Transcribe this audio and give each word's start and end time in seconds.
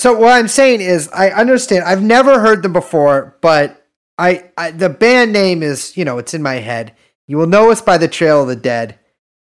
So 0.00 0.14
what 0.14 0.32
I'm 0.32 0.48
saying 0.48 0.80
is, 0.80 1.10
I 1.10 1.28
understand. 1.28 1.84
I've 1.84 2.02
never 2.02 2.40
heard 2.40 2.62
them 2.62 2.72
before, 2.72 3.36
but 3.42 3.86
I, 4.16 4.50
I 4.56 4.70
the 4.70 4.88
band 4.88 5.30
name 5.30 5.62
is, 5.62 5.94
you 5.94 6.06
know, 6.06 6.16
it's 6.16 6.32
in 6.32 6.40
my 6.40 6.54
head. 6.54 6.94
You 7.26 7.36
will 7.36 7.46
know 7.46 7.70
us 7.70 7.82
by 7.82 7.98
the 7.98 8.08
Trail 8.08 8.40
of 8.40 8.48
the 8.48 8.56
Dead, 8.56 8.98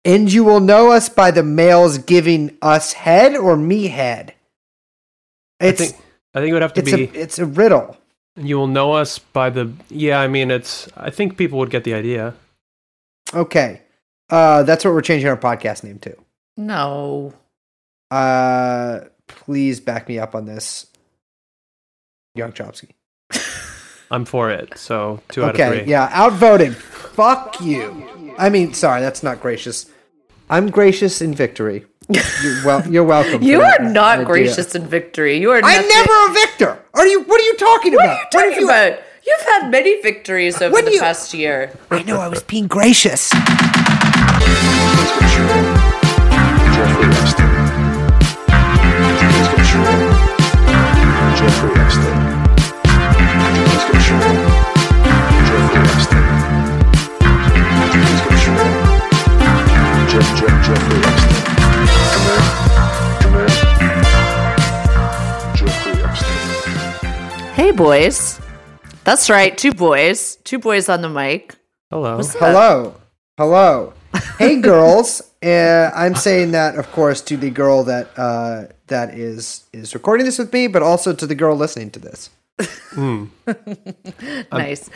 and 0.02 0.32
you 0.32 0.42
will 0.42 0.60
know 0.60 0.92
us 0.92 1.10
by 1.10 1.30
the 1.30 1.42
males 1.42 1.98
giving 1.98 2.56
us 2.62 2.94
head 2.94 3.36
or 3.36 3.54
me 3.54 3.88
head. 3.88 4.32
It's 5.60 5.82
I 5.82 5.84
think 5.84 6.04
I 6.32 6.40
think 6.40 6.50
it 6.50 6.52
would 6.54 6.62
have 6.62 6.72
to 6.72 6.80
it's 6.80 6.90
be. 6.90 7.04
a 7.04 7.12
it's 7.12 7.38
a 7.38 7.44
riddle. 7.44 7.98
you 8.34 8.56
will 8.56 8.66
know 8.66 8.94
us 8.94 9.18
by 9.18 9.50
the. 9.50 9.70
Yeah, 9.90 10.20
I 10.20 10.26
mean, 10.26 10.50
it's. 10.50 10.88
I 10.96 11.10
think 11.10 11.36
people 11.36 11.58
would 11.58 11.68
get 11.68 11.84
the 11.84 11.92
idea. 11.92 12.32
Okay, 13.34 13.82
uh, 14.30 14.62
that's 14.62 14.86
what 14.86 14.94
we're 14.94 15.02
changing 15.02 15.28
our 15.28 15.36
podcast 15.36 15.84
name 15.84 15.98
to. 15.98 16.16
No. 16.56 17.34
Uh, 18.10 19.00
please 19.36 19.80
back 19.80 20.08
me 20.08 20.18
up 20.18 20.34
on 20.34 20.44
this, 20.46 20.86
Young 22.34 22.52
Chomsky. 22.52 22.90
I'm 24.10 24.24
for 24.24 24.50
it. 24.50 24.76
So 24.76 25.20
two 25.28 25.44
out 25.44 25.50
of 25.50 25.60
Okay, 25.60 25.80
three. 25.80 25.90
yeah, 25.90 26.08
outvoted. 26.12 26.76
Fuck 26.76 27.60
you. 27.60 28.34
I 28.38 28.48
mean, 28.48 28.74
sorry, 28.74 29.00
that's 29.00 29.22
not 29.22 29.40
gracious. 29.40 29.86
I'm 30.48 30.70
gracious 30.70 31.20
in 31.22 31.32
victory. 31.34 31.84
You're, 32.08 32.64
well, 32.64 32.86
you're 32.90 33.04
welcome. 33.04 33.38
for 33.38 33.44
You 33.44 33.58
that 33.60 33.80
are 33.82 33.88
not 33.88 34.14
idea. 34.18 34.26
gracious 34.26 34.74
in 34.74 34.86
victory. 34.86 35.38
You 35.38 35.50
are 35.52 35.60
I'm 35.62 35.86
never 35.88 36.12
a 36.30 36.32
victor. 36.32 36.82
Are 36.94 37.06
you? 37.06 37.22
What 37.22 37.40
are 37.40 37.44
you 37.44 37.56
talking 37.56 37.92
What 37.94 38.04
about? 38.04 38.16
are 38.16 38.18
you 38.18 38.26
talking 38.32 38.50
have 38.50 38.58
you- 38.60 38.64
about? 38.94 38.98
You've 39.24 39.46
had 39.62 39.70
many 39.70 40.00
victories 40.00 40.60
over 40.60 40.72
When 40.74 40.86
the 40.86 40.92
you- 40.94 41.00
past 41.00 41.32
year. 41.34 41.72
I 41.90 42.02
know 42.02 42.18
I 42.20 42.26
was 42.28 42.42
being 42.42 42.66
gracious. 42.66 43.30
Hey, 67.70 67.76
boys. 67.76 68.40
That's 69.04 69.30
right, 69.30 69.56
two 69.56 69.70
boys. 69.70 70.38
Two 70.42 70.58
boys 70.58 70.88
on 70.88 71.02
the 71.02 71.08
mic. 71.08 71.54
Hello. 71.88 72.20
Hello, 72.20 72.96
hello. 73.38 73.92
Hey, 74.38 74.60
girls. 74.60 75.22
Uh, 75.42 75.90
I'm 75.94 76.16
saying 76.16 76.50
that, 76.50 76.76
of 76.76 76.92
course, 76.92 77.22
to 77.22 77.34
the 77.34 77.48
girl 77.48 77.82
that 77.84 78.10
uh, 78.18 78.64
that 78.88 79.14
is 79.14 79.64
is 79.72 79.94
recording 79.94 80.26
this 80.26 80.38
with 80.38 80.52
me, 80.52 80.66
but 80.66 80.82
also 80.82 81.14
to 81.14 81.26
the 81.26 81.34
girl 81.34 81.56
listening 81.56 81.90
to 81.92 81.98
this. 81.98 82.28
Nice. 84.52 84.90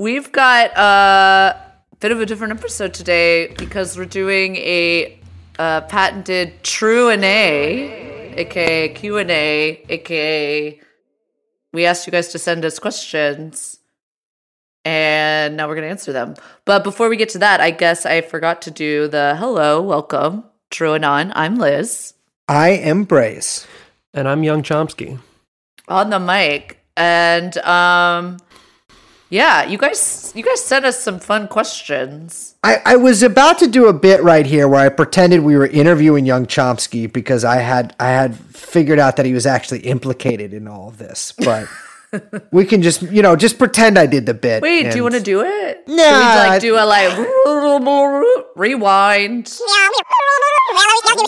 We've 0.00 0.32
got 0.32 0.76
a 0.76 1.60
bit 2.00 2.10
of 2.10 2.20
a 2.20 2.26
different 2.26 2.58
episode 2.58 2.92
today 2.92 3.54
because 3.56 3.96
we're 3.96 4.04
doing 4.06 4.56
a, 4.56 5.20
uh 5.60 5.82
patented 5.82 6.64
true 6.64 7.08
and 7.10 7.22
A, 7.22 8.34
aka 8.34 8.88
Q 8.88 9.18
and 9.18 9.30
A, 9.30 9.84
aka 9.88 10.80
we 11.72 11.84
asked 11.86 12.06
you 12.06 12.10
guys 12.10 12.28
to 12.28 12.38
send 12.38 12.64
us 12.64 12.78
questions, 12.78 13.78
and 14.84 15.56
now 15.56 15.68
we're 15.68 15.74
gonna 15.74 15.88
answer 15.88 16.12
them. 16.12 16.34
But 16.64 16.84
before 16.84 17.08
we 17.08 17.16
get 17.16 17.28
to 17.30 17.38
that, 17.38 17.60
I 17.60 17.70
guess 17.70 18.06
I 18.06 18.20
forgot 18.20 18.62
to 18.62 18.70
do 18.70 19.08
the 19.08 19.36
hello, 19.38 19.82
welcome, 19.82 20.44
TrueAnon. 20.70 21.32
I'm 21.34 21.56
Liz 21.56 22.14
I 22.48 22.70
am 22.70 23.04
Brace. 23.04 23.66
And 24.14 24.26
I'm 24.26 24.42
Young 24.42 24.62
Chomsky. 24.62 25.18
on 25.86 26.10
the 26.10 26.18
mic, 26.18 26.78
and 26.96 27.56
um, 27.58 28.38
yeah, 29.30 29.64
you 29.64 29.78
guys, 29.78 30.32
you 30.34 30.42
guys 30.42 30.64
sent 30.64 30.84
us 30.84 30.98
some 31.00 31.18
fun 31.20 31.48
questions. 31.48 32.54
I, 32.64 32.80
I 32.84 32.96
was 32.96 33.22
about 33.22 33.58
to 33.60 33.66
do 33.66 33.86
a 33.86 33.92
bit 33.92 34.22
right 34.22 34.46
here 34.46 34.66
where 34.66 34.80
I 34.80 34.88
pretended 34.88 35.40
we 35.40 35.56
were 35.56 35.66
interviewing 35.66 36.26
young 36.26 36.46
Chomsky 36.46 37.10
because 37.12 37.44
I 37.44 37.56
had 37.56 37.94
I 38.00 38.08
had 38.08 38.36
figured 38.36 38.98
out 38.98 39.16
that 39.16 39.26
he 39.26 39.32
was 39.32 39.46
actually 39.46 39.80
implicated 39.80 40.52
in 40.52 40.66
all 40.66 40.88
of 40.88 40.98
this. 40.98 41.32
But 41.38 41.68
we 42.50 42.64
can 42.64 42.82
just 42.82 43.02
you 43.02 43.22
know 43.22 43.36
just 43.36 43.58
pretend 43.58 43.98
I 43.98 44.06
did 44.06 44.26
the 44.26 44.34
bit. 44.34 44.62
Wait, 44.62 44.90
do 44.90 44.96
you 44.96 45.02
want 45.02 45.14
to 45.14 45.20
do 45.22 45.42
it? 45.42 45.86
Nah, 45.86 45.94
we 45.94 46.02
I- 46.02 46.48
like 46.48 46.60
do 46.60 46.74
a 46.76 46.84
like 46.84 47.16
rewind? 48.56 49.52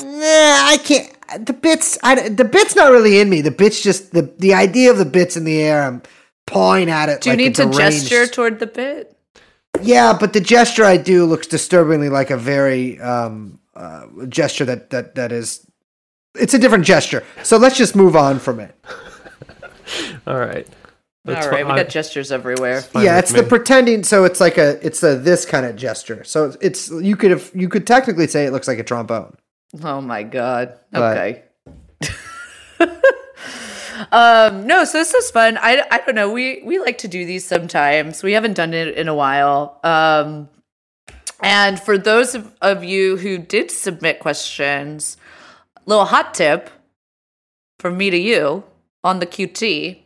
Nah, 0.03 0.69
I 0.69 0.79
can't. 0.83 1.17
The 1.47 1.53
bits, 1.53 1.97
I, 2.03 2.29
the 2.29 2.45
bits 2.45 2.75
not 2.75 2.91
really 2.91 3.21
in 3.21 3.31
me. 3.31 3.41
The 3.41 3.53
bits 3.53 3.81
just 3.81 4.13
the 4.13 4.23
the 4.39 4.55
idea 4.55 4.91
of 4.91 4.99
the 4.99 5.05
bits 5.05 5.37
in 5.37 5.45
the 5.45 5.63
air. 5.63 5.85
I'm 5.85 6.03
pawing 6.51 6.91
at 6.91 7.09
it. 7.09 7.21
Do 7.21 7.31
you 7.31 7.33
like 7.33 7.39
need 7.39 7.59
a 7.59 7.65
to 7.65 7.71
deranged- 7.71 8.09
gesture 8.09 8.27
toward 8.27 8.59
the 8.59 8.67
bit? 8.67 9.17
Yeah, 9.83 10.17
but 10.19 10.33
the 10.33 10.41
gesture 10.41 10.85
I 10.85 10.97
do 10.97 11.25
looks 11.25 11.47
disturbingly 11.47 12.09
like 12.11 12.31
a 12.31 12.37
very 12.37 13.01
um, 13.01 13.61
uh, 13.75 14.07
gesture 14.29 14.65
that 14.67 14.91
that 14.91 15.15
that 15.15 15.33
is. 15.33 15.67
It's 16.35 16.55
a 16.55 16.59
different 16.59 16.85
gesture. 16.85 17.25
So 17.43 17.57
let's 17.57 17.77
just 17.77 17.97
move 17.97 18.15
on 18.17 18.39
from 18.39 18.61
it. 18.61 18.75
All 20.27 20.39
right. 20.39 20.67
That's 21.25 21.47
All 21.47 21.53
right, 21.53 21.65
we 21.67 21.71
fi- 21.73 21.77
got 21.83 21.89
gestures 21.91 22.33
everywhere. 22.33 22.81
fine 22.81 23.05
yeah, 23.05 23.17
with 23.17 23.25
it's 23.25 23.33
the 23.35 23.43
pretending. 23.43 24.05
So 24.05 24.25
it's 24.25 24.41
like 24.41 24.57
a 24.59 24.85
it's 24.85 25.03
a 25.03 25.17
this 25.17 25.45
kind 25.45 25.67
of 25.67 25.77
gesture. 25.77 26.25
So 26.25 26.55
it's 26.61 26.91
you 26.91 27.15
could 27.17 27.31
have 27.31 27.51
you 27.55 27.69
could 27.69 27.87
technically 27.87 28.27
say 28.27 28.47
it 28.47 28.53
looks 28.53 28.67
like 28.69 28.79
a 28.79 28.85
trombone. 28.85 29.37
Oh 29.83 30.01
my 30.01 30.23
god. 30.23 30.79
But- 30.91 31.17
Okay. 31.17 31.43
um 34.13 34.67
no, 34.67 34.85
so 34.85 34.99
this 34.99 35.15
is 35.15 35.31
fun. 35.31 35.59
I 35.61 35.85
I 35.91 35.99
don't 35.99 36.15
know. 36.15 36.31
We 36.31 36.63
we 36.65 36.79
like 36.79 36.99
to 36.99 37.09
do 37.09 37.25
these 37.25 37.45
sometimes. 37.45 38.23
We 38.23 38.33
haven't 38.33 38.55
done 38.55 38.75
it 38.75 38.97
in 38.97 39.09
a 39.09 39.15
while. 39.15 39.81
Um 39.83 40.49
and 41.43 41.81
for 41.81 41.97
those 41.97 42.35
of, 42.35 42.55
of 42.61 42.85
you 42.85 43.17
who 43.17 43.39
did 43.39 43.71
submit 43.71 44.21
questions, 44.21 45.17
little 45.87 46.05
hot 46.05 46.35
tip 46.35 46.71
from 47.79 47.97
me 47.97 48.11
to 48.11 48.19
you 48.19 48.65
on 49.03 49.21
the 49.21 49.27
QT. 49.27 49.99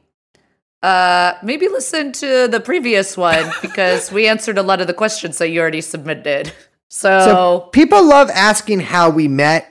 Uh, 0.83 1.33
maybe 1.43 1.67
listen 1.69 2.13
to 2.13 2.47
the 2.47 2.61
previous 2.61 3.17
one 3.17 3.51
because 3.63 4.13
we 4.13 4.27
answered 4.27 4.59
a 4.59 4.63
lot 4.63 4.81
of 4.81 4.87
the 4.87 4.95
questions 4.95 5.39
that 5.39 5.49
you 5.49 5.61
already 5.61 5.81
submitted. 5.81 6.53
So 6.89 7.21
So, 7.21 7.69
people 7.73 8.07
love 8.07 8.31
asking 8.31 8.81
how 8.81 9.11
we 9.11 9.27
met. 9.27 9.69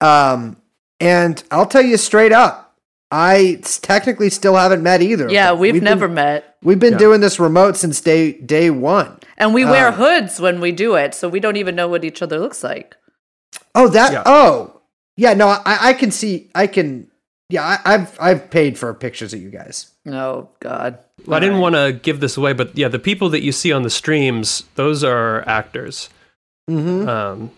Um, 0.00 0.56
and 1.00 1.42
I'll 1.50 1.66
tell 1.66 1.82
you 1.82 1.96
straight 1.96 2.32
up, 2.32 2.67
I 3.10 3.58
s- 3.62 3.78
technically 3.78 4.28
still 4.30 4.54
haven't 4.56 4.82
met 4.82 5.00
either. 5.02 5.26
of 5.26 5.32
yeah, 5.32 5.50
them. 5.50 5.58
we've, 5.60 5.74
been- 5.74 5.84
never 5.84 6.08
met. 6.08 6.56
We've 6.62 6.78
been 6.78 6.92
Yeah. 6.94 6.98
doing 6.98 7.20
this 7.20 7.38
remote 7.40 7.76
since 7.76 8.00
day 8.00 8.32
day 8.32 8.68
one. 8.70 9.18
And 9.36 9.54
we 9.54 9.64
wear 9.64 9.88
Uh, 9.88 9.92
hoods 9.92 10.40
when 10.40 10.60
we 10.60 10.72
do 10.72 10.94
it, 10.96 11.14
so 11.14 11.28
we 11.28 11.40
don't 11.40 11.56
even 11.56 11.74
know 11.76 11.88
what 11.88 12.04
each 12.04 12.20
other 12.22 12.38
looks 12.38 12.62
like. 12.64 12.96
Oh, 13.74 13.88
that. 13.88 14.12
Yeah. 14.12 14.22
Oh, 14.26 14.80
yeah. 15.16 15.34
No, 15.34 15.48
I, 15.48 15.60
I 15.64 15.92
can 15.94 16.10
see. 16.10 16.50
I 16.54 16.66
can. 16.66 17.06
Yeah, 17.50 17.62
I, 17.64 17.94
I've 17.94 18.18
I've 18.20 18.50
paid 18.50 18.76
for 18.78 18.92
pictures 18.92 19.32
of 19.32 19.40
you 19.40 19.48
guys. 19.50 19.86
Oh 20.06 20.48
God. 20.60 20.98
Well, 21.26 21.36
I 21.36 21.40
didn't 21.40 21.60
want 21.60 21.76
to 21.76 21.92
give 22.02 22.20
this 22.20 22.36
away, 22.36 22.52
but 22.52 22.76
yeah, 22.76 22.88
the 22.88 22.98
people 22.98 23.30
that 23.30 23.42
you 23.42 23.52
see 23.52 23.72
on 23.72 23.82
the 23.84 23.90
streams, 23.90 24.64
those 24.74 25.02
are 25.02 25.48
actors. 25.48 26.10
Mm-hmm. 26.70 27.08
Um, 27.08 27.50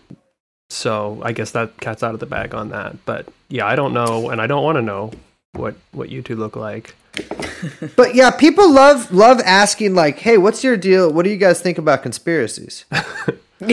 so 0.69 1.19
I 1.23 1.33
guess 1.33 1.51
that 1.51 1.77
cat's 1.81 2.03
out 2.03 2.13
of 2.13 2.19
the 2.21 2.25
bag 2.25 2.53
on 2.55 2.69
that. 2.69 3.03
But 3.05 3.27
yeah, 3.49 3.65
I 3.65 3.75
don't 3.75 3.93
know, 3.93 4.29
and 4.29 4.39
I 4.39 4.47
don't 4.47 4.63
want 4.63 4.77
to 4.77 4.81
know 4.81 5.11
what 5.53 5.75
what 5.91 6.09
you 6.09 6.21
two 6.21 6.35
look 6.35 6.55
like. 6.55 6.95
But 7.95 8.15
yeah, 8.15 8.31
people 8.31 8.71
love 8.71 9.11
love 9.11 9.39
asking 9.41 9.93
like, 9.93 10.17
"Hey, 10.17 10.37
what's 10.37 10.63
your 10.63 10.75
deal? 10.77 11.13
What 11.13 11.25
do 11.25 11.29
you 11.29 11.37
guys 11.37 11.61
think 11.61 11.77
about 11.77 12.01
conspiracies?" 12.01 12.85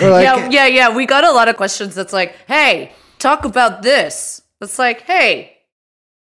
Like, 0.00 0.24
yeah, 0.24 0.48
yeah, 0.48 0.66
yeah. 0.66 0.96
We 0.96 1.06
got 1.06 1.24
a 1.24 1.30
lot 1.30 1.48
of 1.48 1.56
questions 1.56 1.94
that's 1.94 2.12
like, 2.12 2.34
hey, 2.48 2.92
talk 3.18 3.44
about 3.44 3.82
this. 3.82 4.42
It's 4.60 4.78
like, 4.78 5.02
hey, 5.02 5.58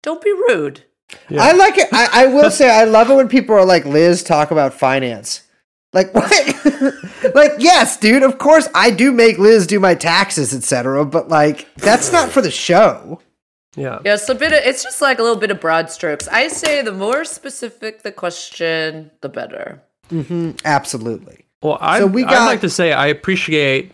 don't 0.02 0.22
be 0.22 0.32
rude. 0.32 0.84
I 1.30 1.54
like 1.54 1.78
it. 1.78 1.88
I, 1.94 2.24
I 2.24 2.26
will 2.26 2.50
say 2.50 2.70
I 2.70 2.86
love 2.86 3.10
it 3.10 3.16
when 3.16 3.28
people 3.30 3.56
are 3.56 3.66
like, 3.66 3.86
"Liz, 3.86 4.24
talk 4.24 4.52
about 4.52 4.74
finance." 4.74 5.44
Like 5.94 6.14
what? 6.14 6.32
like 7.36 7.52
yes, 7.60 7.98
dude. 7.98 8.24
Of 8.24 8.38
course, 8.38 8.68
I 8.74 8.92
do 8.92 9.12
make 9.12 9.38
Liz 9.38 9.68
do 9.68 9.80
my 9.80 9.94
taxes, 9.94 10.54
etc. 10.54 11.06
But 11.06 11.30
like, 11.30 11.68
that's 11.76 12.12
not 12.12 12.32
for 12.32 12.42
the 12.42 12.52
show. 12.52 13.22
Yeah. 13.76 14.00
Yeah, 14.04 14.16
it's 14.16 14.28
a 14.28 14.36
bit 14.36 14.52
of, 14.52 14.60
it's 14.64 14.84
just 14.84 15.02
like 15.02 15.20
a 15.20 15.24
little 15.24 15.40
bit 15.40 15.52
of 15.52 15.60
broad 15.62 15.90
strokes. 15.90 16.28
I 16.28 16.48
say 16.50 16.82
the 16.82 16.92
more 16.92 17.24
specific 17.24 18.02
the 18.04 18.12
question, 18.12 19.12
the 19.22 19.30
better. 19.30 19.82
Absolutely. 20.66 21.46
Well, 21.62 21.78
I, 21.80 22.00
So 22.00 22.08
we 22.08 22.26
I'd 22.26 22.46
like 22.46 22.62
to 22.62 22.70
say 22.70 22.92
I 22.92 23.08
appreciate 23.08 23.92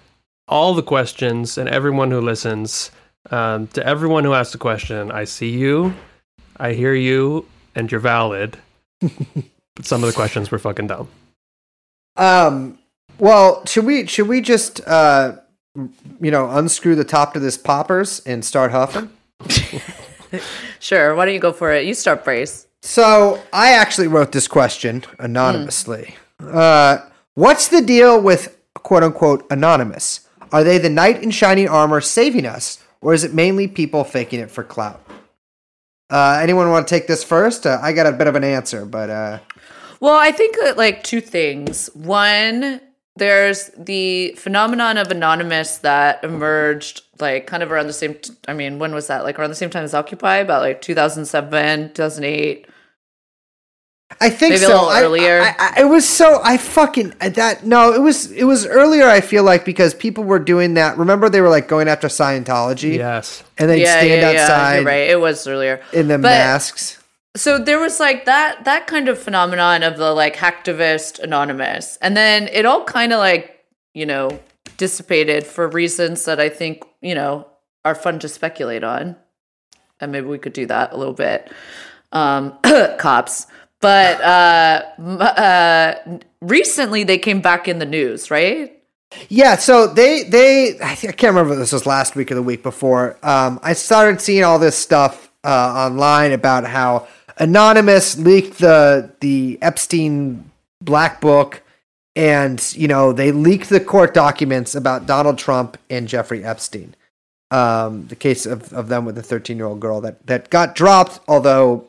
all 0.47 0.73
the 0.73 0.81
questions 0.83 1.57
and 1.57 1.69
everyone 1.69 2.09
who 2.11 2.21
listens. 2.21 2.91
Um, 3.29 3.67
to 3.67 3.85
everyone 3.85 4.23
who 4.23 4.33
asked 4.33 4.55
a 4.55 4.57
question, 4.57 5.11
I 5.11 5.25
see 5.25 5.49
you, 5.49 5.93
I 6.55 6.73
hear 6.73 6.93
you, 6.93 7.45
and 7.75 7.91
you're 7.91 7.99
valid. 7.99 8.57
but 9.01 9.11
some 9.85 10.01
of 10.01 10.07
the 10.07 10.15
questions 10.15 10.49
were 10.49 10.59
fucking 10.59 10.87
dumb. 10.87 11.09
Um. 12.15 12.79
Well, 13.19 13.65
should 13.65 13.85
we 13.85 14.07
should 14.07 14.27
we 14.27 14.41
just 14.41 14.79
uh, 14.87 15.37
you 15.75 16.31
know, 16.31 16.49
unscrew 16.49 16.95
the 16.95 17.03
top 17.03 17.33
to 17.33 17.39
this 17.39 17.57
poppers 17.57 18.21
and 18.25 18.43
start 18.45 18.71
huffing? 18.71 19.09
Sure. 20.79 21.15
Why 21.15 21.25
don't 21.25 21.33
you 21.33 21.39
go 21.39 21.53
for 21.53 21.73
it? 21.73 21.85
You 21.85 21.93
start, 21.93 22.23
Brace. 22.23 22.67
So 22.81 23.41
I 23.53 23.71
actually 23.73 24.07
wrote 24.07 24.31
this 24.31 24.47
question 24.47 25.03
anonymously. 25.19 26.15
Uh, 26.39 26.99
what's 27.33 27.69
the 27.69 27.81
deal 27.81 28.21
with 28.21 28.57
quote 28.75 29.03
unquote 29.03 29.45
anonymous? 29.49 30.27
Are 30.51 30.63
they 30.63 30.77
the 30.77 30.89
knight 30.89 31.23
in 31.23 31.31
shining 31.31 31.67
armor 31.67 32.01
saving 32.01 32.45
us, 32.45 32.83
or 33.01 33.13
is 33.13 33.23
it 33.23 33.33
mainly 33.33 33.67
people 33.67 34.03
faking 34.03 34.39
it 34.39 34.51
for 34.51 34.63
clout? 34.63 35.01
Uh, 36.09 36.39
anyone 36.41 36.69
want 36.69 36.87
to 36.87 36.93
take 36.93 37.07
this 37.07 37.23
first? 37.23 37.65
Uh, 37.65 37.79
I 37.81 37.91
got 37.91 38.05
a 38.05 38.11
bit 38.13 38.27
of 38.27 38.35
an 38.35 38.43
answer, 38.43 38.85
but 38.85 39.09
uh, 39.09 39.39
Well, 39.99 40.17
I 40.17 40.31
think 40.31 40.55
that 40.61 40.77
like 40.77 41.03
two 41.03 41.19
things. 41.19 41.89
One, 41.93 42.79
there's 43.17 43.71
the 43.77 44.33
phenomenon 44.37 44.97
of 44.97 45.09
anonymous 45.11 45.77
that 45.79 46.23
emerged 46.23 47.01
like 47.19 47.47
kind 47.47 47.63
of 47.63 47.71
around 47.71 47.87
the 47.87 47.93
same. 47.93 48.15
T- 48.15 48.33
I 48.47 48.53
mean, 48.53 48.79
when 48.79 48.93
was 48.93 49.07
that? 49.07 49.23
Like 49.23 49.37
around 49.39 49.49
the 49.49 49.55
same 49.55 49.69
time 49.69 49.83
as 49.83 49.93
Occupy, 49.93 50.37
about 50.37 50.61
like 50.61 50.81
2007, 50.81 51.93
2008. 51.93 52.67
I 54.21 54.29
think 54.29 54.53
Maybe 54.53 54.55
a 54.63 54.67
so. 54.67 54.73
little 54.73 54.89
I- 54.89 55.01
earlier. 55.03 55.41
I, 55.41 55.55
I, 55.59 55.81
it 55.81 55.85
was 55.85 56.07
so 56.07 56.39
I 56.43 56.57
fucking 56.57 57.13
uh, 57.19 57.29
that 57.29 57.65
no, 57.65 57.93
it 57.93 58.01
was 58.01 58.31
it 58.31 58.45
was 58.45 58.65
earlier. 58.65 59.05
I 59.07 59.19
feel 59.21 59.43
like 59.43 59.65
because 59.65 59.93
people 59.93 60.23
were 60.23 60.39
doing 60.39 60.75
that. 60.75 60.97
Remember, 60.97 61.29
they 61.29 61.41
were 61.41 61.49
like 61.49 61.67
going 61.67 61.87
after 61.89 62.07
Scientology, 62.07 62.95
Yes. 62.97 63.43
and 63.57 63.69
they'd 63.69 63.81
yeah, 63.81 63.99
stand 63.99 64.21
yeah, 64.21 64.31
yeah. 64.31 64.41
outside 64.43 64.75
You're 64.77 64.85
right. 64.85 65.09
It 65.09 65.19
was 65.19 65.45
earlier. 65.45 65.81
in 65.91 66.07
the 66.07 66.15
But- 66.17 66.29
masks. 66.29 67.03
so 67.35 67.59
there 67.59 67.79
was 67.79 67.99
like 67.99 68.23
that 68.25 68.63
that 68.63 68.87
kind 68.87 69.09
of 69.09 69.19
phenomenon 69.19 69.83
of 69.83 69.97
the 69.97 70.11
like 70.13 70.35
hacktivist 70.37 71.19
anonymous 71.19 71.97
and 72.01 72.15
then 72.17 72.47
it 72.47 72.65
all 72.65 72.83
kind 72.85 73.11
of 73.13 73.19
like 73.19 73.63
you 73.93 74.05
know 74.07 74.39
dissipated 74.77 75.45
for 75.45 75.67
reasons 75.67 76.25
that 76.25 76.39
i 76.39 76.47
think 76.47 76.83
you 77.01 77.15
know 77.15 77.45
are 77.87 77.95
fun 77.95 78.19
to 78.19 78.27
speculate 78.27 78.83
on. 78.83 79.15
And 79.99 80.11
maybe 80.11 80.27
we 80.27 80.37
could 80.37 80.53
do 80.53 80.65
that 80.67 80.91
a 80.91 80.97
little 80.97 81.13
bit. 81.13 81.51
Um 82.11 82.57
cops. 82.97 83.47
But 83.79 84.21
uh, 84.21 84.83
uh 84.99 86.19
recently 86.41 87.03
they 87.03 87.17
came 87.17 87.41
back 87.41 87.67
in 87.67 87.79
the 87.79 87.85
news 87.85 88.29
right? 88.29 88.73
Yeah, 89.29 89.55
so 89.55 89.87
they 89.87 90.23
they 90.23 90.77
I, 90.81 90.95
think, 90.95 91.13
I 91.13 91.15
can't 91.15 91.33
remember 91.33 91.53
if 91.53 91.59
this 91.59 91.71
was 91.71 91.85
last 91.85 92.15
week 92.15 92.31
or 92.31 92.35
the 92.35 92.43
week 92.43 92.61
before. 92.61 93.17
Um, 93.23 93.59
I 93.63 93.73
started 93.73 94.19
seeing 94.19 94.43
all 94.43 94.59
this 94.59 94.77
stuff 94.77 95.31
uh, 95.45 95.87
online 95.87 96.33
about 96.33 96.65
how 96.65 97.07
Anonymous 97.37 98.17
leaked 98.17 98.57
the 98.57 99.09
the 99.21 99.57
Epstein 99.61 100.51
black 100.81 101.21
book, 101.21 101.63
and 102.17 102.73
you 102.75 102.87
know 102.87 103.13
they 103.13 103.31
leaked 103.31 103.69
the 103.69 103.79
court 103.79 104.13
documents 104.13 104.73
about 104.73 105.05
Donald 105.05 105.37
Trump 105.37 105.77
and 105.89 106.07
Jeffrey 106.07 106.43
Epstein. 106.43 106.95
Um, 107.51 108.07
the 108.07 108.15
case 108.15 108.45
of, 108.45 108.73
of 108.73 108.89
them 108.89 109.05
with 109.05 109.15
the 109.15 109.23
13 109.23 109.55
year 109.55 109.67
old 109.67 109.79
girl 109.79 110.01
that 110.01 110.25
that 110.25 110.49
got 110.49 110.75
dropped, 110.75 111.19
although 111.27 111.87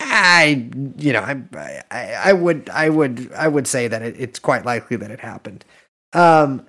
I, 0.00 0.68
you 0.98 1.12
know, 1.12 1.20
I, 1.20 1.82
I, 1.90 2.12
I 2.24 2.32
would, 2.32 2.68
I 2.70 2.88
would, 2.90 3.32
I 3.32 3.48
would 3.48 3.66
say 3.66 3.88
that 3.88 4.02
it, 4.02 4.16
it's 4.18 4.38
quite 4.38 4.66
likely 4.66 4.96
that 4.98 5.10
it 5.10 5.20
happened. 5.20 5.64
Um, 6.12 6.66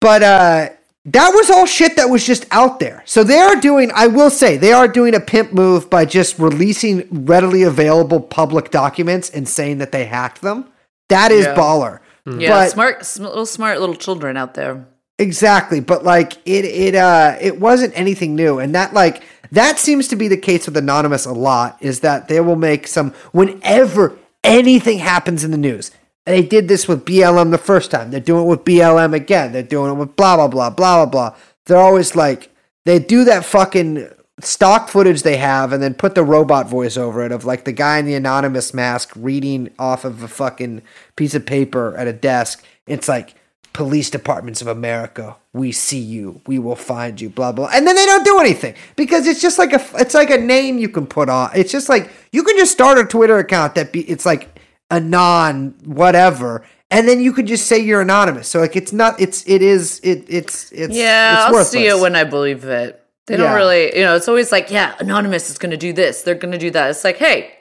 but 0.00 0.22
uh, 0.22 0.68
that 1.04 1.30
was 1.34 1.50
all 1.50 1.66
shit 1.66 1.96
that 1.96 2.10
was 2.10 2.26
just 2.26 2.46
out 2.50 2.80
there. 2.80 3.02
So 3.06 3.22
they 3.22 3.38
are 3.38 3.56
doing, 3.56 3.90
I 3.94 4.08
will 4.08 4.30
say, 4.30 4.56
they 4.56 4.72
are 4.72 4.88
doing 4.88 5.14
a 5.14 5.20
pimp 5.20 5.52
move 5.52 5.88
by 5.88 6.06
just 6.06 6.38
releasing 6.38 7.24
readily 7.24 7.62
available 7.62 8.20
public 8.20 8.70
documents 8.70 9.30
and 9.30 9.48
saying 9.48 9.78
that 9.78 9.92
they 9.92 10.06
hacked 10.06 10.40
them. 10.40 10.66
That 11.08 11.30
is 11.32 11.46
Yeah. 11.46 11.54
baller. 11.54 11.98
yeah 12.26 12.50
But- 12.50 12.70
smart 12.70 13.06
sm- 13.06 13.24
little 13.24 13.46
smart 13.46 13.80
little 13.80 13.94
children 13.96 14.36
out 14.36 14.54
there 14.54 14.84
Exactly, 15.20 15.80
but 15.80 16.04
like 16.04 16.34
it 16.46 16.64
it 16.64 16.94
uh 16.94 17.34
it 17.40 17.58
wasn't 17.58 17.92
anything 17.98 18.36
new 18.36 18.60
and 18.60 18.72
that 18.76 18.94
like 18.94 19.22
that 19.50 19.78
seems 19.78 20.06
to 20.08 20.16
be 20.16 20.28
the 20.28 20.36
case 20.36 20.66
with 20.66 20.76
anonymous 20.76 21.24
a 21.26 21.32
lot 21.32 21.76
is 21.80 22.00
that 22.00 22.28
they 22.28 22.38
will 22.40 22.54
make 22.54 22.86
some 22.86 23.12
whenever 23.32 24.16
anything 24.44 24.98
happens 24.98 25.42
in 25.42 25.50
the 25.50 25.56
news. 25.58 25.90
They 26.26 26.42
did 26.42 26.68
this 26.68 26.86
with 26.86 27.04
BLM 27.06 27.50
the 27.50 27.58
first 27.58 27.90
time. 27.90 28.10
They're 28.10 28.20
doing 28.20 28.44
it 28.44 28.48
with 28.48 28.64
BLM 28.64 29.14
again. 29.14 29.52
They're 29.52 29.62
doing 29.62 29.90
it 29.90 29.94
with 29.94 30.14
blah 30.14 30.36
blah 30.36 30.46
blah 30.46 30.70
blah 30.70 30.96
blah 31.04 31.06
blah. 31.06 31.34
They're 31.66 31.78
always 31.78 32.14
like 32.14 32.50
they 32.84 32.98
do 33.00 33.24
that 33.24 33.44
fucking 33.44 34.06
stock 34.40 34.88
footage 34.88 35.22
they 35.22 35.36
have 35.36 35.72
and 35.72 35.82
then 35.82 35.94
put 35.94 36.14
the 36.14 36.22
robot 36.24 36.68
voice 36.68 36.96
over 36.96 37.24
it 37.24 37.32
of 37.32 37.44
like 37.44 37.64
the 37.64 37.72
guy 37.72 37.98
in 37.98 38.06
the 38.06 38.14
anonymous 38.14 38.72
mask 38.72 39.12
reading 39.16 39.70
off 39.78 40.04
of 40.04 40.22
a 40.22 40.28
fucking 40.28 40.82
piece 41.16 41.34
of 41.34 41.44
paper 41.46 41.96
at 41.96 42.06
a 42.06 42.12
desk. 42.12 42.64
It's 42.86 43.08
like 43.08 43.34
police 43.72 44.10
departments 44.10 44.60
of 44.60 44.66
America, 44.66 45.36
we 45.52 45.70
see 45.72 45.98
you, 46.00 46.40
we 46.46 46.58
will 46.58 46.74
find 46.76 47.20
you, 47.20 47.30
blah 47.30 47.52
blah. 47.52 47.68
And 47.72 47.86
then 47.86 47.94
they 47.96 48.06
don't 48.06 48.24
do 48.24 48.38
anything 48.40 48.74
because 48.96 49.26
it's 49.26 49.40
just 49.40 49.58
like 49.58 49.72
a 49.72 49.84
it's 50.00 50.14
like 50.14 50.30
a 50.30 50.38
name 50.38 50.78
you 50.78 50.88
can 50.88 51.06
put 51.06 51.28
on. 51.28 51.50
It's 51.54 51.70
just 51.72 51.88
like 51.88 52.10
you 52.32 52.42
can 52.42 52.56
just 52.56 52.72
start 52.72 52.98
a 52.98 53.04
Twitter 53.04 53.38
account 53.38 53.74
that 53.76 53.92
be 53.92 54.00
it's 54.08 54.26
like 54.26 54.60
anon 54.90 55.74
whatever. 55.84 56.64
And 56.90 57.06
then 57.06 57.20
you 57.20 57.32
could 57.34 57.46
just 57.46 57.66
say 57.66 57.78
you're 57.78 58.00
anonymous. 58.00 58.48
So 58.48 58.60
like 58.60 58.74
it's 58.76 58.92
not 58.92 59.20
it's 59.20 59.46
it 59.46 59.62
is 59.62 60.00
it 60.02 60.24
it's 60.28 60.72
it's 60.72 60.94
Yeah, 60.96 61.34
it's 61.34 61.46
I'll 61.46 61.52
worthless. 61.52 61.70
see 61.70 61.86
it 61.86 61.98
when 62.00 62.16
I 62.16 62.24
believe 62.24 62.64
it. 62.64 63.04
They 63.28 63.36
Yeah. 63.36 63.44
don't 63.44 63.54
really, 63.54 63.96
you 63.96 64.04
know, 64.04 64.16
it's 64.16 64.26
always 64.28 64.50
like, 64.50 64.70
yeah, 64.70 64.94
Anonymous 64.98 65.48
is 65.50 65.58
going 65.58 65.70
to 65.70 65.76
do 65.76 65.92
this. 65.92 66.22
They're 66.22 66.34
going 66.34 66.52
to 66.52 66.58
do 66.58 66.70
that. 66.72 66.90
It's 66.90 67.04
like, 67.04 67.16
hey, 67.18 67.52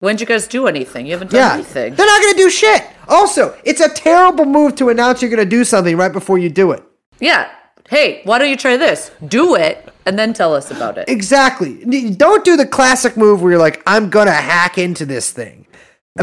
when 0.00 0.14
did 0.16 0.20
you 0.20 0.26
guys 0.26 0.46
do 0.46 0.66
anything? 0.66 1.06
You 1.06 1.12
haven't 1.12 1.30
done 1.30 1.40
Yeah, 1.40 1.54
anything. 1.54 1.94
they're 1.94 2.06
not 2.06 2.20
going 2.22 2.34
to 2.34 2.38
do 2.38 2.50
shit. 2.50 2.84
Also, 3.08 3.56
it's 3.64 3.80
a 3.80 3.88
terrible 3.88 4.44
move 4.44 4.76
to 4.76 4.88
announce 4.90 5.22
you're 5.22 5.30
going 5.30 5.42
to 5.42 5.48
do 5.58 5.64
something 5.64 5.96
right 5.96 6.12
before 6.12 6.38
you 6.38 6.48
do 6.50 6.70
it. 6.72 6.82
Yeah. 7.18 7.48
Hey, 7.88 8.20
why 8.24 8.38
don't 8.38 8.50
you 8.50 8.56
try 8.56 8.76
this? 8.76 9.10
Do 9.26 9.54
it 9.54 9.88
and 10.06 10.18
then 10.18 10.32
tell 10.34 10.54
us 10.54 10.70
about 10.70 10.98
it. 10.98 11.08
Exactly. 11.08 11.84
Don't 12.14 12.44
do 12.44 12.56
the 12.56 12.66
classic 12.66 13.16
move 13.16 13.42
where 13.42 13.52
you're 13.52 13.60
like, 13.60 13.82
I'm 13.86 14.10
going 14.10 14.26
to 14.26 14.32
hack 14.32 14.76
into 14.78 15.06
this 15.06 15.30
thing 15.30 15.66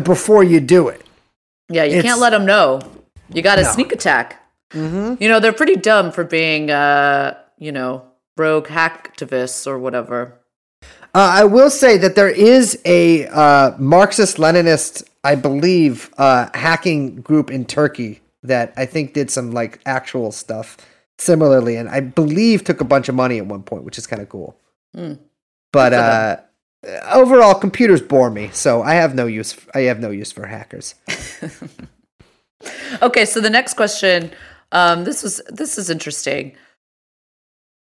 before 0.03 0.43
you 0.43 0.59
do 0.59 0.89
it. 0.89 1.01
Yeah, 1.69 1.83
you 1.85 1.97
It's- 1.97 2.03
can't 2.03 2.19
let 2.19 2.31
them 2.31 2.45
know. 2.45 2.81
You 3.29 3.41
got 3.41 3.55
to 3.55 3.65
sneak 3.65 3.91
attack. 3.91 4.39
Mm-hmm. 4.73 5.21
You 5.23 5.29
know, 5.29 5.39
they're 5.39 5.53
pretty 5.53 5.75
dumb 5.77 6.11
for 6.11 6.23
being, 6.23 6.69
uh, 6.69 7.35
you 7.57 7.71
know, 7.71 8.03
rogue 8.37 8.67
hacktivists 8.67 9.67
or 9.67 9.77
whatever. 9.79 10.39
Uh, 11.15 11.29
I 11.31 11.43
will 11.45 11.69
say 11.69 11.97
that 11.97 12.15
there 12.15 12.29
is 12.29 12.79
a 12.85 13.27
uh, 13.27 13.75
Marxist 13.77 14.37
Leninist, 14.37 15.03
I 15.23 15.35
believe, 15.35 16.11
uh, 16.17 16.49
hacking 16.53 17.21
group 17.21 17.51
in 17.51 17.65
Turkey 17.65 18.21
that 18.41 18.73
I 18.75 18.85
think 18.85 19.13
did 19.13 19.29
some 19.29 19.51
like 19.51 19.79
actual 19.85 20.31
stuff 20.31 20.77
similarly, 21.19 21.75
and 21.75 21.87
I 21.87 21.99
believe 21.99 22.63
took 22.63 22.81
a 22.81 22.85
bunch 22.85 23.09
of 23.09 23.15
money 23.15 23.37
at 23.37 23.45
one 23.45 23.63
point, 23.63 23.83
which 23.83 23.97
is 23.97 24.07
kind 24.07 24.21
of 24.21 24.29
cool. 24.29 24.57
But 25.71 25.93
uh, 25.93 26.37
overall, 27.11 27.53
computers 27.53 28.01
bore 28.01 28.29
me, 28.29 28.49
so 28.51 28.81
I 28.81 28.95
have 28.95 29.13
no 29.13 29.27
use. 29.27 29.55
I 29.73 29.81
have 29.81 29.99
no 29.99 30.09
use 30.09 30.31
for 30.31 30.47
hackers. 30.47 30.95
Okay, 33.01 33.25
so 33.25 33.41
the 33.41 33.49
next 33.49 33.73
question, 33.73 34.31
um, 34.71 35.03
this 35.03 35.23
was 35.23 35.41
this 35.49 35.77
is 35.77 35.89
interesting. 35.89 36.55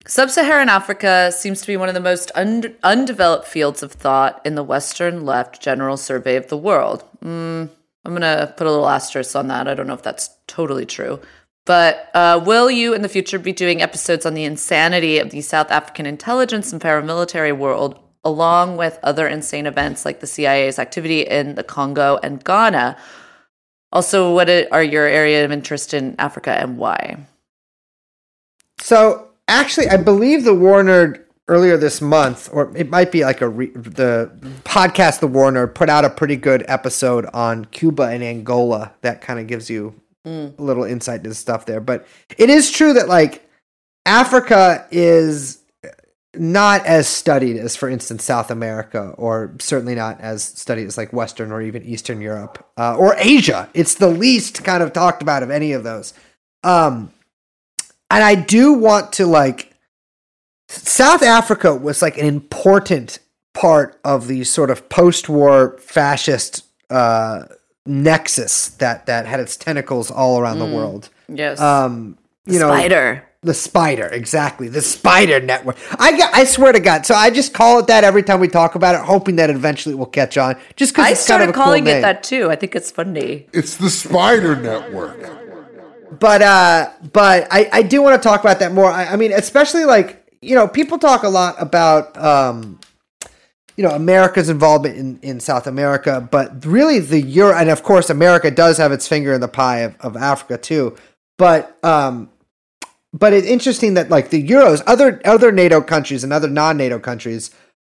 Sub-Saharan 0.08 0.68
Africa 0.68 1.32
seems 1.32 1.62
to 1.62 1.68
be 1.68 1.78
one 1.78 1.88
of 1.88 1.94
the 1.94 2.02
most 2.02 2.32
un- 2.34 2.76
undeveloped 2.84 3.48
fields 3.48 3.84
of 3.84 3.92
thought 3.92 4.42
in 4.44 4.56
the 4.56 4.64
Western 4.64 5.26
left 5.26 5.62
general 5.62 5.96
survey 5.96 6.36
of 6.36 6.48
the 6.48 6.58
world. 6.58 7.04
Mm, 7.24 7.70
I'm 8.04 8.14
gonna 8.14 8.54
put 8.58 8.66
a 8.66 8.72
little 8.72 8.90
asterisk 8.90 9.36
on 9.36 9.48
that. 9.48 9.68
I 9.68 9.76
don't 9.76 9.88
know 9.88 9.94
if 9.94 10.02
that's 10.02 10.32
totally 10.48 10.88
true, 10.88 11.20
but 11.66 12.10
uh, 12.16 12.42
will 12.44 12.72
you 12.72 12.96
in 12.96 13.04
the 13.04 13.10
future 13.10 13.38
be 13.38 13.54
doing 13.54 13.82
episodes 13.82 14.26
on 14.26 14.34
the 14.34 14.44
insanity 14.44 15.20
of 15.20 15.30
the 15.30 15.42
South 15.42 15.70
African 15.70 16.08
intelligence 16.08 16.74
and 16.74 16.82
paramilitary 16.82 17.56
world, 17.56 18.00
along 18.24 18.78
with 18.78 18.98
other 19.04 19.28
insane 19.28 19.68
events 19.68 20.04
like 20.04 20.20
the 20.20 20.28
CIA's 20.28 20.80
activity 20.80 21.22
in 21.22 21.54
the 21.54 21.64
Congo 21.64 22.20
and 22.24 22.44
Ghana? 22.44 22.98
Also, 23.92 24.34
what 24.34 24.50
are 24.50 24.84
your 24.84 25.06
area 25.06 25.46
of 25.46 25.52
interest 25.52 25.94
in 25.94 26.16
Africa 26.18 26.52
and 26.52 26.78
why? 26.78 27.18
So 28.80 29.31
actually, 29.52 29.90
I 29.90 29.98
believe 29.98 30.44
the 30.44 30.54
Warner 30.56 31.26
earlier 31.48 31.76
this 31.78 32.02
month, 32.02 32.50
or 32.54 32.72
it 32.76 32.90
might 32.90 33.12
be 33.12 33.24
like 33.24 33.42
a 33.42 33.50
re- 33.50 33.72
the 33.72 34.32
podcast. 34.64 35.20
The 35.20 35.28
Warner 35.28 35.68
put 35.68 35.90
out 35.90 36.06
a 36.06 36.10
pretty 36.10 36.38
good 36.38 36.64
episode 36.68 37.26
on 37.34 37.66
Cuba 37.66 38.04
and 38.04 38.24
Angola 38.24 38.94
that 39.02 39.22
kind 39.22 39.40
of 39.40 39.48
gives 39.48 39.70
you 39.70 39.94
a 40.26 40.52
little 40.58 40.84
insight 40.84 41.24
to 41.24 41.34
stuff 41.34 41.66
there. 41.66 41.82
But 41.82 42.08
it 42.38 42.50
is 42.50 42.72
true 42.72 42.94
that 42.94 43.08
like 43.08 43.48
Africa 44.06 44.88
is 44.92 45.60
not 46.34 46.86
as 46.86 47.08
studied 47.08 47.58
as, 47.58 47.76
for 47.76 47.90
instance, 47.90 48.24
South 48.24 48.52
America, 48.52 49.14
or 49.18 49.54
certainly 49.60 49.96
not 49.96 50.22
as 50.22 50.44
studied 50.44 50.88
as 50.88 50.98
like 50.98 51.12
Western 51.12 51.52
or 51.52 51.62
even 51.62 51.84
Eastern 51.84 52.22
Europe 52.22 52.66
uh, 52.78 52.96
or 52.96 53.16
Asia. 53.18 53.70
It's 53.74 53.96
the 53.96 54.08
least 54.08 54.64
kind 54.64 54.82
of 54.82 54.94
talked 54.94 55.22
about 55.22 55.44
of 55.44 55.52
any 55.52 55.74
of 55.74 55.84
those. 55.84 56.14
Um, 56.64 57.12
and 58.12 58.24
I 58.24 58.36
do 58.36 58.74
want 58.74 59.14
to 59.14 59.26
like 59.26 59.74
South 60.68 61.24
Africa 61.24 61.74
was 61.76 62.02
like 62.02 62.18
an 62.18 62.26
important 62.26 63.20
part 63.54 64.00
of 64.06 64.28
the 64.28 64.44
sort 64.44 64.70
of 64.70 64.88
post-war 64.90 65.78
fascist 65.80 66.64
uh, 66.90 67.44
nexus 67.86 68.70
that 68.70 69.06
that 69.08 69.26
had 69.26 69.40
its 69.40 69.58
tentacles 69.58 70.12
all 70.12 70.40
around 70.40 70.60
the 70.60 70.66
world. 70.66 71.10
Yes. 71.28 71.60
Um, 71.60 72.18
you 72.46 72.60
know, 72.60 72.70
Spider. 72.70 73.28
The 73.44 73.56
spider, 73.56 74.06
exactly. 74.06 74.68
The 74.68 74.84
spider 74.84 75.40
network. 75.40 75.76
I 76.00 76.16
got, 76.16 76.32
I 76.32 76.44
swear 76.44 76.74
to 76.74 76.80
God. 76.80 77.08
So 77.08 77.16
I 77.16 77.32
just 77.32 77.56
call 77.56 77.80
it 77.80 77.88
that 77.88 78.04
every 78.04 78.22
time 78.22 78.40
we 78.40 78.48
talk 78.48 78.76
about 78.76 78.94
it, 78.94 79.02
hoping 79.02 79.38
that 79.38 79.50
eventually 79.50 79.94
it 79.94 79.98
will 79.98 80.06
catch 80.06 80.38
on. 80.38 80.58
Just 80.76 80.94
because 80.94 81.06
I 81.08 81.12
it's 81.14 81.22
kind 81.22 81.26
started 81.26 81.44
of 81.46 81.50
a 81.50 81.54
cool 81.54 81.64
calling 81.64 81.88
it 81.88 81.94
name. 81.94 82.02
that 82.04 82.22
too. 82.22 82.52
I 82.52 82.56
think 82.56 82.76
it's 82.76 82.92
funny. 82.92 83.48
It's 83.52 83.78
the 83.78 83.90
Spider 83.90 84.56
Network. 84.56 85.51
But 86.20 86.42
uh 86.42 86.92
but 87.14 87.48
I, 87.52 87.70
I 87.72 87.82
do 87.84 88.02
want 88.02 88.22
to 88.22 88.28
talk 88.28 88.42
about 88.42 88.60
that 88.60 88.74
more. 88.74 88.92
I, 88.92 89.06
I 89.06 89.16
mean, 89.16 89.32
especially 89.32 89.86
like 89.86 90.18
you 90.42 90.56
know, 90.56 90.68
people 90.68 90.98
talk 90.98 91.24
a 91.24 91.30
lot 91.30 91.56
about 91.60 92.18
um 92.18 92.80
you 93.78 93.84
know 93.84 93.92
America's 93.92 94.50
involvement 94.50 94.98
in, 94.98 95.20
in 95.22 95.40
South 95.40 95.68
America, 95.68 96.28
but 96.30 96.66
really 96.66 97.00
the 97.00 97.22
Euro 97.22 97.56
and 97.56 97.70
of 97.70 97.84
course 97.84 98.10
America 98.10 98.52
does 98.52 98.78
have 98.78 98.92
its 98.92 99.08
finger 99.08 99.34
in 99.34 99.42
the 99.42 99.48
pie 99.48 99.80
of, 99.80 99.96
of 100.02 100.18
Africa 100.18 100.58
too. 100.58 100.96
But 101.38 101.78
um 101.84 102.30
but 103.14 103.34
it's 103.34 103.48
interesting 103.48 103.96
that 103.96 104.10
like 104.10 104.30
the 104.30 104.46
Euros, 104.46 104.82
other 104.88 105.22
other 105.26 105.52
NATO 105.52 105.82
countries 105.82 106.24
and 106.24 106.32
other 106.32 106.50
non 106.50 106.78
NATO 106.78 107.00
countries 107.00 107.52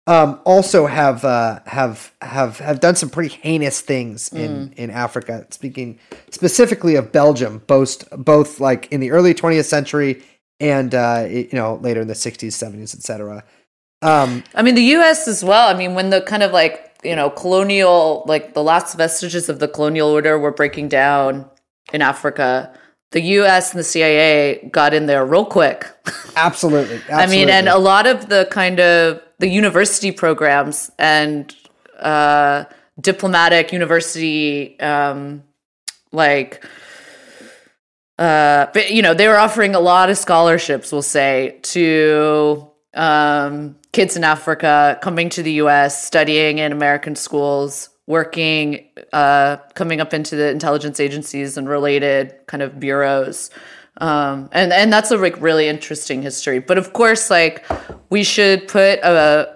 um, 0.09 0.41
also 0.43 0.87
have 0.87 1.23
uh, 1.23 1.59
have 1.67 2.11
have 2.21 2.57
have 2.57 2.79
done 2.79 2.95
some 2.95 3.11
pretty 3.11 3.35
heinous 3.35 3.79
things 3.79 4.33
in 4.33 4.73
in 4.75 4.89
Africa. 4.89 5.45
Speaking 5.51 5.99
specifically 6.31 6.95
of 6.95 7.11
Belgium, 7.11 7.61
both 7.67 8.09
both 8.17 8.59
like 8.59 8.91
in 8.91 9.01
the 9.01 9.11
early 9.11 9.35
20th 9.35 9.65
century 9.65 10.23
and 10.59 10.95
uh, 10.95 11.27
you 11.29 11.49
know 11.53 11.75
later 11.75 12.01
in 12.01 12.07
the 12.07 12.15
60s, 12.15 12.47
70s, 12.47 12.95
etc. 12.95 13.43
Um, 14.01 14.43
I 14.55 14.63
mean, 14.63 14.73
the 14.73 14.89
U.S. 14.97 15.27
as 15.27 15.43
well. 15.43 15.69
I 15.69 15.77
mean, 15.77 15.93
when 15.93 16.09
the 16.09 16.21
kind 16.21 16.41
of 16.41 16.51
like 16.51 16.97
you 17.03 17.15
know 17.15 17.29
colonial, 17.29 18.23
like 18.25 18.55
the 18.55 18.63
last 18.63 18.97
vestiges 18.97 19.47
of 19.47 19.59
the 19.59 19.67
colonial 19.67 20.09
order 20.09 20.39
were 20.39 20.51
breaking 20.51 20.87
down 20.89 21.47
in 21.93 22.01
Africa, 22.01 22.73
the 23.11 23.21
U.S. 23.21 23.71
and 23.71 23.79
the 23.79 23.83
CIA 23.83 24.69
got 24.71 24.93
in 24.93 25.07
there 25.07 25.25
real 25.25 25.45
quick. 25.45 25.87
absolutely, 26.35 26.95
absolutely. 27.09 27.13
I 27.13 27.27
mean, 27.27 27.49
and 27.49 27.67
a 27.67 27.77
lot 27.77 28.05
of 28.05 28.29
the 28.29 28.47
kind 28.51 28.79
of 28.79 29.21
the 29.39 29.47
university 29.47 30.11
programs 30.11 30.91
and 30.99 31.55
uh, 31.99 32.65
diplomatic 32.99 33.71
university, 33.73 34.79
um, 34.79 35.43
like, 36.11 36.63
uh, 38.17 38.67
but 38.73 38.91
you 38.91 39.01
know, 39.01 39.13
they 39.13 39.27
were 39.27 39.37
offering 39.37 39.75
a 39.75 39.79
lot 39.79 40.09
of 40.09 40.17
scholarships. 40.17 40.91
We'll 40.91 41.01
say 41.01 41.59
to 41.63 42.69
um, 42.93 43.75
kids 43.91 44.17
in 44.17 44.23
Africa 44.23 44.99
coming 45.01 45.29
to 45.29 45.43
the 45.43 45.53
U.S., 45.53 46.05
studying 46.05 46.59
in 46.59 46.71
American 46.71 47.15
schools, 47.15 47.89
working, 48.09 48.83
uh, 49.13 49.57
coming 49.75 50.01
up 50.01 50.15
into 50.15 50.35
the 50.35 50.49
intelligence 50.49 50.99
agencies 50.99 51.57
and 51.57 51.69
related 51.69 52.35
kind 52.47 52.63
of 52.63 52.79
bureaus. 52.79 53.51
Um, 53.97 54.49
and 54.51 54.73
and 54.73 54.91
that's 54.91 55.11
a 55.11 55.17
like 55.17 55.39
really 55.39 55.67
interesting 55.67 56.21
history. 56.21 56.59
But 56.59 56.77
of 56.77 56.91
course, 56.91 57.29
like 57.29 57.63
we 58.09 58.23
should 58.23 58.67
put 58.67 58.99
a. 58.99 59.55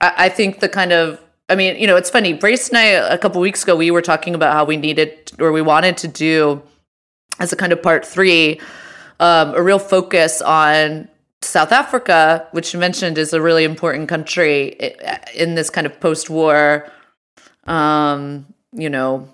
I, 0.00 0.26
I 0.26 0.28
think 0.28 0.60
the 0.60 0.68
kind 0.68 0.92
of. 0.92 1.20
I 1.48 1.56
mean, 1.56 1.76
you 1.80 1.86
know, 1.88 1.96
it's 1.96 2.10
funny. 2.10 2.32
Brace 2.32 2.68
and 2.68 2.78
I 2.78 2.84
a 2.84 3.18
couple 3.18 3.40
weeks 3.40 3.64
ago 3.64 3.74
we 3.74 3.90
were 3.90 4.02
talking 4.02 4.36
about 4.36 4.52
how 4.52 4.64
we 4.64 4.76
needed 4.76 5.32
or 5.40 5.50
we 5.50 5.62
wanted 5.62 5.96
to 5.98 6.08
do 6.08 6.62
as 7.40 7.52
a 7.52 7.56
kind 7.56 7.72
of 7.72 7.82
part 7.82 8.06
three, 8.06 8.60
um, 9.18 9.54
a 9.54 9.62
real 9.62 9.80
focus 9.80 10.40
on 10.42 11.08
South 11.42 11.72
Africa, 11.72 12.46
which 12.52 12.72
you 12.72 12.78
mentioned 12.78 13.18
is 13.18 13.32
a 13.32 13.40
really 13.40 13.64
important 13.64 14.08
country 14.08 14.76
in 15.34 15.56
this 15.56 15.70
kind 15.70 15.86
of 15.86 15.98
post-war, 15.98 16.86
um, 17.64 18.46
you 18.72 18.90
know, 18.90 19.28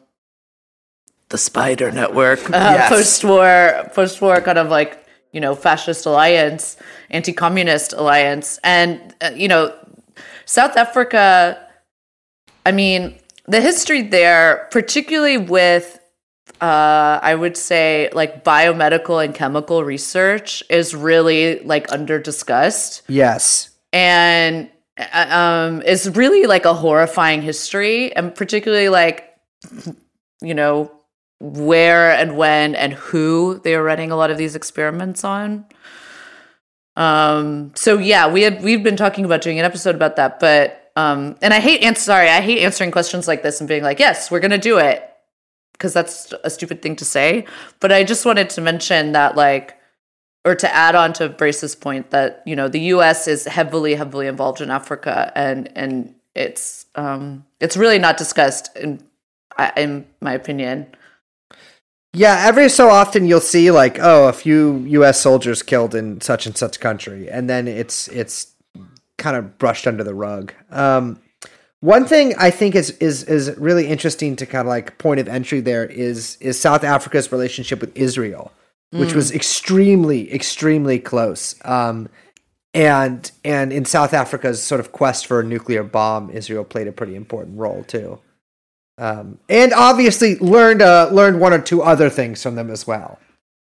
the 1.28 1.38
Spider 1.38 1.90
Network, 1.90 2.48
uh, 2.50 2.52
Yes. 2.52 2.88
post-war, 2.88 3.90
post-war 3.94 4.40
kind 4.40 4.58
of 4.58 4.68
like 4.68 5.04
you 5.32 5.40
know 5.40 5.54
fascist 5.54 6.06
alliance, 6.06 6.76
anti-communist 7.10 7.92
alliance, 7.92 8.58
and 8.62 9.14
uh, 9.20 9.30
you 9.34 9.48
know, 9.48 9.74
South 10.44 10.76
Africa. 10.76 11.62
I 12.64 12.72
mean, 12.72 13.18
the 13.46 13.60
history 13.60 14.02
there, 14.02 14.68
particularly 14.70 15.38
with 15.38 15.98
uh, 16.60 17.20
I 17.22 17.34
would 17.34 17.56
say 17.56 18.08
like 18.12 18.44
biomedical 18.44 19.22
and 19.22 19.34
chemical 19.34 19.84
research 19.84 20.62
is 20.70 20.94
really 20.94 21.60
like 21.60 21.90
under 21.92 22.18
discussed 22.18 23.02
yes, 23.08 23.70
and 23.92 24.70
um, 25.12 25.82
is 25.82 26.08
really 26.16 26.46
like 26.46 26.64
a 26.64 26.74
horrifying 26.74 27.42
history 27.42 28.14
and 28.14 28.34
particularly 28.34 28.88
like 28.88 29.36
you 30.40 30.54
know 30.54 30.90
where 31.40 32.12
and 32.12 32.36
when 32.36 32.74
and 32.74 32.94
who 32.94 33.60
they 33.64 33.74
are 33.74 33.82
running 33.82 34.10
a 34.10 34.16
lot 34.16 34.30
of 34.30 34.38
these 34.38 34.54
experiments 34.54 35.22
on 35.24 35.66
um 36.96 37.72
so 37.74 37.98
yeah 37.98 38.26
we 38.26 38.42
had 38.42 38.62
we've 38.62 38.82
been 38.82 38.96
talking 38.96 39.24
about 39.24 39.42
doing 39.42 39.58
an 39.58 39.64
episode 39.64 39.94
about 39.94 40.16
that 40.16 40.40
but 40.40 40.90
um 40.96 41.36
and 41.42 41.52
i 41.52 41.60
hate 41.60 41.82
ans- 41.82 42.00
sorry 42.00 42.28
i 42.30 42.40
hate 42.40 42.60
answering 42.60 42.90
questions 42.90 43.28
like 43.28 43.42
this 43.42 43.60
and 43.60 43.68
being 43.68 43.82
like 43.82 43.98
yes 43.98 44.30
we're 44.30 44.40
gonna 44.40 44.56
do 44.56 44.78
it 44.78 45.06
because 45.76 45.92
that's 45.92 46.32
a 46.42 46.50
stupid 46.50 46.80
thing 46.82 46.96
to 46.96 47.04
say. 47.04 47.44
But 47.80 47.92
I 47.92 48.02
just 48.04 48.24
wanted 48.24 48.50
to 48.50 48.60
mention 48.60 49.12
that, 49.12 49.36
like, 49.36 49.75
or 50.46 50.54
to 50.54 50.74
add 50.74 50.94
on 50.94 51.12
to 51.14 51.28
Brace's 51.28 51.74
point 51.74 52.10
that 52.10 52.42
you 52.46 52.56
know 52.56 52.68
the 52.68 52.80
U.S. 52.94 53.26
is 53.26 53.44
heavily, 53.44 53.96
heavily 53.96 54.28
involved 54.28 54.60
in 54.60 54.70
Africa, 54.70 55.32
and 55.34 55.68
and 55.74 56.14
it's 56.34 56.86
um 56.94 57.44
it's 57.60 57.76
really 57.76 57.98
not 57.98 58.16
discussed 58.16 58.74
in 58.76 59.02
in 59.76 60.06
my 60.20 60.32
opinion. 60.32 60.86
yeah. 62.14 62.44
Every 62.46 62.68
so 62.68 62.88
often 62.88 63.26
you'll 63.26 63.40
see 63.40 63.70
like 63.72 63.98
oh 64.00 64.28
a 64.28 64.32
few 64.32 64.78
U.S. 65.00 65.20
soldiers 65.20 65.62
killed 65.62 65.94
in 65.94 66.20
such 66.20 66.46
and 66.46 66.56
such 66.56 66.78
country, 66.78 67.28
and 67.28 67.50
then 67.50 67.66
it's 67.66 68.06
it's 68.08 68.52
kind 69.18 69.36
of 69.36 69.58
brushed 69.58 69.86
under 69.86 70.04
the 70.04 70.14
rug. 70.14 70.52
Um, 70.70 71.20
one 71.80 72.04
thing 72.04 72.34
I 72.38 72.50
think 72.50 72.76
is 72.76 72.90
is 72.98 73.24
is 73.24 73.52
really 73.58 73.88
interesting 73.88 74.36
to 74.36 74.46
kind 74.46 74.60
of 74.60 74.68
like 74.68 74.96
point 74.98 75.18
of 75.18 75.26
entry 75.26 75.60
there 75.60 75.84
is 75.84 76.36
is 76.40 76.58
South 76.58 76.84
Africa's 76.84 77.32
relationship 77.32 77.80
with 77.80 77.96
Israel, 77.96 78.52
which 78.90 79.14
was 79.14 79.32
extremely 79.32 80.32
extremely 80.32 80.98
close. 80.98 81.54
Um, 81.64 82.08
and 82.74 83.30
and 83.44 83.72
in 83.72 83.84
South 83.84 84.12
Africa's 84.12 84.62
sort 84.62 84.80
of 84.80 84.92
quest 84.92 85.26
for 85.26 85.40
a 85.40 85.44
nuclear 85.44 85.82
bomb, 85.82 86.30
Israel 86.30 86.64
played 86.64 86.86
a 86.86 86.92
pretty 86.92 87.14
important 87.14 87.58
role 87.58 87.84
too. 87.84 88.20
Um, 88.98 89.38
and 89.48 89.72
obviously 89.72 90.38
learned 90.38 90.82
uh, 90.82 91.08
learned 91.10 91.40
one 91.40 91.52
or 91.52 91.60
two 91.60 91.82
other 91.82 92.10
things 92.10 92.42
from 92.42 92.54
them 92.54 92.70
as 92.70 92.86
well. 92.86 93.18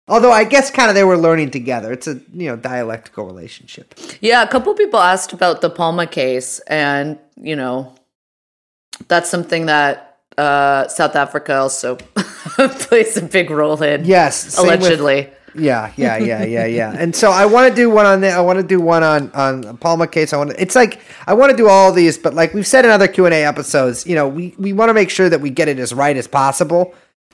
Although 0.08 0.32
I 0.32 0.44
guess 0.44 0.72
kind 0.72 0.90
of 0.90 0.96
they 0.96 1.04
were 1.04 1.18
learning 1.18 1.52
together. 1.52 1.92
It's 1.92 2.08
a 2.08 2.22
you 2.34 2.48
know 2.48 2.56
dialectical 2.56 3.26
relationship. 3.26 3.96
Yeah, 4.20 4.44
a 4.44 4.48
couple 4.48 4.74
people 4.74 5.00
asked 5.00 5.34
about 5.34 5.62
the 5.62 5.70
Palme 5.70 6.08
case, 6.08 6.60
and 6.68 7.20
you 7.36 7.56
know, 7.56 7.96
that's 9.08 9.30
something 9.30 9.68
that 9.68 10.11
uh, 10.38 10.88
South 10.88 11.16
Africa 11.16 11.58
also 11.58 11.96
plays 12.58 13.18
a 13.18 13.22
big 13.22 13.50
role 13.50 13.82
in. 13.82 14.06
Yes, 14.06 14.36
same 14.54 14.68
with- 14.68 14.80
allegedly. 14.82 15.30
Yeah, 15.54 15.92
yeah, 15.98 16.16
yeah, 16.16 16.46
yeah, 16.46 16.66
yeah. 16.66 16.96
and 16.98 17.14
so 17.14 17.30
I 17.30 17.46
want 17.46 17.70
to 17.70 17.76
do 17.76 17.90
one 17.90 18.06
on 18.06 18.22
the, 18.22 18.30
I 18.32 18.40
want 18.40 18.58
to 18.60 18.64
do 18.64 18.80
one 18.80 19.04
on 19.04 19.30
on 19.34 19.76
Palme 19.80 20.08
case. 20.08 20.32
I 20.32 20.38
want. 20.38 20.54
It's 20.58 20.76
like 20.76 21.02
I 21.28 21.34
want 21.34 21.52
to 21.52 21.58
do 21.58 21.68
all 21.68 21.92
these, 21.92 22.18
but 22.18 22.34
like 22.34 22.54
we've 22.54 22.66
said 22.66 22.86
in 22.86 22.92
other 22.92 23.10
Q 23.10 23.26
and 23.26 23.34
A 23.34 23.44
episodes, 23.44 24.08
you 24.08 24.16
know, 24.16 24.30
we 24.30 24.56
we 24.58 24.72
want 24.72 24.88
to 24.88 24.94
make 24.94 25.10
sure 25.10 25.28
that 25.28 25.42
we 25.42 25.50
get 25.50 25.68
it 25.68 25.78
as 25.78 25.94
right 25.94 26.16
as 26.16 26.26
possible. 26.26 26.94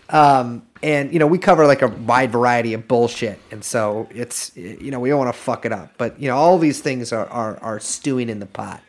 Um, 0.09 0.63
and 0.81 1.13
you 1.13 1.19
know, 1.19 1.27
we 1.27 1.37
cover 1.37 1.67
like 1.67 1.83
a 1.83 1.89
wide 1.89 2.31
variety 2.31 2.73
of 2.73 2.87
bullshit, 2.87 3.39
and 3.51 3.63
so 3.63 4.07
it's 4.11 4.55
you 4.55 4.89
know 4.89 4.99
we 4.99 5.09
don't 5.09 5.19
want 5.19 5.33
to 5.33 5.39
fuck 5.39 5.65
it 5.65 5.71
up. 5.71 5.91
But 5.99 6.19
you 6.19 6.27
know, 6.27 6.37
all 6.37 6.57
these 6.57 6.79
things 6.79 7.13
are 7.13 7.27
are, 7.27 7.57
are 7.61 7.79
stewing 7.79 8.29
in 8.29 8.39
the 8.39 8.45
pot. 8.47 8.81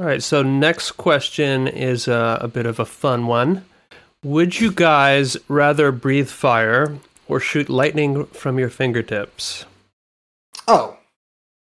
All 0.00 0.06
right, 0.06 0.22
so 0.22 0.42
next 0.42 0.92
question 0.92 1.68
is 1.68 2.08
uh, 2.08 2.38
a 2.40 2.48
bit 2.48 2.64
of 2.64 2.78
a 2.80 2.86
fun 2.86 3.26
one. 3.26 3.66
Would 4.24 4.58
you 4.58 4.72
guys 4.72 5.36
rather 5.46 5.92
breathe 5.92 6.30
fire 6.30 6.96
or 7.28 7.38
shoot 7.38 7.68
lightning 7.68 8.24
from 8.28 8.58
your 8.58 8.70
fingertips? 8.70 9.66
Oh, 10.66 10.96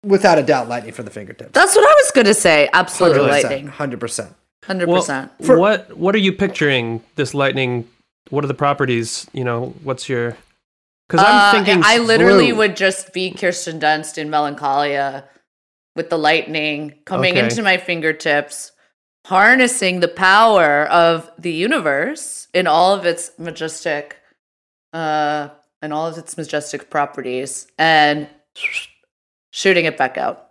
without 0.04 0.36
a 0.38 0.42
doubt, 0.42 0.68
lightning 0.68 0.92
from 0.92 1.06
the 1.06 1.10
fingertips. 1.10 1.52
That's 1.52 1.74
what 1.74 1.88
I 1.88 1.94
was 1.94 2.10
going 2.10 2.26
to 2.26 2.34
say. 2.34 2.68
Absolutely, 2.74 3.22
lightning, 3.26 3.68
hundred 3.68 4.00
percent. 4.00 4.34
Hundred 4.64 4.88
percent. 4.90 5.32
what 5.38 5.96
what 5.96 6.14
are 6.14 6.18
you 6.18 6.32
picturing 6.34 7.02
this 7.14 7.32
lightning? 7.32 7.88
What 8.28 8.44
are 8.44 8.48
the 8.48 8.54
properties? 8.54 9.26
You 9.32 9.44
know, 9.44 9.72
what's 9.82 10.10
your? 10.10 10.36
Because 11.08 11.24
I'm 11.26 11.36
Uh, 11.36 11.52
thinking 11.64 11.82
I 11.86 11.98
literally 11.98 12.48
blue. 12.48 12.56
would 12.58 12.76
just 12.76 13.14
be 13.14 13.30
Kirsten 13.30 13.80
Dunst 13.80 14.18
in 14.18 14.28
Melancholia 14.28 15.24
with 15.96 16.10
the 16.10 16.18
lightning 16.18 16.94
coming 17.04 17.32
Okay. 17.32 17.42
into 17.44 17.62
my 17.62 17.78
fingertips, 17.78 18.70
harnessing 19.26 19.98
the 20.00 20.08
power 20.08 20.84
of 20.84 21.28
the 21.38 21.50
universe 21.52 22.46
in 22.54 22.66
all 22.68 22.94
of 22.94 23.04
its 23.04 23.32
majestic, 23.38 24.18
uh, 24.92 25.48
and 25.82 25.92
all 25.92 26.06
of 26.06 26.16
its 26.18 26.36
majestic 26.36 26.88
properties, 26.90 27.66
and 27.78 28.28
shooting 29.50 29.84
it 29.86 29.96
back 29.96 30.16
out. 30.16 30.50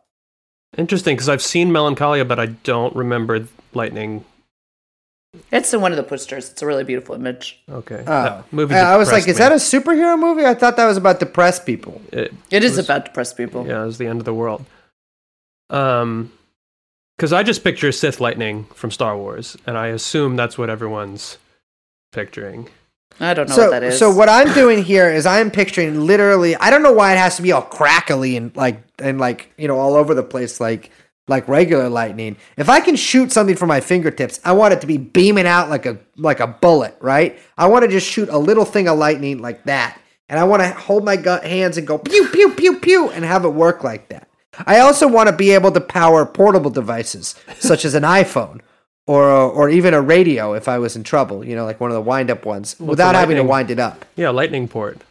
Interesting, 0.78 1.16
because 1.16 1.30
I've 1.30 1.42
seen 1.42 1.72
Melancholia, 1.72 2.26
but 2.26 2.38
I 2.40 2.48
don't 2.48 2.94
remember 2.96 3.48
lightning 3.74 4.26
It's 5.52 5.74
in 5.74 5.82
one 5.82 5.92
of 5.92 5.98
the 5.98 6.04
posters. 6.04 6.50
It's 6.50 6.62
a 6.62 6.66
really 6.66 6.84
beautiful 6.86 7.14
image. 7.14 7.62
Okay. 7.70 8.00
Oh. 8.00 8.24
That 8.24 8.54
movie 8.54 8.74
I 8.76 8.94
I 8.94 8.98
was 8.98 9.12
like, 9.12 9.26
depressed 9.26 9.60
is 9.60 9.70
that 9.70 9.80
a 9.80 9.82
superhero 9.82 10.18
movie? 10.18 10.46
I 10.46 10.54
thought 10.54 10.78
that 10.78 10.86
was 10.86 10.96
about 10.98 11.20
depressed 11.20 11.66
people. 11.66 12.02
It, 12.14 12.34
It 12.52 12.64
is 12.64 12.78
about 12.78 13.04
depressed 13.06 13.36
people. 13.36 13.66
yeah, 13.68 13.84
it 13.84 13.86
was 13.86 13.98
the 13.98 14.08
end 14.08 14.20
of 14.22 14.26
the 14.26 14.34
world. 14.34 14.66
Um, 15.70 16.32
because 17.18 17.32
I 17.32 17.44
just 17.44 17.64
picture 17.64 17.92
Sith 17.92 18.20
lightning 18.20 18.66
from 18.74 18.92
Star 18.92 19.18
Wars, 19.18 19.56
and 19.66 19.78
I 19.78 19.88
assume 19.88 20.36
that's 20.36 20.58
what 20.58 20.70
everyone's 20.70 21.38
picturing. 22.12 22.70
I 23.20 23.34
don't 23.34 23.48
know 23.48 23.56
so, 23.56 23.62
what 23.64 23.72
that 23.72 23.84
is. 23.84 23.98
so 23.98 24.14
what 24.14 24.28
I'm 24.28 24.54
doing 24.54 24.84
here 24.84 25.10
is 25.10 25.26
I'm 25.26 25.50
picturing 25.50 26.02
literally. 26.02 26.56
I 26.58 26.70
don't 26.70 26.84
know 26.84 26.92
why 26.92 27.14
it 27.14 27.18
has 27.18 27.38
to 27.38 27.42
be 27.42 27.54
all 27.54 27.62
crackly 27.62 28.36
and 28.36 28.54
like 28.56 28.84
and 29.00 29.20
like 29.20 29.54
you 29.58 29.68
know 29.68 29.78
all 29.80 29.96
over 29.96 30.14
the 30.14 30.24
place 30.24 30.60
like 30.60 30.92
like 31.28 31.48
regular 31.48 31.88
lightning. 31.90 32.36
If 32.58 32.68
I 32.68 32.82
can 32.82 32.98
shoot 32.98 33.32
something 33.32 33.56
from 33.56 33.70
my 33.70 33.80
fingertips, 33.80 34.40
I 34.44 34.52
want 34.52 34.74
it 34.74 34.82
to 34.82 34.88
be 34.88 34.98
beaming 34.98 35.48
out 35.48 35.70
like 35.70 35.86
a 35.86 35.98
like 36.18 36.42
a 36.42 36.48
bullet, 36.48 36.98
right? 37.00 37.40
I 37.58 37.68
want 37.68 37.84
to 37.84 37.90
just 37.90 38.08
shoot 38.08 38.28
a 38.28 38.38
little 38.38 38.66
thing 38.66 38.90
of 38.90 38.98
lightning 38.98 39.42
like 39.42 39.64
that, 39.64 39.98
and 40.28 40.38
I 40.38 40.44
want 40.44 40.64
to 40.64 40.72
hold 40.72 41.06
my 41.06 41.16
gu- 41.16 41.42
hands 41.42 41.78
and 41.78 41.88
go 41.88 41.98
pew 41.98 42.28
pew 42.28 42.54
pew 42.54 42.80
pew 42.80 43.10
and 43.10 43.24
have 43.24 43.46
it 43.46 43.50
work 43.50 43.84
like 43.84 44.10
that. 44.10 44.28
I 44.66 44.80
also 44.80 45.08
want 45.08 45.30
to 45.30 45.36
be 45.36 45.52
able 45.52 45.72
to 45.72 45.82
power 45.82 46.26
portable 46.26 46.72
devices 46.72 47.36
such 47.60 47.86
as 47.86 47.94
an 47.96 48.04
iPhone 48.22 48.62
or 49.08 49.24
or 49.30 49.70
even 49.70 49.94
a 49.94 50.02
radio 50.02 50.54
if 50.54 50.68
I 50.68 50.78
was 50.80 50.96
in 50.96 51.04
trouble, 51.04 51.44
you 51.46 51.56
know, 51.56 51.66
like 51.66 51.80
one 51.80 51.90
of 51.92 51.96
the 51.96 52.02
wind 52.02 52.30
up 52.32 52.46
ones, 52.46 52.80
without 52.80 53.16
having 53.16 53.38
to 53.38 53.44
wind 53.44 53.70
it 53.72 53.80
up. 53.80 54.06
Yeah, 54.16 54.30
lightning 54.30 54.68
port. 54.68 55.02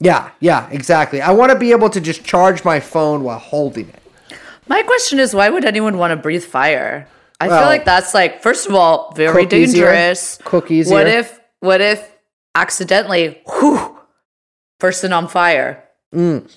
Yeah, 0.00 0.30
yeah, 0.40 0.68
exactly. 0.70 1.20
I 1.20 1.30
want 1.32 1.52
to 1.52 1.58
be 1.58 1.70
able 1.70 1.88
to 1.90 2.00
just 2.00 2.24
charge 2.24 2.64
my 2.64 2.80
phone 2.80 3.22
while 3.22 3.38
holding 3.38 3.88
it. 3.88 4.02
My 4.66 4.82
question 4.82 5.18
is, 5.18 5.34
why 5.34 5.48
would 5.50 5.64
anyone 5.64 5.98
want 5.98 6.10
to 6.10 6.16
breathe 6.16 6.44
fire? 6.44 7.06
I 7.40 7.48
Well, 7.48 7.60
feel 7.60 7.68
like 7.68 7.84
that's 7.84 8.14
like, 8.14 8.42
first 8.42 8.66
of 8.66 8.74
all, 8.74 9.12
very 9.14 9.44
cook 9.44 9.52
easier, 9.52 9.86
dangerous. 9.86 10.38
cook 10.44 10.70
easier. 10.70 10.96
What 10.96 11.06
if, 11.06 11.40
what 11.60 11.80
if 11.80 12.10
accidentally, 12.54 13.40
whew, 13.46 13.98
person 14.80 15.12
on 15.12 15.28
fire? 15.28 15.84
Mm. 16.14 16.50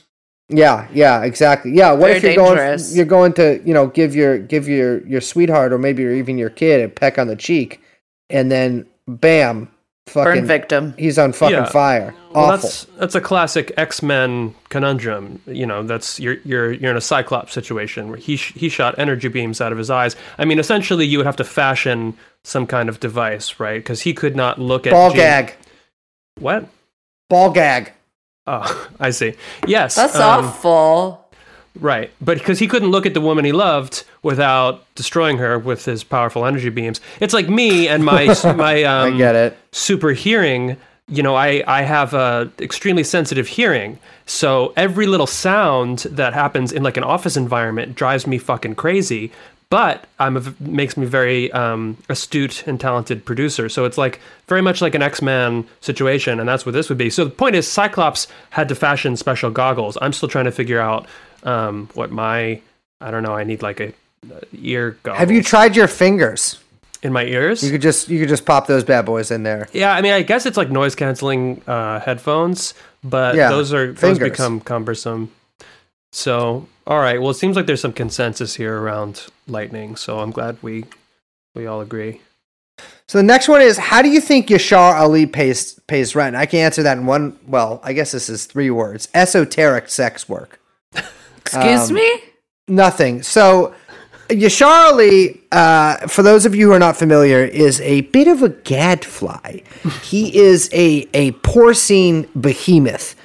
Yeah, 0.49 0.87
yeah, 0.93 1.23
exactly. 1.23 1.71
Yeah, 1.73 1.91
what 1.91 2.07
Very 2.07 2.17
if 2.17 2.23
you're 2.23 2.35
going 2.35 2.79
you're 2.93 3.05
going 3.05 3.33
to, 3.33 3.61
you 3.65 3.73
know, 3.73 3.87
give 3.87 4.15
your 4.15 4.37
give 4.39 4.67
your 4.67 5.05
your 5.05 5.19
sweetheart 5.21 5.73
or 5.73 5.77
maybe 5.77 6.03
even 6.03 6.37
your 6.37 6.49
kid 6.49 6.81
a 6.81 6.87
peck 6.89 7.17
on 7.19 7.27
the 7.27 7.35
cheek 7.35 7.81
and 8.29 8.49
then 8.49 8.85
bam, 9.07 9.69
fucking 10.07 10.23
Burn 10.41 10.45
victim. 10.45 10.93
he's 10.97 11.19
on 11.19 11.33
fucking 11.33 11.55
Yeah. 11.57 11.65
fire. 11.65 12.13
Well, 12.33 12.45
Awful. 12.45 12.57
that's 12.69 12.83
that's 12.97 13.15
a 13.15 13.19
classic 13.21 13.73
X 13.75 14.01
Men 14.01 14.55
conundrum. 14.69 15.41
You 15.47 15.65
know, 15.65 15.83
that's 15.83 16.17
you're 16.17 16.37
you're 16.45 16.71
you're 16.71 16.91
in 16.91 16.97
a 16.97 17.01
Cyclops 17.01 17.51
situation 17.51 18.07
where 18.07 18.17
he 18.17 18.37
sh- 18.37 18.53
he 18.55 18.69
shot 18.69 18.95
energy 18.97 19.27
beams 19.27 19.59
out 19.59 19.73
of 19.73 19.77
his 19.77 19.89
eyes. 19.89 20.15
I 20.37 20.45
mean, 20.45 20.59
essentially, 20.59 21.05
you 21.05 21.17
would 21.17 21.25
have 21.27 21.35
to 21.37 21.43
fashion 21.43 22.15
some 22.45 22.65
kind 22.67 22.87
of 22.87 23.01
device, 23.01 23.59
right? 23.59 23.79
Because 23.79 24.01
he 24.01 24.13
could 24.13 24.35
not 24.37 24.59
look 24.59 24.87
at 24.87 24.91
Ball 24.93 25.09
Jean- 25.09 25.17
gag. 25.17 25.55
What? 26.39 26.69
Ball 27.29 27.51
gag. 27.51 27.91
Oh, 28.47 28.89
I 28.99 29.11
see. 29.11 29.33
Yes, 29.67 29.95
That's 29.95 30.15
um, 30.15 30.45
awful. 30.45 31.25
Right, 31.79 32.11
but 32.19 32.39
because 32.39 32.57
he 32.57 32.67
couldn't 32.67 32.89
look 32.89 33.05
at 33.05 33.13
the 33.13 33.21
woman 33.21 33.45
he 33.45 33.51
loved 33.51 34.03
without 34.23 34.83
destroying 34.95 35.37
her 35.37 35.59
with 35.59 35.85
his 35.85 36.03
powerful 36.03 36.43
energy 36.45 36.69
beams. 36.69 36.99
It's 37.19 37.35
like 37.35 37.49
me 37.49 37.87
and 37.87 38.03
my 38.03 38.25
my 38.55 38.83
um, 38.83 39.13
I 39.13 39.17
get 39.17 39.35
it. 39.35 39.57
super 39.71 40.09
hearing. 40.09 40.77
You 41.07 41.21
know, 41.21 41.35
I 41.35 41.63
I 41.67 41.83
have 41.83 42.15
a 42.15 42.51
extremely 42.59 43.03
sensitive 43.03 43.47
hearing, 43.47 43.99
so 44.25 44.73
every 44.75 45.05
little 45.05 45.27
sound 45.27 45.99
that 46.09 46.33
happens 46.33 46.71
in 46.71 46.81
like 46.81 46.97
an 46.97 47.03
office 47.03 47.37
environment 47.37 47.95
drives 47.95 48.25
me 48.25 48.39
fucking 48.39 48.73
crazy. 48.75 49.31
But 49.69 50.05
I'm 50.17 50.37
a, 50.37 50.53
makes 50.61 50.95
me 50.95 51.05
very 51.05 51.51
um, 51.51 51.97
astute 52.07 52.65
and 52.67 52.79
talented 52.79 53.25
producer. 53.25 53.67
So 53.67 53.83
it's 53.83 53.97
like 53.97 54.21
very 54.47 54.61
much 54.61 54.81
like 54.81 54.95
an 54.95 55.01
X 55.01 55.21
Man 55.21 55.65
situation, 55.81 56.39
and 56.39 56.47
that's 56.47 56.65
what 56.65 56.71
this 56.71 56.87
would 56.87 56.97
be. 56.97 57.09
So 57.09 57.25
the 57.25 57.31
point 57.31 57.55
is, 57.55 57.69
Cyclops 57.69 58.27
had 58.51 58.69
to 58.69 58.75
fashion 58.75 59.17
special 59.17 59.51
goggles. 59.51 59.97
I'm 60.01 60.13
still 60.13 60.29
trying 60.29 60.45
to 60.45 60.51
figure 60.53 60.79
out 60.79 61.05
um, 61.43 61.89
what 61.95 62.11
my 62.11 62.61
I 63.01 63.11
don't 63.11 63.23
know. 63.23 63.33
I 63.33 63.43
need 63.43 63.61
like 63.61 63.81
a, 63.81 63.93
a 64.31 64.41
ear 64.53 64.97
goggles. 65.03 65.19
Have 65.19 65.31
you 65.31 65.43
tried 65.43 65.75
your 65.75 65.87
fingers? 65.87 66.59
in 67.03 67.13
my 67.13 67.23
ears? 67.25 67.63
You 67.63 67.71
could 67.71 67.81
just 67.81 68.09
you 68.09 68.19
could 68.19 68.29
just 68.29 68.45
pop 68.45 68.67
those 68.67 68.83
bad 68.83 69.05
boys 69.05 69.31
in 69.31 69.43
there. 69.43 69.67
Yeah, 69.71 69.91
I 69.93 70.01
mean, 70.01 70.13
I 70.13 70.21
guess 70.23 70.45
it's 70.45 70.57
like 70.57 70.69
noise 70.69 70.95
canceling 70.95 71.61
uh, 71.67 71.99
headphones, 71.99 72.73
but 73.03 73.35
Yeah, 73.35 73.49
those 73.49 73.73
are 73.73 73.87
those 73.87 73.99
fingers. 74.17 74.31
become 74.31 74.59
cumbersome. 74.59 75.31
So, 76.17 76.65
all 76.87 76.97
right. 76.97 77.21
Well, 77.21 77.29
it 77.29 77.35
seems 77.35 77.55
like 77.55 77.67
there's 77.67 77.79
some 77.79 77.93
consensus 77.93 78.55
here 78.55 78.75
around 78.75 79.27
lightning. 79.47 79.95
So 79.95 80.17
I'm 80.17 80.31
glad 80.31 80.57
we 80.63 80.85
we 81.53 81.67
all 81.67 81.79
agree. 81.79 82.21
So 83.07 83.19
the 83.19 83.23
next 83.23 83.47
one 83.47 83.61
is 83.61 83.77
how 83.77 84.01
do 84.01 84.09
you 84.09 84.19
think 84.19 84.47
Yashar 84.47 84.95
Ali 84.95 85.27
pays 85.27 85.79
pays 85.85 86.15
rent? 86.15 86.35
I 86.35 86.47
can 86.47 86.59
answer 86.61 86.81
that 86.81 86.97
in 86.97 87.05
one. 87.05 87.37
Well, 87.45 87.79
I 87.83 87.93
guess 87.93 88.13
this 88.13 88.29
is 88.29 88.47
three 88.47 88.71
words: 88.71 89.09
esoteric 89.13 89.89
sex 89.89 90.27
work. 90.27 90.59
Excuse 91.37 91.89
um, 91.89 91.93
me? 91.93 92.21
Nothing. 92.67 93.21
So 93.21 93.75
Yashar 94.29 94.91
Ali, 94.91 95.39
uh, 95.51 96.07
for 96.07 96.23
those 96.23 96.47
of 96.47 96.55
you 96.55 96.65
who 96.65 96.73
are 96.73 96.79
not 96.79 96.97
familiar, 96.97 97.43
is 97.43 97.79
a 97.81 98.01
bit 98.01 98.27
of 98.27 98.41
a 98.41 98.49
gadfly. 98.49 99.59
he 100.01 100.35
is 100.49 100.67
a 100.73 101.07
a 101.13 101.33
porcine 101.43 102.27
behemoth 102.33 103.15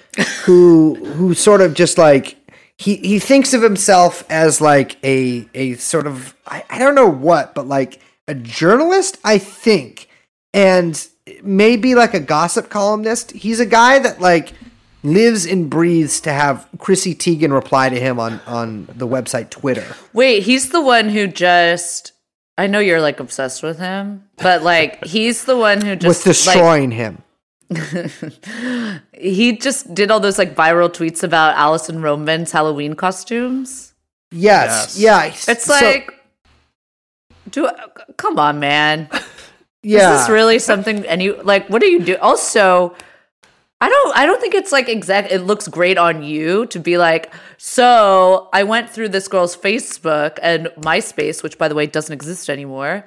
who 0.45 0.95
who 1.15 1.33
sort 1.33 1.63
of 1.63 1.73
just 1.73 1.97
like 1.97 2.37
he 2.79 2.97
he 2.97 3.19
thinks 3.19 3.55
of 3.55 3.63
himself 3.63 4.25
as 4.31 4.61
like 4.61 5.03
a 5.05 5.49
a 5.55 5.75
sort 5.75 6.07
of 6.07 6.35
I, 6.47 6.65
I 6.71 6.79
don't 6.79 6.95
know 6.95 7.09
what, 7.09 7.55
but 7.55 7.67
like 7.67 8.01
a 8.29 8.35
journalist, 8.35 9.19
I 9.25 9.39
think, 9.39 10.09
and 10.53 11.07
maybe 11.43 11.95
like 11.95 12.15
a 12.15 12.21
gossip 12.21 12.71
columnist. 12.71 13.33
He's 13.33 13.61
a 13.61 13.67
guy 13.67 13.99
that 13.99 14.21
like 14.21 14.53
lives 15.03 15.47
and 15.47 15.69
breathes 15.69 16.21
to 16.23 16.33
have 16.33 16.69
Chrissy 16.79 17.15
Teigen 17.15 17.53
reply 17.53 17.89
to 17.89 17.99
him 17.99 18.19
on 18.19 18.41
on 18.47 18.87
the 18.95 19.07
website 19.07 19.51
Twitter. 19.51 19.87
Wait, 20.13 20.43
he's 20.43 20.71
the 20.71 20.83
one 20.83 21.09
who 21.09 21.27
just. 21.27 22.13
I 22.59 22.67
know 22.67 22.81
you're 22.81 23.01
like 23.01 23.19
obsessed 23.19 23.63
with 23.63 23.79
him, 23.79 24.29
but 24.37 24.63
like 24.63 25.05
he's 25.05 25.45
the 25.45 25.57
one 25.57 25.81
who 25.81 25.97
just 25.97 26.27
like, 26.27 26.35
destroying 26.35 26.91
him. 26.91 27.23
he 29.13 29.57
just 29.57 29.93
did 29.95 30.11
all 30.11 30.21
those 30.21 30.39
like 30.39 30.55
viral 30.55 30.89
tweets 30.89 31.23
about 31.23 31.57
Alison 31.57 32.03
Roman's 32.03 32.53
Halloween 32.53 32.95
costumes. 32.95 33.95
Yes, 34.31 34.99
Yes. 34.99 35.47
yeah. 35.47 35.53
It's 35.53 35.65
so- 35.65 35.75
like, 35.75 36.13
do 37.51 37.69
come 38.17 38.39
on, 38.39 38.59
man. 38.61 39.09
yeah. 39.83 40.15
Is 40.15 40.21
this 40.21 40.29
really 40.31 40.59
something? 40.59 41.05
And 41.07 41.23
you 41.23 41.41
like, 41.43 41.69
what 41.69 41.81
do 41.81 41.89
you 41.89 42.01
do? 42.01 42.17
Also, 42.19 42.95
I 43.81 43.89
don't. 43.89 44.17
I 44.17 44.25
don't 44.27 44.41
think 44.41 44.55
it's 44.55 44.73
like 44.73 44.89
exact. 44.89 45.33
It 45.33 45.41
looks 45.41 45.67
great 45.69 45.99
on 45.99 46.23
you 46.23 46.67
to 46.67 46.79
be 46.79 46.99
like. 46.99 47.33
So 47.59 48.49
I 48.53 48.63
went 48.63 48.89
through 48.89 49.09
this 49.11 49.29
girl's 49.29 49.57
Facebook 49.57 50.39
and 50.43 50.67
MySpace, 50.79 51.43
which 51.43 51.59
by 51.59 51.69
the 51.69 51.75
way 51.75 51.87
doesn't 51.87 52.13
exist 52.13 52.49
anymore. 52.49 53.05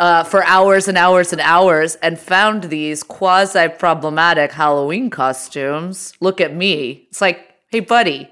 Uh, 0.00 0.24
for 0.24 0.42
hours 0.44 0.88
and 0.88 0.96
hours 0.96 1.30
and 1.30 1.42
hours, 1.42 1.94
and 1.96 2.18
found 2.18 2.64
these 2.64 3.02
quasi 3.02 3.68
problematic 3.68 4.50
Halloween 4.50 5.10
costumes. 5.10 6.14
Look 6.20 6.40
at 6.40 6.54
me. 6.54 7.06
It's 7.10 7.20
like, 7.20 7.38
hey, 7.68 7.80
buddy, 7.80 8.30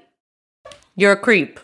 you're 0.95 1.11
a 1.11 1.15
creep. 1.17 1.59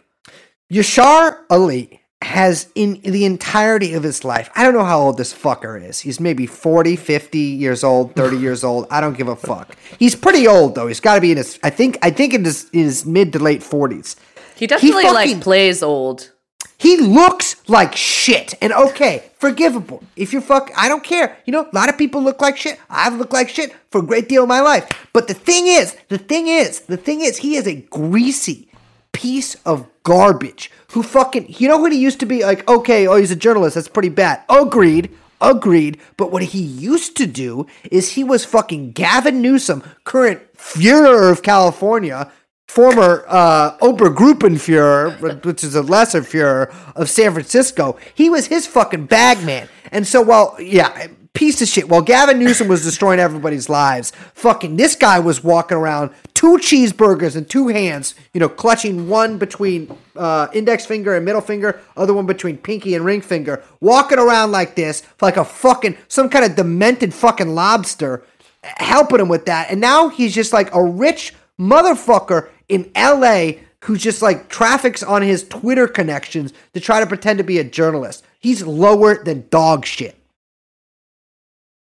Yashar 0.72 1.40
Ali 1.50 2.02
has 2.22 2.70
in 2.76 3.02
the 3.02 3.26
entirety 3.26 3.94
of 3.94 4.04
his 4.04 4.24
life, 4.24 4.50
I 4.56 4.64
don't 4.64 4.74
know 4.74 4.84
how 4.84 5.00
old 5.00 5.18
this 5.18 5.34
fucker 5.34 5.82
is. 5.82 6.00
He's 6.00 6.20
maybe 6.20 6.46
40, 6.46 6.96
50 6.96 7.40
years 7.40 7.84
old, 7.84 8.16
30 8.16 8.38
years 8.38 8.64
old. 8.64 8.88
I 8.92 9.02
don't 9.02 9.18
give 9.18 9.28
a 9.28 9.36
fuck. 9.36 9.76
He's 10.00 10.16
pretty 10.16 10.48
old 10.48 10.76
though. 10.76 10.88
He's 10.88 11.00
got 11.00 11.16
to 11.16 11.22
be 11.22 11.32
in 11.32 11.38
his 11.38 11.60
I 11.64 11.70
think 11.70 11.98
I 12.02 12.10
think 12.10 12.34
in 12.34 12.44
his, 12.46 12.70
in 12.72 12.84
his 12.84 13.06
mid 13.06 13.34
to 13.34 13.40
late 13.40 13.62
40s. 13.62 14.16
He 14.56 14.68
definitely 14.68 15.04
fucking- 15.04 15.36
like 15.36 15.42
plays 15.42 15.84
old. 15.84 16.32
He 16.78 16.98
looks 16.98 17.56
like 17.70 17.96
shit. 17.96 18.54
And 18.62 18.74
okay, 18.74 19.32
forgivable. 19.38 20.04
If 20.16 20.34
you're 20.34 20.42
fuck, 20.42 20.72
I 20.76 20.88
don't 20.88 21.04
care. 21.04 21.38
You 21.46 21.54
know, 21.54 21.70
a 21.72 21.76
lot 21.76 21.90
of 21.90 21.98
people 21.98 22.22
look 22.22 22.42
like 22.42 22.58
shit. 22.58 22.80
I've 22.90 23.16
looked 23.16 23.34
like 23.34 23.50
shit 23.50 23.74
for 23.92 24.00
a 24.00 24.06
great 24.06 24.28
deal 24.28 24.44
of 24.44 24.50
my 24.50 24.62
life. 24.62 24.90
But 25.14 25.28
the 25.28 25.34
thing 25.34 25.68
is, 25.68 25.96
the 26.10 26.18
thing 26.18 26.48
is, 26.48 26.82
the 26.82 26.98
thing 26.98 27.22
is, 27.22 27.38
he 27.38 27.56
is 27.56 27.68
a 27.68 27.76
greasy 27.76 28.68
piece 29.14 29.56
of 29.66 29.88
garbage 30.04 30.70
who 30.92 31.02
fucking, 31.02 31.46
you 31.58 31.68
know 31.68 31.78
what 31.78 31.94
he 31.94 31.98
used 31.98 32.20
to 32.20 32.26
be 32.26 32.44
like, 32.44 32.68
okay, 32.70 33.08
oh, 33.08 33.16
he's 33.16 33.32
a 33.32 33.36
journalist. 33.36 33.76
That's 33.76 33.88
pretty 33.88 34.10
bad. 34.10 34.44
Agreed. 34.50 35.10
Agreed. 35.42 36.00
But 36.18 36.32
what 36.32 36.44
he 36.44 36.60
used 36.62 37.16
to 37.18 37.26
do 37.26 37.68
is 37.92 38.14
he 38.14 38.24
was 38.24 38.46
fucking 38.46 38.92
Gavin 38.92 39.42
Newsom, 39.42 39.84
current 40.04 40.42
Führer 40.56 41.32
of 41.32 41.44
California, 41.44 42.32
former 42.68 43.24
uh, 43.28 43.78
Obergruppenführer, 43.78 45.44
which 45.46 45.64
is 45.64 45.76
a 45.76 45.82
lesser 45.82 46.22
Führer 46.22 46.74
of 46.96 47.10
San 47.10 47.32
Francisco. 47.32 47.98
He 48.14 48.30
was 48.30 48.48
his 48.48 48.68
fucking 48.68 49.06
bag 49.06 49.44
man. 49.46 49.70
And 49.92 50.06
so, 50.06 50.22
while, 50.22 50.56
yeah, 50.60 51.08
piece 51.36 51.62
of 51.62 51.68
shit. 51.68 51.88
While 51.88 52.02
Gavin 52.02 52.40
Newsom 52.40 52.68
was 52.68 52.84
destroying 52.84 53.20
everybody's 53.20 53.70
lives, 53.70 54.12
fucking 54.34 54.78
this 54.78 54.96
guy 54.96 55.20
was 55.20 55.44
walking 55.44 55.78
around 55.78 56.12
two 56.34 56.58
cheeseburgers 56.58 57.36
in 57.36 57.46
two 57.46 57.68
hands, 57.68 58.16
you 58.34 58.40
know, 58.40 58.50
clutching 58.50 59.08
one 59.08 59.38
between 59.38 59.96
uh, 60.16 60.48
index 60.54 60.86
finger 60.86 61.16
and 61.16 61.24
middle 61.24 61.42
finger, 61.42 61.80
other 61.96 62.14
one 62.14 62.26
between 62.26 62.58
pinky 62.58 62.96
and 62.96 63.06
ring 63.06 63.22
finger, 63.22 63.64
walking 63.82 64.18
around 64.18 64.52
like 64.52 64.76
this, 64.76 65.04
like 65.22 65.38
a 65.38 65.46
fucking 65.46 65.98
some 66.08 66.30
kind 66.30 66.46
of 66.46 66.56
demented 66.56 67.14
fucking 67.14 67.50
lobster, 67.50 68.24
helping 68.64 69.20
him 69.20 69.28
with 69.28 69.46
that. 69.46 69.70
And 69.70 69.80
now 69.80 70.10
he's 70.10 70.34
just 70.34 70.54
like 70.54 70.74
a 70.74 70.84
rich 70.84 71.34
motherfucker 71.60 72.50
in 72.70 72.92
L.A. 72.96 73.62
Who 73.84 73.98
just 73.98 74.24
like 74.24 74.50
traffics 74.50 75.04
on 75.04 75.22
his 75.22 75.48
Twitter 75.48 75.88
connections 75.88 76.54
to 76.74 76.80
try 76.80 77.00
to 77.00 77.06
pretend 77.06 77.38
to 77.38 77.44
be 77.44 77.60
a 77.60 77.64
journalist. 77.64 78.26
He's 78.40 78.64
lower 78.64 79.24
than 79.24 79.48
dog 79.50 79.86
shit. 79.86 80.16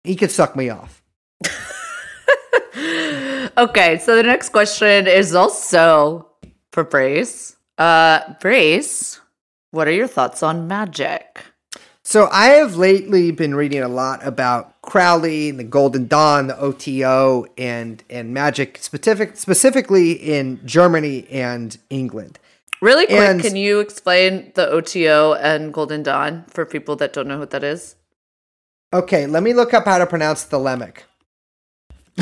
He 0.04 0.18
could 0.18 0.32
suck 0.32 0.58
me 0.58 0.70
off. 0.70 1.02
Okay, 3.58 4.00
so 4.00 4.18
the 4.18 4.24
next 4.24 4.50
question 4.50 5.08
is 5.08 5.34
also 5.34 6.28
for 6.74 6.84
Brace. 6.84 7.56
Uh, 7.78 8.34
Brace, 8.42 9.22
what 9.72 9.88
are 9.88 9.94
your 9.94 10.08
thoughts 10.08 10.44
on 10.44 10.68
magic? 10.68 11.40
So 12.08 12.30
I 12.32 12.50
have 12.50 12.76
lately 12.76 13.32
been 13.32 13.56
reading 13.56 13.82
a 13.82 13.88
lot 13.88 14.26
about 14.26 14.80
Crowley 14.84 15.50
and 15.50 15.58
the 15.60 15.64
Golden 15.64 16.08
Dawn, 16.08 16.46
the 16.46 16.58
OTO, 16.60 17.48
and 17.58 18.04
and 18.12 18.32
magic 18.32 18.78
specific 18.78 19.36
specifically 19.38 20.12
in 20.12 20.60
Germany 20.64 21.26
and 21.32 21.76
England. 21.90 22.38
Really 22.80 23.08
quick, 23.08 23.20
And- 23.20 23.42
can 23.42 23.56
you 23.56 23.80
explain 23.80 24.52
the 24.54 24.70
OTO 24.70 25.34
and 25.34 25.74
Golden 25.74 26.04
Dawn 26.04 26.46
for 26.48 26.64
people 26.64 26.96
that 26.98 27.12
don't 27.12 27.28
know 27.28 27.40
what 27.40 27.50
that 27.50 27.64
is? 27.64 27.96
Okay, 28.94 29.26
let 29.26 29.42
me 29.42 29.54
look 29.54 29.74
up 29.74 29.86
how 29.86 29.98
to 29.98 30.06
pronounce 30.06 30.44
the 30.44 30.60
Lemmic. 30.60 30.98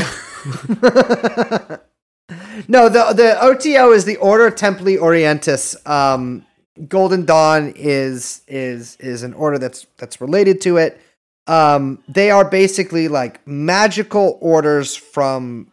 no, 2.70 2.88
the 2.88 3.14
the 3.14 3.38
OTO 3.42 3.92
is 3.92 4.06
the 4.06 4.16
Order 4.16 4.50
Templi 4.50 4.98
Orientis. 4.98 5.76
Um, 5.86 6.46
Golden 6.88 7.26
Dawn 7.26 7.74
is 7.76 8.42
is 8.48 8.96
is 8.98 9.24
an 9.24 9.34
order 9.34 9.60
that's 9.60 9.86
that's 9.98 10.20
related 10.20 10.62
to 10.62 10.78
it. 10.78 11.00
Um, 11.46 12.02
they 12.08 12.32
are 12.32 12.46
basically 12.46 13.08
like 13.08 13.46
magical 13.46 14.38
orders 14.42 14.96
from 14.96 15.72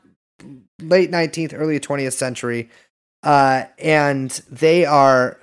late 0.80 1.10
19th, 1.10 1.54
early 1.54 1.78
20th 1.78 2.12
century. 2.12 2.68
Uh, 3.22 3.64
and 3.78 4.30
they 4.50 4.84
are 4.84 5.38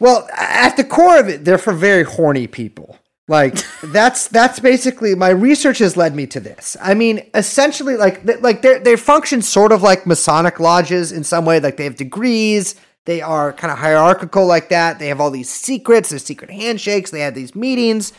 well, 0.00 0.26
at 0.32 0.76
the 0.76 0.84
core 0.84 1.18
of 1.18 1.28
it, 1.28 1.44
they're 1.44 1.58
for 1.58 1.74
very 1.74 2.04
horny 2.04 2.46
people. 2.46 2.98
Like 3.28 3.62
that's 3.84 4.28
that's 4.28 4.58
basically 4.58 5.14
my 5.14 5.28
research 5.28 5.78
has 5.78 5.96
led 5.96 6.14
me 6.14 6.26
to 6.28 6.40
this. 6.40 6.76
I 6.82 6.94
mean, 6.94 7.30
essentially, 7.34 7.96
like 7.96 8.26
th- 8.26 8.40
like 8.40 8.62
they 8.62 8.78
they 8.78 8.96
function 8.96 9.42
sort 9.42 9.72
of 9.72 9.82
like 9.82 10.06
Masonic 10.06 10.58
lodges 10.58 11.12
in 11.12 11.22
some 11.22 11.44
way. 11.44 11.60
Like 11.60 11.76
they 11.76 11.84
have 11.84 11.96
degrees. 11.96 12.74
They 13.10 13.22
are 13.22 13.52
kind 13.52 13.72
of 13.72 13.78
hierarchical 13.78 14.46
like 14.46 14.68
that. 14.68 15.00
They 15.00 15.08
have 15.08 15.20
all 15.20 15.32
these 15.32 15.50
secrets. 15.50 16.10
There's 16.10 16.22
secret 16.22 16.48
handshakes. 16.48 17.10
They 17.10 17.18
had 17.18 17.34
these 17.34 17.56
meetings. 17.56 18.12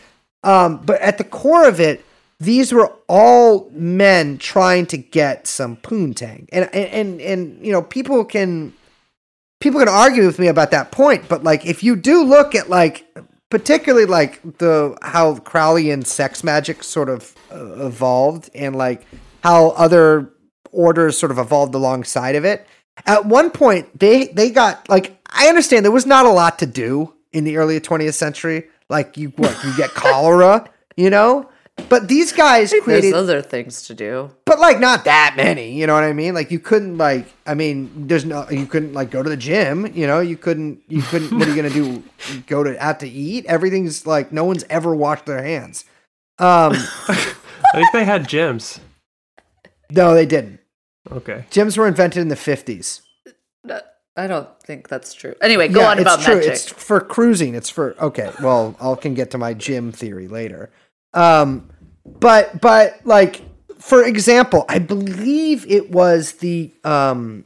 Um, 0.43 0.81
but 0.85 0.99
at 0.99 1.17
the 1.17 1.23
core 1.23 1.65
of 1.65 1.79
it, 1.79 2.03
these 2.41 2.73
were 2.73 2.91
all 3.07 3.69
men 3.71 4.37
trying 4.37 4.85
to 4.87 4.97
get 4.97 5.47
some 5.47 5.77
poontang. 5.77 6.49
And 6.51 6.69
and 6.75 6.89
and, 6.89 7.21
and 7.21 7.65
you 7.65 7.71
know, 7.71 7.81
people 7.81 8.25
can 8.25 8.73
people 9.61 9.79
can 9.79 9.87
argue 9.87 10.25
with 10.25 10.39
me 10.39 10.47
about 10.47 10.71
that 10.71 10.91
point, 10.91 11.29
but 11.29 11.41
like 11.41 11.65
if 11.65 11.85
you 11.85 11.95
do 11.95 12.25
look 12.25 12.53
at 12.53 12.69
like 12.69 13.07
particularly 13.49 14.05
like 14.05 14.41
the 14.57 14.97
how 15.01 15.35
Crowleyan 15.35 16.05
sex 16.05 16.43
magic 16.43 16.83
sort 16.83 17.07
of 17.07 17.33
uh, 17.49 17.85
evolved 17.85 18.49
and 18.53 18.75
like 18.75 19.07
how 19.41 19.69
other 19.69 20.33
orders 20.73 21.17
sort 21.17 21.31
of 21.31 21.37
evolved 21.37 21.75
alongside 21.75 22.35
of 22.35 22.43
it. 22.43 22.67
At 23.05 23.25
one 23.25 23.51
point 23.51 23.97
they 23.99 24.27
they 24.27 24.49
got 24.49 24.87
like 24.89 25.17
I 25.27 25.47
understand 25.47 25.85
there 25.85 25.91
was 25.91 26.05
not 26.05 26.25
a 26.25 26.29
lot 26.31 26.59
to 26.59 26.65
do 26.65 27.13
in 27.31 27.43
the 27.45 27.57
early 27.57 27.79
20th 27.79 28.13
century. 28.13 28.65
Like 28.89 29.17
you 29.17 29.29
what 29.37 29.57
you 29.63 29.75
get 29.77 29.89
cholera, 29.95 30.69
you 30.97 31.09
know? 31.09 31.49
But 31.89 32.07
these 32.09 32.31
guys 32.31 32.71
created 32.83 33.05
There's 33.13 33.13
other 33.23 33.41
things 33.41 33.83
to 33.83 33.95
do. 33.95 34.29
but 34.45 34.59
like 34.59 34.79
not 34.79 35.05
that 35.05 35.33
many 35.35 35.73
you 35.73 35.87
know 35.87 35.95
what 35.95 36.03
i 36.03 36.13
mean 36.13 36.35
like 36.35 36.51
you 36.51 36.59
couldn't 36.59 36.97
like 36.97 37.25
i 37.47 37.55
mean 37.55 37.89
there's 38.07 38.23
no 38.25 38.47
you 38.51 38.67
couldn't 38.67 38.93
like 38.93 39.09
go 39.09 39.23
to 39.23 39.29
the 39.29 39.37
gym 39.37 39.87
you 39.95 40.05
know 40.05 40.19
you 40.19 40.37
couldn't 40.37 40.79
you 40.89 41.01
couldn't 41.01 41.31
what 41.35 41.47
are 41.47 41.49
you 41.49 41.55
gonna 41.55 41.73
do 41.73 42.03
go 42.45 42.63
to 42.63 42.77
out 42.77 42.99
to 42.99 43.07
eat 43.09 43.45
everything's 43.47 44.05
like 44.05 44.31
no 44.31 44.43
one's 44.43 44.63
ever 44.69 44.93
washed 44.93 45.25
their 45.25 45.41
hands 45.41 45.85
um 46.37 46.73
I 47.07 47.33
think 47.73 47.87
they 47.93 48.05
had 48.05 48.25
gyms. 48.27 48.79
no 49.89 50.13
they 50.13 50.25
didn't 50.27 50.59
Okay. 51.11 51.45
gyms 51.51 51.77
were 51.77 51.87
invented 51.87 52.21
in 52.21 52.27
the 52.29 52.35
50s 52.35 53.01
I 54.17 54.27
don't 54.27 54.49
think 54.61 54.89
that's 54.89 55.13
true. 55.13 55.35
Anyway, 55.41 55.69
go 55.69 55.81
Yeah, 55.81 55.91
on 55.91 55.97
it's 55.97 56.01
about 56.01 56.19
true. 56.19 56.35
magic. 56.35 56.51
It's 56.51 56.69
for 56.69 56.99
cruising. 56.99 57.55
It's 57.55 57.69
for 57.69 57.95
okay. 57.97 58.29
Well, 58.41 58.75
I 58.81 58.93
can 58.95 59.13
get 59.13 59.31
to 59.31 59.37
my 59.37 59.53
gym 59.53 59.93
theory 59.93 60.27
later. 60.27 60.69
Um, 61.13 61.69
but 62.19 62.59
but 62.59 62.99
like 63.05 63.41
for 63.79 64.03
example, 64.03 64.65
I 64.67 64.79
believe 64.79 65.65
it 65.71 65.91
was 65.91 66.33
the 66.33 66.71
um 66.83 67.45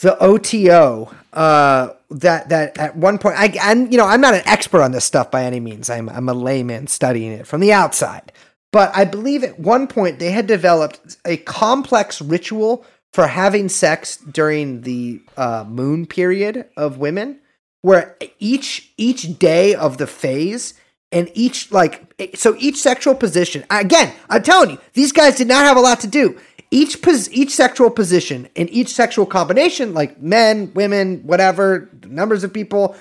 the 0.00 0.16
OTO 0.22 1.10
uh 1.32 1.88
that 2.10 2.50
that 2.50 2.76
at 2.78 2.94
one 2.96 3.16
point 3.18 3.36
I 3.38 3.46
and 3.62 3.90
you 3.90 3.96
know 3.98 4.06
I'm 4.06 4.20
not 4.20 4.34
an 4.34 4.42
expert 4.44 4.82
on 4.82 4.92
this 4.92 5.06
stuff 5.06 5.30
by 5.30 5.44
any 5.44 5.58
means. 5.58 5.88
I'm 5.88 6.10
I'm 6.10 6.28
a 6.28 6.34
layman 6.34 6.86
studying 6.86 7.32
it 7.32 7.46
from 7.46 7.60
the 7.62 7.72
outside. 7.72 8.30
But 8.72 8.94
I 8.94 9.04
believe 9.04 9.44
at 9.44 9.58
one 9.58 9.86
point 9.86 10.18
they 10.18 10.30
had 10.30 10.46
developed 10.46 11.16
a 11.24 11.38
complex 11.38 12.20
ritual 12.20 12.84
for 13.12 13.26
having 13.26 13.68
sex 13.68 14.16
during 14.18 14.82
the 14.82 15.20
uh, 15.36 15.64
moon 15.66 16.06
period 16.06 16.66
of 16.76 16.98
women, 16.98 17.40
where 17.80 18.16
each 18.38 18.92
each 18.96 19.38
day 19.38 19.74
of 19.74 19.98
the 19.98 20.06
phase 20.06 20.74
and 21.10 21.30
each 21.34 21.72
like 21.72 22.14
so 22.34 22.54
each 22.58 22.76
sexual 22.76 23.14
position. 23.14 23.64
Again, 23.70 24.12
I'm 24.28 24.42
telling 24.42 24.70
you, 24.70 24.78
these 24.92 25.12
guys 25.12 25.36
did 25.36 25.48
not 25.48 25.64
have 25.64 25.76
a 25.76 25.80
lot 25.80 26.00
to 26.00 26.06
do. 26.06 26.38
Each 26.70 27.00
pos- 27.00 27.30
each 27.30 27.54
sexual 27.54 27.90
position 27.90 28.48
and 28.54 28.68
each 28.68 28.88
sexual 28.88 29.24
combination, 29.24 29.94
like 29.94 30.20
men, 30.20 30.72
women, 30.74 31.22
whatever 31.24 31.88
numbers 32.06 32.44
of 32.44 32.52
people, 32.52 32.94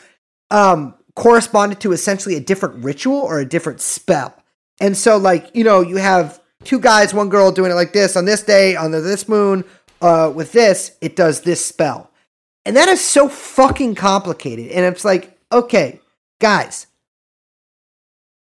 um, 0.51 0.93
corresponded 1.15 1.82
to 1.82 1.91
essentially 1.91 2.36
a 2.36 2.39
different 2.39 2.82
ritual 2.84 3.17
or 3.17 3.39
a 3.39 3.45
different 3.45 3.82
spell. 3.82 4.34
And 4.80 4.96
so, 4.96 5.18
like, 5.18 5.50
you 5.54 5.63
know, 5.63 5.82
you 5.82 5.98
have 5.98 6.42
two 6.63 6.80
guys, 6.80 7.13
one 7.13 7.30
girl 7.30 7.52
doing 7.52 7.72
it 7.72 7.76
like 7.76 7.94
this 7.94 8.16
on 8.16 8.26
this 8.26 8.44
day, 8.44 8.76
on 8.76 8.92
this 8.92 9.28
moon, 9.28 9.63
uh, 10.02 10.32
with 10.34 10.52
this, 10.52 10.98
it 11.02 11.16
does 11.16 11.42
this 11.42 11.66
spell. 11.66 12.12
And 12.66 12.76
that 12.76 12.90
is 12.90 13.02
so 13.02 13.30
fucking 13.30 13.96
complicated. 13.96 14.72
And 14.72 14.86
it's 14.86 15.06
like, 15.06 15.38
okay, 15.52 16.00
guys, 16.40 16.88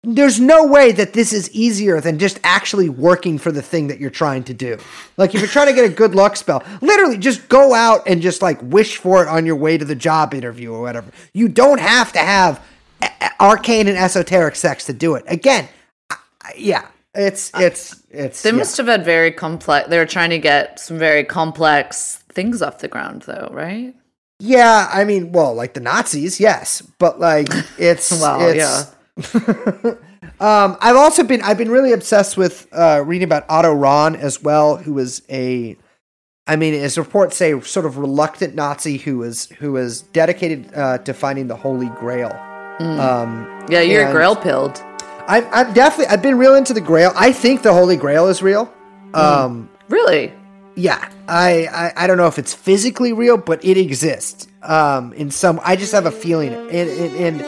there's 0.02 0.40
no 0.40 0.66
way 0.66 0.92
that 0.92 1.12
this 1.12 1.32
is 1.32 1.50
easier 1.52 2.00
than 2.00 2.18
just 2.18 2.40
actually 2.42 2.88
working 2.88 3.38
for 3.38 3.52
the 3.52 3.60
thing 3.62 3.88
that 3.88 4.00
you're 4.00 4.10
trying 4.10 4.42
to 4.44 4.54
do. 4.54 4.78
Like, 5.16 5.34
if 5.34 5.40
you're 5.40 5.48
trying 5.48 5.66
to 5.66 5.74
get 5.74 5.84
a 5.84 5.94
good 5.94 6.14
luck 6.14 6.36
spell, 6.36 6.64
literally 6.80 7.18
just 7.18 7.48
go 7.48 7.74
out 7.74 8.08
and 8.08 8.22
just 8.22 8.40
like 8.42 8.60
wish 8.62 8.96
for 8.96 9.22
it 9.22 9.28
on 9.28 9.44
your 9.44 9.56
way 9.56 9.76
to 9.76 9.84
the 9.84 9.94
job 9.94 10.32
interview 10.32 10.72
or 10.72 10.80
whatever. 10.80 11.10
You 11.34 11.48
don't 11.48 11.80
have 11.80 12.12
to 12.14 12.18
have 12.18 12.64
arcane 13.38 13.88
and 13.88 13.96
esoteric 13.96 14.56
sex 14.56 14.86
to 14.86 14.92
do 14.92 15.14
it. 15.14 15.24
Again, 15.26 15.68
yeah, 16.60 16.86
it's, 17.14 17.50
it's, 17.54 18.02
it's, 18.10 18.42
They 18.42 18.50
yeah. 18.50 18.56
must 18.56 18.76
have 18.76 18.86
had 18.86 19.04
very 19.04 19.32
complex. 19.32 19.88
They 19.88 19.98
were 19.98 20.06
trying 20.06 20.30
to 20.30 20.38
get 20.38 20.78
some 20.78 20.98
very 20.98 21.24
complex 21.24 22.22
things 22.32 22.62
off 22.62 22.78
the 22.78 22.88
ground, 22.88 23.22
though, 23.22 23.48
right? 23.52 23.94
Yeah, 24.38 24.88
I 24.92 25.04
mean, 25.04 25.32
well, 25.32 25.54
like 25.54 25.74
the 25.74 25.80
Nazis, 25.80 26.40
yes, 26.40 26.80
but 26.98 27.20
like 27.20 27.48
it's 27.78 28.10
Well, 28.10 28.40
it's, 28.48 28.94
um, 30.40 30.76
I've 30.80 30.96
also 30.96 31.22
been 31.24 31.42
I've 31.42 31.58
been 31.58 31.70
really 31.70 31.92
obsessed 31.92 32.36
with 32.38 32.66
uh, 32.72 33.02
reading 33.04 33.24
about 33.24 33.44
Otto 33.50 33.74
Rahn 33.74 34.16
as 34.16 34.42
well, 34.42 34.76
who 34.78 34.94
was 34.94 35.22
a, 35.28 35.76
I 36.46 36.56
mean, 36.56 36.72
as 36.74 36.96
reports 36.96 37.36
say, 37.36 37.58
sort 37.60 37.84
of 37.84 37.98
reluctant 37.98 38.54
Nazi 38.54 38.96
who 38.96 39.18
was 39.18 39.46
who 39.58 39.72
was 39.72 40.02
dedicated 40.02 40.72
uh, 40.74 40.98
to 40.98 41.12
finding 41.12 41.48
the 41.48 41.56
Holy 41.56 41.88
Grail. 42.00 42.32
Um, 42.80 43.66
Yeah, 43.68 43.82
you're 43.82 44.04
And- 44.04 44.12
grail 44.12 44.34
pilled. 44.36 44.82
I'm, 45.30 45.46
I'm 45.52 45.72
definitely 45.72 46.06
I've 46.12 46.22
been 46.22 46.36
real 46.38 46.54
into 46.56 46.74
the 46.74 46.80
Grail. 46.80 47.12
I 47.16 47.32
think 47.32 47.62
the 47.62 47.72
Holy 47.72 47.96
Grail 47.96 48.26
is 48.28 48.42
real. 48.42 48.72
Um, 49.14 49.70
Really? 49.88 50.32
yeah, 50.76 51.08
I, 51.28 51.66
I 51.66 52.04
I 52.04 52.06
don't 52.06 52.16
know 52.16 52.26
if 52.26 52.38
it's 52.38 52.54
physically 52.54 53.12
real, 53.12 53.36
but 53.36 53.64
it 53.64 53.76
exists. 53.76 54.46
Um, 54.62 55.12
in 55.14 55.30
some, 55.30 55.60
I 55.64 55.76
just 55.76 55.92
have 55.92 56.06
a 56.06 56.10
feeling, 56.10 56.52
and 56.52 56.72
and 56.72 57.16
and, 57.16 57.40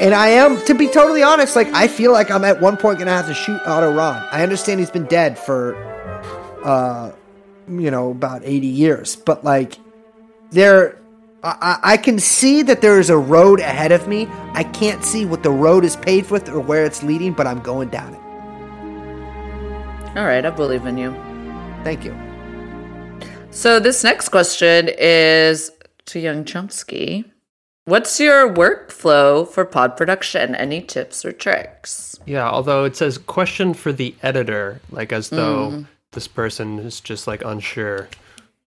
and 0.00 0.14
I 0.14 0.28
am 0.28 0.64
to 0.66 0.74
be 0.74 0.88
totally 0.88 1.22
honest. 1.22 1.56
Like 1.56 1.68
I 1.74 1.88
feel 1.88 2.12
like 2.12 2.30
I'm 2.30 2.44
at 2.44 2.60
one 2.60 2.76
point 2.76 2.98
gonna 2.98 3.10
have 3.12 3.26
to 3.26 3.34
shoot 3.34 3.60
Otto 3.66 3.92
Rahn. 3.92 4.26
I 4.32 4.42
understand 4.42 4.80
he's 4.80 4.90
been 4.90 5.06
dead 5.06 5.38
for, 5.38 5.76
uh, 6.64 7.12
you 7.68 7.90
know, 7.90 8.10
about 8.10 8.42
eighty 8.44 8.66
years, 8.68 9.16
but 9.16 9.44
like 9.44 9.78
there, 10.50 10.98
I, 11.44 11.56
I 11.60 11.78
I 11.92 11.96
can 11.96 12.18
see 12.18 12.62
that 12.62 12.80
there 12.80 12.98
is 12.98 13.10
a 13.10 13.18
road 13.18 13.60
ahead 13.60 13.92
of 13.92 14.08
me. 14.08 14.26
I 14.52 14.64
can't 14.64 15.04
see 15.04 15.26
what 15.26 15.42
the 15.42 15.50
road 15.50 15.84
is 15.84 15.94
paved 15.96 16.30
with 16.30 16.48
or 16.48 16.58
where 16.58 16.84
it's 16.84 17.02
leading, 17.02 17.34
but 17.34 17.46
I'm 17.46 17.60
going 17.60 17.90
down 17.90 18.14
it. 18.14 18.20
All 20.16 20.24
right, 20.24 20.44
I 20.44 20.50
believe 20.50 20.86
in 20.86 20.96
you. 20.96 21.12
Thank 21.84 22.04
you. 22.04 22.16
So 23.50 23.78
this 23.78 24.02
next 24.02 24.30
question 24.30 24.88
is 24.98 25.70
to 26.06 26.18
Young 26.18 26.44
Chomsky. 26.44 27.24
What's 27.84 28.18
your 28.18 28.52
workflow 28.52 29.46
for 29.46 29.66
pod 29.66 29.96
production? 29.96 30.54
Any 30.54 30.80
tips 30.80 31.24
or 31.24 31.32
tricks? 31.32 32.18
Yeah, 32.24 32.48
although 32.48 32.84
it 32.84 32.96
says 32.96 33.18
question 33.18 33.74
for 33.74 33.92
the 33.92 34.14
editor, 34.22 34.80
like 34.90 35.12
as 35.12 35.28
though 35.28 35.70
mm. 35.70 35.86
this 36.12 36.26
person 36.26 36.78
is 36.78 37.00
just 37.00 37.26
like 37.26 37.44
unsure 37.44 38.08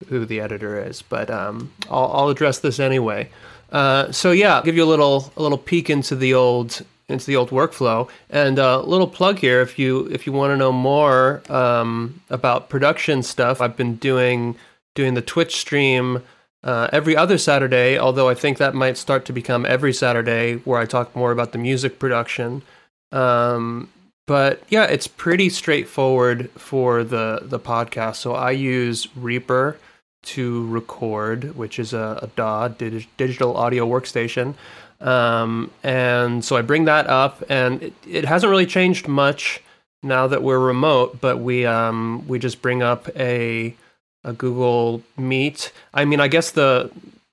who 0.07 0.25
the 0.25 0.41
editor 0.41 0.83
is. 0.83 1.03
But 1.03 1.31
um, 1.31 1.73
I'll, 1.91 2.11
I'll 2.13 2.29
address 2.29 2.61
this 2.61 2.79
anyway. 2.79 3.29
Uh, 3.71 4.11
so 4.13 4.31
yeah, 4.31 4.57
I'll 4.57 4.63
give 4.63 4.77
you 4.77 4.85
a 4.85 4.87
little 4.87 5.33
a 5.37 5.43
little 5.43 5.59
peek 5.59 5.91
into 5.91 6.15
the 6.17 6.35
old 6.35 6.85
into 7.09 7.27
the 7.27 7.37
old 7.37 7.51
workflow 7.51 8.09
and 8.29 8.59
a 8.59 8.79
little 8.79 9.07
plug 9.07 9.39
here 9.39 9.61
if 9.61 9.79
you 9.79 10.07
if 10.07 10.27
you 10.27 10.33
want 10.33 10.53
to 10.53 10.57
know 10.57 10.73
more 10.73 11.43
um, 11.51 12.21
about 12.31 12.69
production 12.69 13.23
stuff. 13.23 13.61
I've 13.61 13.77
been 13.77 13.97
doing 13.97 14.57
doing 14.95 15.15
the 15.15 15.23
Twitch 15.23 15.57
stream 15.57 16.23
uh, 16.65 16.89
every 16.93 17.17
other 17.17 17.39
Saturday, 17.39 17.99
although 17.99 18.29
I 18.29 18.35
think 18.35 18.59
that 18.59 18.75
might 18.75 18.97
start 18.97 19.25
to 19.27 19.33
become 19.33 19.65
every 19.67 19.93
Saturday, 19.93 20.57
where 20.65 20.81
I 20.81 20.87
talk 20.87 21.15
more 21.15 21.31
about 21.31 21.53
the 21.53 21.59
music 21.59 21.99
production. 21.99 22.63
Um, 23.13 23.91
but 24.27 24.63
yeah, 24.69 24.85
it's 24.85 25.07
pretty 25.07 25.51
straightforward 25.51 26.51
for 26.53 27.05
the 27.05 27.41
the 27.43 27.61
podcast. 27.61 28.17
So 28.17 28.35
I 28.35 28.51
use 28.53 29.09
Reaper 29.17 29.79
to 30.23 30.67
record, 30.69 31.57
which 31.57 31.79
is 31.79 31.93
a, 31.93 32.19
a 32.23 32.27
DAW, 32.29 32.69
dig- 32.69 33.09
digital 33.17 33.57
audio 33.57 33.87
workstation. 33.87 34.55
Um, 35.01 35.71
and 35.83 36.45
so 36.45 36.57
I 36.57 36.63
bring 36.63 36.87
that 36.87 37.07
up, 37.07 37.43
and 37.49 37.83
it, 37.83 37.93
it 38.07 38.25
hasn't 38.25 38.51
really 38.51 38.67
changed 38.67 39.07
much 39.07 39.63
now 40.03 40.27
that 40.27 40.43
we're 40.43 40.59
remote. 40.59 41.21
But 41.21 41.39
we 41.39 41.65
um, 41.67 42.27
we 42.27 42.39
just 42.39 42.61
bring 42.63 42.83
up 42.83 43.09
a 43.17 43.75
a 44.25 44.33
Google 44.33 45.03
Meet. 45.17 45.73
I 45.95 46.05
mean, 46.05 46.21
I 46.21 46.29
guess 46.29 46.51
the 46.51 46.91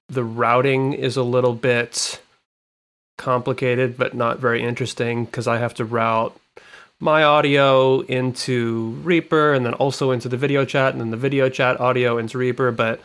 the 0.08 0.24
routing 0.24 0.94
is 0.94 1.18
a 1.18 1.24
little 1.24 1.56
bit 1.56 2.22
complicated, 3.18 3.98
but 3.98 4.14
not 4.14 4.40
very 4.40 4.62
interesting 4.62 5.26
because 5.26 5.48
I 5.48 5.58
have 5.58 5.74
to 5.76 5.86
route 5.86 6.38
my 7.00 7.24
audio 7.24 8.02
into 8.02 9.00
Reaper 9.04 9.54
and 9.54 9.66
then 9.66 9.74
also 9.74 10.12
into 10.12 10.30
the 10.30 10.38
video 10.38 10.66
chat 10.66 10.94
and 10.94 11.02
then 11.02 11.12
the 11.12 11.18
video 11.18 11.50
chat 11.50 11.80
audio 11.80 12.18
into 12.18 12.38
Reaper, 12.38 12.72
but 12.72 13.02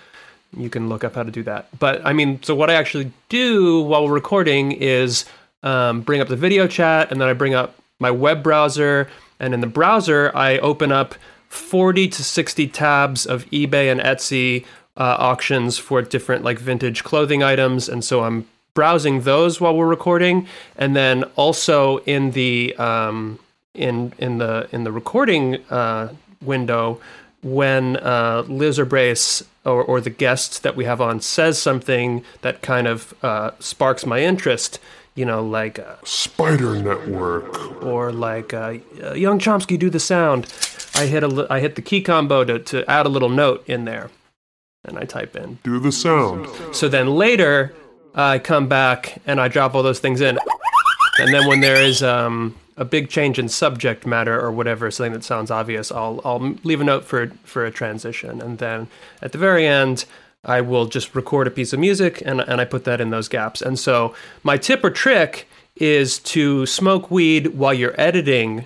you 0.57 0.70
can 0.70 0.88
look 0.88 1.05
up 1.05 1.14
how 1.14 1.22
to 1.22 1.31
do 1.31 1.42
that. 1.44 1.68
But 1.79 2.05
I 2.05 2.12
mean, 2.12 2.42
so 2.42 2.55
what 2.55 2.70
I 2.70 2.74
actually 2.74 3.12
do 3.29 3.83
while 3.83 4.05
we're 4.05 4.14
recording 4.14 4.72
is 4.72 5.24
um, 5.62 6.03
bring 6.03 6.20
up 6.20 6.29
the 6.29 6.37
video 6.37 6.66
chat 6.66 7.11
and 7.11 7.20
then 7.20 7.29
I 7.29 7.33
bring 7.33 7.55
up 7.55 7.74
my 7.98 8.11
web 8.11 8.42
browser. 8.42 9.09
And 9.38 9.55
in 9.55 9.61
the 9.61 9.66
browser, 9.66 10.31
I 10.35 10.59
open 10.59 10.92
up 10.92 11.14
40 11.48 12.09
to 12.09 12.24
60 12.24 12.68
tabs 12.68 13.26
of 13.26 13.44
eBay 13.46 13.90
and 13.90 14.00
Etsy 14.00 14.64
uh, 14.96 15.16
auctions 15.18 15.79
for 15.79 16.03
different 16.03 16.44
like 16.44 16.59
vintage 16.59 17.05
clothing 17.05 17.42
items. 17.42 17.88
And 17.88 18.05
so 18.05 18.22
I'm 18.24 18.46
browsing 18.74 19.22
those 19.22 19.61
while 19.61 19.76
we're 19.76 19.87
recording. 19.87 20.46
And 20.76 20.94
then 20.94 21.24
also 21.37 21.98
in 21.98 22.33
the, 22.33 22.76
um, 22.76 23.38
in 23.74 24.12
in 24.18 24.38
the 24.38 24.68
in 24.72 24.85
the 24.85 24.92
recording 24.92 25.56
uh, 25.70 26.12
window 26.42 27.00
when 27.42 27.96
uh, 27.98 28.44
Liz 28.48 28.78
or 28.78 28.85
Brace 28.85 29.42
or, 29.64 29.83
or 29.83 30.00
the 30.00 30.11
guest 30.11 30.62
that 30.62 30.76
we 30.76 30.85
have 30.85 31.00
on 31.00 31.20
says 31.20 31.61
something 31.61 32.22
that 32.42 32.61
kind 32.62 32.87
of 32.87 33.14
uh, 33.22 33.52
sparks 33.59 34.04
my 34.04 34.20
interest, 34.20 34.78
you 35.14 35.24
know, 35.24 35.42
like 35.42 35.78
uh, 35.78 35.96
Spider 36.04 36.83
Network. 36.83 37.83
or 37.83 38.12
like 38.12 38.52
uh, 38.52 38.78
Young 39.14 39.38
Chomsky 39.38 39.78
do 39.78 39.88
the 39.88 40.00
sound. 40.00 40.52
I 40.94 41.06
hit 41.06 41.22
a 41.22 41.46
I 41.50 41.61
hit 41.61 41.76
the 41.76 41.83
key 41.83 42.02
combo 42.02 42.44
to 42.44 42.59
to 42.59 42.90
add 42.90 43.06
a 43.06 43.09
little 43.09 43.30
note 43.30 43.64
in 43.68 43.85
there, 43.85 44.11
and 44.85 44.98
I 44.98 45.04
type 45.04 45.37
in. 45.37 45.59
Do 45.62 45.78
the 45.78 45.92
sound. 45.92 46.46
So 46.74 46.88
then 46.88 47.06
later, 47.14 47.74
I 48.14 48.38
come 48.38 48.68
back 48.68 49.22
and 49.26 49.40
I 49.40 49.48
drop 49.48 49.74
all 49.74 49.83
those 49.83 50.00
things 50.00 50.20
in. 50.20 50.38
And 51.20 51.35
then 51.35 51.46
when 51.46 51.61
there 51.61 51.76
is 51.76 52.02
um, 52.02 52.56
a 52.81 52.85
big 52.85 53.11
change 53.11 53.38
in 53.38 53.47
subject 53.47 54.07
matter 54.07 54.40
or 54.40 54.51
whatever, 54.51 54.90
something 54.90 55.12
that 55.12 55.23
sounds 55.23 55.51
obvious, 55.51 55.93
I'll, 55.93 56.23
I'll 56.25 56.40
leave 56.64 56.81
a 56.81 56.85
note 56.85 57.05
for, 57.05 57.27
for 57.45 57.66
a 57.66 57.71
transition. 57.71 58.40
And 58.40 58.57
then 58.57 58.88
at 59.21 59.33
the 59.33 59.38
very 59.38 59.66
end, 59.66 60.07
I 60.45 60.62
will 60.62 60.87
just 60.87 61.14
record 61.14 61.47
a 61.47 61.51
piece 61.51 61.75
of 61.75 61.79
music 61.79 62.23
and, 62.25 62.40
and 62.40 62.59
I 62.59 62.64
put 62.64 62.85
that 62.85 62.99
in 62.99 63.11
those 63.11 63.29
gaps. 63.29 63.61
And 63.61 63.79
so 63.79 64.14
my 64.43 64.57
tip 64.57 64.83
or 64.83 64.88
trick 64.90 65.47
is 65.77 66.19
to 66.21 66.64
smoke 66.64 67.11
weed 67.11 67.49
while 67.49 67.75
you're 67.75 68.01
editing 68.01 68.64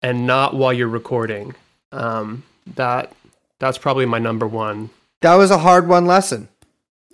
and 0.00 0.28
not 0.28 0.54
while 0.54 0.72
you're 0.72 0.86
recording. 0.86 1.56
Um, 1.90 2.44
that 2.76 3.12
that's 3.58 3.78
probably 3.78 4.06
my 4.06 4.20
number 4.20 4.46
one. 4.46 4.90
That 5.22 5.34
was 5.34 5.50
a 5.50 5.58
hard 5.58 5.88
one 5.88 6.06
lesson. 6.06 6.48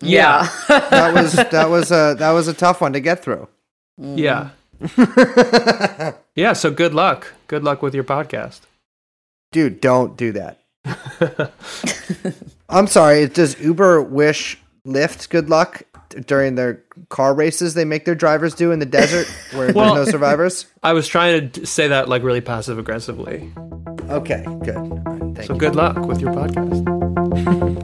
Yeah. 0.03 0.51
That 0.69 1.15
was 1.15 1.33
that 1.33 1.71
was 1.71 1.91
a 1.91 2.15
that 2.19 2.33
was 2.33 2.47
a 2.47 2.55
tough 2.55 2.83
one 2.83 2.93
to 2.93 3.01
get 3.01 3.23
through. 3.23 3.49
Yeah. 3.97 4.51
yeah, 6.35 6.53
so 6.53 6.71
good 6.71 6.95
luck. 6.95 7.33
Good 7.47 7.65
luck 7.65 7.83
with 7.83 7.95
your 7.95 8.05
podcast. 8.05 8.61
Dude, 9.53 9.81
don't 9.81 10.17
do 10.17 10.33
that. 10.33 10.59
I'm 12.69 12.87
sorry. 12.87 13.29
Does 13.29 13.61
Uber 13.61 14.03
wish 14.03 14.59
Lyft 14.87 15.29
good 15.29 15.49
luck 15.51 15.83
during 16.27 16.57
their 16.57 16.83
car 17.09 17.33
races 17.35 17.75
they 17.75 17.85
make 17.85 18.05
their 18.05 18.15
drivers 18.15 18.55
do 18.55 18.71
in 18.73 18.79
the 18.81 18.87
desert 18.87 19.27
where 19.53 19.73
Well- 19.73 19.95
there's 19.95 20.07
no 20.09 20.11
survivors? 20.13 20.67
I 20.83 20.93
was 20.93 21.07
trying 21.09 21.51
to 21.53 21.67
say 21.67 21.89
that 21.89 22.09
like 22.09 22.23
really 22.23 22.41
passive 22.41 22.79
aggressively. 22.79 23.51
Okay, 24.09 24.43
good. 24.65 24.77
All 24.77 24.99
right, 24.99 25.35
thank 25.37 25.47
So 25.47 25.55
you. 25.55 25.59
good 25.61 25.77
luck 25.77 25.97
with 26.07 26.21
your 26.21 26.33
podcast. 26.33 27.79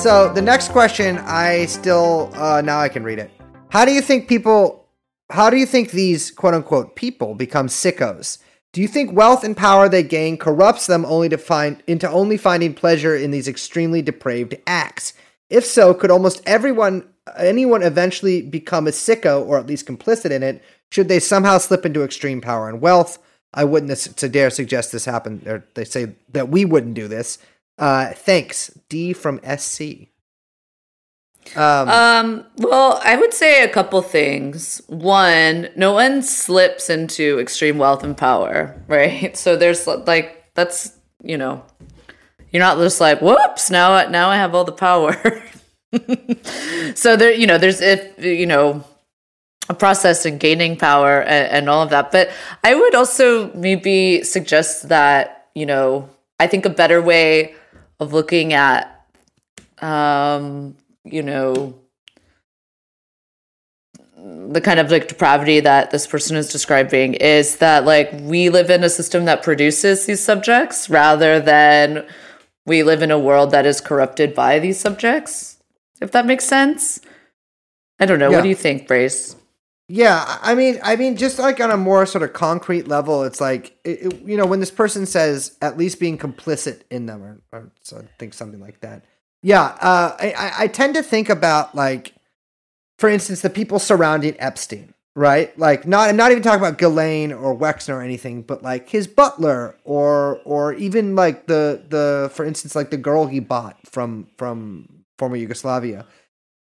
So 0.00 0.32
the 0.32 0.40
next 0.40 0.68
question, 0.68 1.18
I 1.18 1.66
still 1.66 2.30
uh, 2.32 2.62
now 2.62 2.80
I 2.80 2.88
can 2.88 3.04
read 3.04 3.18
it. 3.18 3.30
How 3.68 3.84
do 3.84 3.92
you 3.92 4.00
think 4.00 4.28
people? 4.28 4.88
How 5.28 5.50
do 5.50 5.58
you 5.58 5.66
think 5.66 5.90
these 5.90 6.30
quote 6.30 6.54
unquote 6.54 6.96
people 6.96 7.34
become 7.34 7.66
sickos? 7.66 8.38
Do 8.72 8.80
you 8.80 8.88
think 8.88 9.12
wealth 9.12 9.44
and 9.44 9.54
power 9.54 9.90
they 9.90 10.02
gain 10.02 10.38
corrupts 10.38 10.86
them 10.86 11.04
only 11.04 11.28
to 11.28 11.36
find 11.36 11.82
into 11.86 12.08
only 12.08 12.38
finding 12.38 12.72
pleasure 12.72 13.14
in 13.14 13.30
these 13.30 13.46
extremely 13.46 14.00
depraved 14.00 14.56
acts? 14.66 15.12
If 15.50 15.66
so, 15.66 15.92
could 15.92 16.10
almost 16.10 16.40
everyone 16.46 17.06
anyone 17.36 17.82
eventually 17.82 18.40
become 18.40 18.86
a 18.86 18.92
sicko 18.92 19.46
or 19.46 19.58
at 19.58 19.66
least 19.66 19.84
complicit 19.84 20.30
in 20.30 20.42
it? 20.42 20.64
Should 20.90 21.08
they 21.08 21.20
somehow 21.20 21.58
slip 21.58 21.84
into 21.84 22.04
extreme 22.04 22.40
power 22.40 22.70
and 22.70 22.80
wealth? 22.80 23.18
I 23.52 23.64
wouldn't 23.64 23.94
to 23.98 24.28
dare 24.30 24.48
suggest 24.48 24.92
this 24.92 25.04
happen, 25.04 25.42
or 25.44 25.66
they 25.74 25.84
say 25.84 26.14
that 26.32 26.48
we 26.48 26.64
wouldn't 26.64 26.94
do 26.94 27.06
this. 27.06 27.38
Uh, 27.80 28.12
thanks, 28.12 28.70
D 28.90 29.14
from 29.14 29.40
SC. 29.56 30.10
Um, 31.56 31.88
Um, 31.88 32.44
well, 32.58 33.00
I 33.02 33.16
would 33.16 33.32
say 33.32 33.64
a 33.64 33.68
couple 33.68 34.02
things. 34.02 34.82
One, 34.86 35.70
no 35.74 35.92
one 35.94 36.22
slips 36.22 36.90
into 36.90 37.40
extreme 37.40 37.78
wealth 37.78 38.04
and 38.04 38.16
power, 38.16 38.76
right? 38.86 39.34
So 39.36 39.56
there's 39.56 39.86
like 39.86 40.52
that's 40.54 40.92
you 41.22 41.38
know, 41.38 41.64
you're 42.50 42.62
not 42.62 42.78
just 42.78 43.00
like 43.00 43.20
whoops 43.22 43.70
now 43.70 44.08
now 44.08 44.28
I 44.28 44.36
have 44.36 44.54
all 44.54 44.64
the 44.64 44.72
power. 44.72 45.16
so 46.94 47.16
there, 47.16 47.32
you 47.32 47.46
know, 47.46 47.56
there's 47.56 47.80
if 47.80 48.22
you 48.22 48.46
know 48.46 48.84
a 49.70 49.74
process 49.74 50.26
in 50.26 50.36
gaining 50.36 50.76
power 50.76 51.22
and, 51.22 51.50
and 51.50 51.70
all 51.70 51.82
of 51.82 51.90
that. 51.90 52.12
But 52.12 52.30
I 52.62 52.74
would 52.74 52.94
also 52.94 53.52
maybe 53.54 54.22
suggest 54.22 54.90
that 54.90 55.48
you 55.54 55.64
know 55.64 56.10
I 56.38 56.46
think 56.46 56.66
a 56.66 56.70
better 56.70 57.00
way 57.00 57.54
of 58.00 58.12
looking 58.12 58.52
at 58.52 59.06
um 59.80 60.76
you 61.04 61.22
know 61.22 61.74
the 64.16 64.60
kind 64.60 64.80
of 64.80 64.90
like 64.90 65.08
depravity 65.08 65.60
that 65.60 65.90
this 65.90 66.06
person 66.06 66.36
is 66.36 66.50
describing 66.50 67.14
is 67.14 67.56
that 67.56 67.84
like 67.84 68.10
we 68.20 68.50
live 68.50 68.68
in 68.68 68.84
a 68.84 68.90
system 68.90 69.24
that 69.24 69.42
produces 69.42 70.06
these 70.06 70.22
subjects 70.22 70.90
rather 70.90 71.40
than 71.40 72.06
we 72.66 72.82
live 72.82 73.00
in 73.00 73.10
a 73.10 73.18
world 73.18 73.50
that 73.50 73.64
is 73.64 73.80
corrupted 73.80 74.34
by 74.34 74.58
these 74.58 74.78
subjects 74.78 75.56
if 76.00 76.12
that 76.12 76.26
makes 76.26 76.44
sense. 76.44 77.00
I 77.98 78.06
don't 78.06 78.18
know. 78.18 78.30
Yeah. 78.30 78.36
what 78.36 78.42
do 78.42 78.48
you 78.48 78.54
think 78.54 78.88
brace 78.88 79.36
Yeah, 79.92 80.38
I 80.40 80.54
mean, 80.54 80.78
I 80.84 80.94
mean, 80.94 81.16
just 81.16 81.40
like 81.40 81.58
on 81.60 81.72
a 81.72 81.76
more 81.76 82.06
sort 82.06 82.22
of 82.22 82.32
concrete 82.32 82.86
level, 82.86 83.24
it's 83.24 83.40
like 83.40 83.76
it, 83.82 84.02
it- 84.12 84.22
you 84.22 84.36
know 84.36 84.46
when 84.46 84.60
this 84.60 84.70
person 84.70 85.04
says 85.04 85.56
at 85.60 85.76
least 85.76 85.98
being 85.98 86.16
complicit 86.16 86.82
in 86.92 87.06
them, 87.06 87.20
or, 87.24 87.40
or 87.52 87.72
so 87.82 87.98
I 87.98 88.02
think 88.18 88.32
something 88.34 88.60
like 88.60 88.80
that. 88.82 89.04
Yeah, 89.42 89.62
uh, 89.64 90.16
I, 90.20 90.32
I- 90.38 90.52
I 90.64 90.66
tend 90.68 90.94
to 90.94 91.02
think 91.02 91.28
about 91.28 91.74
like, 91.74 92.14
for 93.00 93.08
instance, 93.08 93.40
the 93.40 93.50
people 93.50 93.80
surrounding 93.80 94.36
Epstein, 94.38 94.94
right? 95.16 95.58
Like, 95.58 95.88
not 95.88 96.08
I'm 96.08 96.16
not 96.16 96.30
even 96.30 96.44
talking 96.44 96.60
about 96.60 96.78
Ghislaine 96.78 97.32
or 97.32 97.56
Wexner 97.58 97.94
or 97.94 98.02
anything, 98.02 98.42
but 98.42 98.62
like 98.62 98.88
his 98.90 99.08
butler 99.08 99.76
or 99.82 100.40
or 100.44 100.72
even 100.74 101.16
like 101.16 101.48
the 101.48 101.82
the 101.88 102.30
for 102.32 102.44
instance 102.44 102.76
like 102.76 102.90
the 102.90 102.96
girl 102.96 103.26
he 103.26 103.40
bought 103.40 103.76
from 103.88 104.28
from 104.38 105.02
former 105.18 105.34
Yugoslavia, 105.34 106.06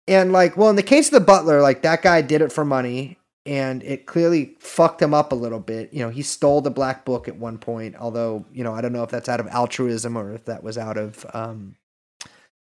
and 0.08 0.32
like 0.32 0.58
well 0.58 0.72
in 0.72 0.78
the 0.78 0.82
case 0.84 1.10
of 1.10 1.14
the 1.14 1.20
butler, 1.20 1.62
like 1.62 1.84
that 1.84 2.02
guy 2.02 2.24
did 2.24 2.42
it 2.42 2.52
for 2.52 2.66
money. 2.66 3.18
And 3.46 3.82
it 3.84 4.06
clearly 4.06 4.56
fucked 4.60 5.02
him 5.02 5.14
up 5.14 5.32
a 5.32 5.36
little 5.36 5.60
bit. 5.60 5.94
You 5.94 6.00
know, 6.00 6.10
he 6.10 6.22
stole 6.22 6.62
the 6.62 6.70
black 6.70 7.06
book 7.06 7.28
at 7.28 7.38
one 7.38 7.58
point. 7.58 7.96
Although, 7.96 8.46
you 8.54 8.64
know, 8.64 8.74
I 8.74 8.82
don't 8.82 8.94
know 8.94 9.04
if 9.04 9.10
that's 9.10 9.30
out 9.30 9.40
of 9.40 9.48
altruism 9.48 10.18
or 10.18 10.34
if 10.34 10.46
that 10.46 10.62
was 10.62 10.78
out 10.78 10.98
of 10.98 11.26
um, 11.34 11.76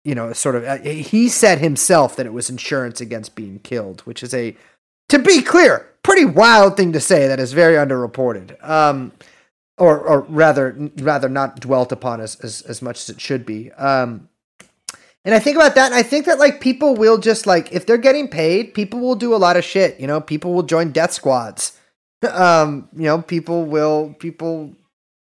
you 0.09 0.15
know, 0.15 0.33
sort 0.33 0.55
of, 0.55 0.65
uh, 0.65 0.79
he 0.79 1.29
said 1.29 1.59
himself 1.59 2.17
that 2.17 2.25
it 2.25 2.33
was 2.33 2.49
insurance 2.49 2.99
against 2.99 3.35
being 3.35 3.59
killed, 3.59 4.01
which 4.03 4.23
is 4.23 4.33
a, 4.33 4.57
to 5.11 5.19
be 5.19 5.43
clear, 5.43 5.87
pretty 6.03 6.25
wild 6.25 6.79
thing 6.79 6.95
to 6.95 7.01
say 7.01 7.29
that 7.29 7.39
is 7.39 7.53
very 7.53 7.75
underreported. 7.75 8.57
Um, 8.67 9.13
or, 9.77 9.99
or 9.99 10.23
rather, 10.23 10.91
rather 10.97 11.29
not 11.29 11.61
dwelt 11.61 11.93
upon 11.93 12.23
as, 12.23 12.37
as, 12.41 12.63
as 12.63 12.81
much 12.81 12.99
as 13.01 13.11
it 13.11 13.21
should 13.21 13.45
be. 13.45 13.71
Um, 13.73 14.31
and 15.29 15.35
I 15.35 15.39
think 15.39 15.57
about 15.57 15.75
that, 15.75 15.87
and 15.87 15.95
I 15.95 16.03
think 16.03 16.25
that 16.27 16.39
like 16.39 16.61
people 16.61 16.95
will 16.95 17.19
just 17.19 17.47
like 17.47 17.71
if 17.73 17.85
they're 17.85 17.99
getting 17.99 18.29
paid, 18.29 18.73
people 18.73 18.99
will 19.01 19.15
do 19.15 19.35
a 19.35 19.37
lot 19.37 19.57
of 19.57 19.65
shit. 19.65 20.01
You 20.01 20.07
know, 20.07 20.21
people 20.21 20.55
will 20.55 20.63
join 20.63 20.93
death 20.93 21.13
squads. 21.13 21.73
Um, 22.21 22.89
you 22.97 23.05
know, 23.05 23.23
people 23.23 23.65
will 23.65 24.13
people 24.19 24.75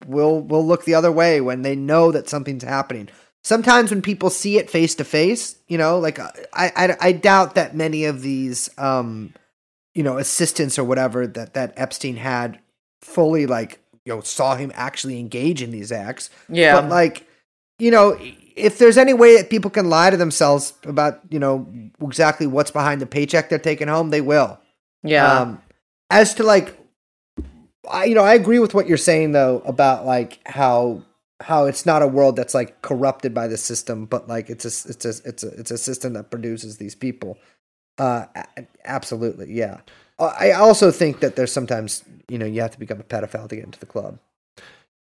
will 0.07 0.43
will 0.43 0.67
look 0.67 0.85
the 0.85 0.95
other 0.95 1.11
way 1.11 1.41
when 1.41 1.63
they 1.63 1.75
know 1.75 2.13
that 2.13 2.29
something's 2.29 2.63
happening 2.63 3.09
sometimes 3.45 3.91
when 3.91 4.03
people 4.03 4.31
see 4.31 4.59
it 4.59 4.69
face 4.69 4.95
to 4.97 5.05
face, 5.05 5.57
you 5.69 5.79
know, 5.79 5.99
like 5.99 6.19
I, 6.19 6.33
I, 6.55 6.97
I 7.01 7.13
doubt 7.13 7.55
that 7.55 7.77
many 7.77 8.07
of 8.07 8.23
these, 8.23 8.71
um, 8.79 9.33
you 9.95 10.03
know, 10.03 10.19
assistants 10.19 10.79
or 10.79 10.85
whatever 10.85 11.27
that 11.27 11.55
that 11.55 11.75
Epstein 11.77 12.17
had 12.17 12.59
fully 13.03 13.47
like 13.47 13.79
you 14.05 14.15
know 14.15 14.23
saw 14.23 14.57
him 14.57 14.73
actually 14.75 15.21
engage 15.21 15.63
in 15.63 15.71
these 15.71 15.93
acts. 15.93 16.31
Yeah. 16.49 16.81
But 16.81 16.91
like, 16.91 17.29
you 17.79 17.93
know, 17.93 18.19
if 18.55 18.79
there's 18.79 18.99
any 18.99 19.12
way 19.12 19.37
that 19.37 19.51
people 19.51 19.71
can 19.71 19.88
lie 19.88 20.11
to 20.11 20.17
themselves 20.17 20.75
about 20.85 21.21
you 21.31 21.38
know 21.38 21.67
exactly 22.01 22.47
what's 22.47 22.71
behind 22.71 23.01
the 23.01 23.07
paycheck 23.07 23.49
they're 23.49 23.59
taking 23.59 23.88
home, 23.88 24.11
they 24.11 24.21
will. 24.21 24.59
yeah. 25.03 25.40
Um, 25.40 25.62
as 26.11 26.35
to 26.35 26.43
like, 26.43 26.79
I 27.90 28.05
you 28.05 28.14
know 28.14 28.23
I 28.23 28.35
agree 28.35 28.59
with 28.59 28.75
what 28.75 28.87
you're 28.87 28.97
saying 28.97 29.33
though 29.33 29.62
about 29.64 30.07
like 30.07 30.40
how 30.47 31.03
how 31.40 31.67
it's 31.67 31.85
not 31.85 32.03
a 32.03 32.07
world 32.07 32.37
that's 32.37 32.55
like 32.55 32.81
corrupted 32.83 33.35
by 33.35 33.49
the 33.49 33.57
system, 33.57 34.07
but 34.07 34.29
like 34.29 34.49
it's 34.49 34.64
a 34.64 34.90
it's 34.90 35.05
a 35.05 35.29
it's 35.29 35.43
a 35.43 35.49
it's 35.49 35.71
a 35.71 35.79
system 35.79 36.12
that 36.14 36.31
produces 36.31 36.79
these 36.79 36.95
people. 36.95 37.38
Uh, 37.99 38.27
absolutely, 38.85 39.53
yeah. 39.53 39.81
Uh, 40.19 40.33
I 40.38 40.53
also 40.53 40.90
think 40.90 41.21
that 41.21 41.37
there's 41.37 41.53
sometimes 41.53 42.05
you 42.29 42.38
know 42.38 42.47
you 42.47 42.61
have 42.61 42.71
to 42.73 42.79
become 42.79 43.01
a 43.01 43.05
pedophile 43.05 43.49
to 43.49 43.57
get 43.57 43.64
into 43.64 43.81
the 43.81 43.87
club. 43.87 44.19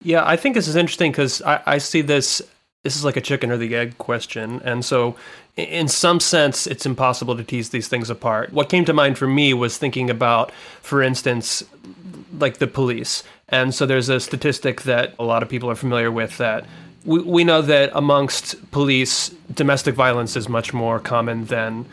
Yeah, 0.02 0.26
I 0.26 0.36
think 0.36 0.54
this 0.54 0.68
is 0.68 0.76
interesting 0.76 1.12
because 1.12 1.40
I, 1.42 1.62
I 1.66 1.78
see 1.78 2.02
this. 2.02 2.42
This 2.84 2.94
is 2.94 3.04
like 3.04 3.16
a 3.16 3.20
chicken 3.20 3.50
or 3.50 3.56
the 3.56 3.74
egg 3.74 3.98
question, 3.98 4.62
and 4.64 4.84
so 4.84 5.16
in 5.56 5.88
some 5.88 6.20
sense, 6.20 6.66
it's 6.66 6.86
impossible 6.86 7.36
to 7.36 7.42
tease 7.42 7.70
these 7.70 7.88
things 7.88 8.10
apart. 8.10 8.52
What 8.52 8.68
came 8.68 8.84
to 8.84 8.92
mind 8.92 9.18
for 9.18 9.26
me 9.26 9.54
was 9.54 9.76
thinking 9.76 10.10
about, 10.10 10.52
for 10.80 11.02
instance, 11.02 11.64
like 12.38 12.58
the 12.58 12.66
police. 12.66 13.22
And 13.48 13.74
so 13.74 13.86
there's 13.86 14.08
a 14.08 14.20
statistic 14.20 14.82
that 14.82 15.14
a 15.18 15.24
lot 15.24 15.42
of 15.42 15.48
people 15.48 15.70
are 15.70 15.76
familiar 15.76 16.10
with 16.10 16.38
that 16.38 16.66
we, 17.04 17.20
we 17.20 17.44
know 17.44 17.62
that 17.62 17.90
amongst 17.94 18.70
police, 18.70 19.30
domestic 19.52 19.94
violence 19.94 20.36
is 20.36 20.48
much 20.48 20.72
more 20.72 20.98
common 20.98 21.44
than 21.46 21.86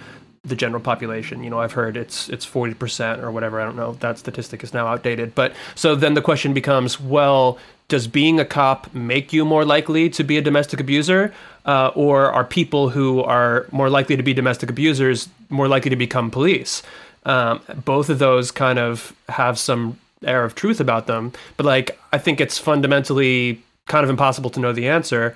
the 0.44 0.56
general 0.56 0.82
population. 0.82 1.44
You 1.44 1.50
know, 1.50 1.60
I've 1.60 1.74
heard 1.74 1.96
it's 1.96 2.30
it's 2.30 2.46
40% 2.46 3.22
or 3.22 3.32
whatever. 3.32 3.62
I 3.62 3.66
don't 3.66 3.76
know. 3.76 3.94
That 3.94 4.18
statistic 4.18 4.64
is 4.64 4.74
now 4.74 4.88
outdated. 4.88 5.36
But 5.36 5.54
so 5.76 5.96
then 5.96 6.16
the 6.16 6.22
question 6.22 6.54
becomes, 6.54 7.00
well, 7.00 7.60
does 7.92 8.08
being 8.08 8.40
a 8.40 8.46
cop 8.46 8.94
make 8.96 9.34
you 9.34 9.44
more 9.44 9.66
likely 9.66 10.10
to 10.10 10.24
be 10.24 10.38
a 10.38 10.42
domestic 10.42 10.80
abuser? 10.80 11.34
Uh, 11.66 11.92
or 11.94 12.32
are 12.32 12.46
people 12.46 12.90
who 12.90 13.22
are 13.22 13.68
more 13.72 13.90
likely 13.90 14.16
to 14.16 14.24
be 14.24 14.34
domestic 14.34 14.70
abusers 14.70 15.28
more 15.50 15.68
likely 15.68 15.90
to 15.90 15.98
become 15.98 16.32
police? 16.32 16.82
Um, 17.26 17.62
both 17.84 18.10
of 18.10 18.18
those 18.18 18.50
kind 18.50 18.80
of 18.80 19.14
have 19.28 19.60
some 19.60 20.00
air 20.24 20.46
of 20.46 20.56
truth 20.56 20.80
about 20.80 21.06
them. 21.08 21.34
But 21.58 21.66
like, 21.66 22.00
I 22.14 22.18
think 22.18 22.40
it's 22.40 22.58
fundamentally 22.58 23.62
kind 23.88 24.06
of 24.06 24.10
impossible 24.10 24.50
to 24.52 24.62
know 24.62 24.72
the 24.72 24.88
answer. 24.88 25.36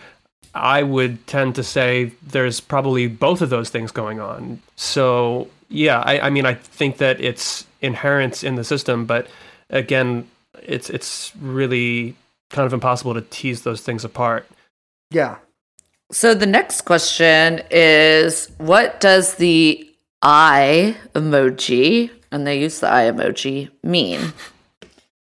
I 0.54 0.82
would 0.82 1.28
tend 1.28 1.56
to 1.56 1.64
say 1.64 2.14
there's 2.26 2.62
probably 2.62 3.08
both 3.08 3.42
of 3.42 3.50
those 3.50 3.70
things 3.70 3.92
going 3.92 4.22
on. 4.22 4.62
So 4.78 5.50
yeah, 5.68 6.00
I, 6.00 6.28
I 6.28 6.30
mean, 6.30 6.46
I 6.46 6.54
think 6.54 6.98
that 6.98 7.20
it's 7.20 7.68
inherent 7.82 8.46
in 8.46 8.56
the 8.56 8.64
system, 8.64 9.06
but 9.06 9.28
again, 9.70 10.30
it's 10.64 10.90
it's 10.90 11.36
really 11.42 12.16
kind 12.50 12.66
of 12.66 12.74
impossible 12.74 13.14
to 13.14 13.22
tease 13.22 13.64
those 13.64 13.82
things 13.82 14.04
apart. 14.04 14.48
Yeah, 15.12 15.38
So 16.12 16.34
the 16.34 16.46
next 16.46 16.82
question 16.82 17.62
is 17.72 18.52
what 18.58 19.00
does 19.00 19.36
the 19.36 19.90
eye 20.22 20.96
emoji, 21.14 22.12
and 22.32 22.46
they 22.46 22.60
use 22.60 22.80
the 22.80 22.92
eye 22.92 23.10
emoji, 23.12 23.70
mean? 23.84 24.34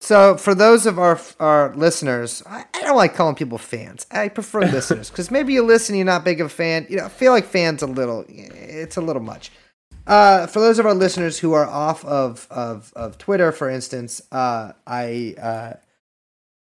So, 0.01 0.37
for 0.37 0.55
those 0.55 0.85
of 0.87 0.99
our 0.99 1.21
our 1.39 1.75
listeners, 1.77 2.43
I, 2.47 2.65
I 2.75 2.83
don't 2.83 2.97
like 2.97 3.15
calling 3.15 3.37
people 3.37 3.57
fans. 3.59 4.05
I 4.11 4.29
prefer 4.29 4.61
listeners 4.77 5.11
because 5.11 5.31
maybe 5.31 5.53
you 5.53 5.63
listen, 5.63 5.95
you're 5.95 6.05
not 6.05 6.25
big 6.25 6.41
of 6.41 6.47
a 6.47 6.51
fan. 6.51 6.87
You 6.91 6.97
know, 6.97 7.05
I 7.05 7.09
feel 7.09 7.33
like 7.33 7.45
fans 7.45 7.83
a 7.83 7.87
little. 7.87 8.25
It's 8.29 8.97
a 8.97 9.01
little 9.01 9.23
much. 9.23 9.53
Uh, 10.05 10.49
for 10.49 10.59
those 10.59 10.81
of 10.81 10.87
our 10.87 10.95
listeners 10.95 11.39
who 11.39 11.53
are 11.53 11.67
off 11.67 12.05
of 12.05 12.49
of, 12.51 12.93
of 12.97 13.17
Twitter, 13.19 13.53
for 13.53 13.71
instance, 13.71 14.21
uh, 14.33 14.73
I 14.87 15.37
uh, 15.41 15.73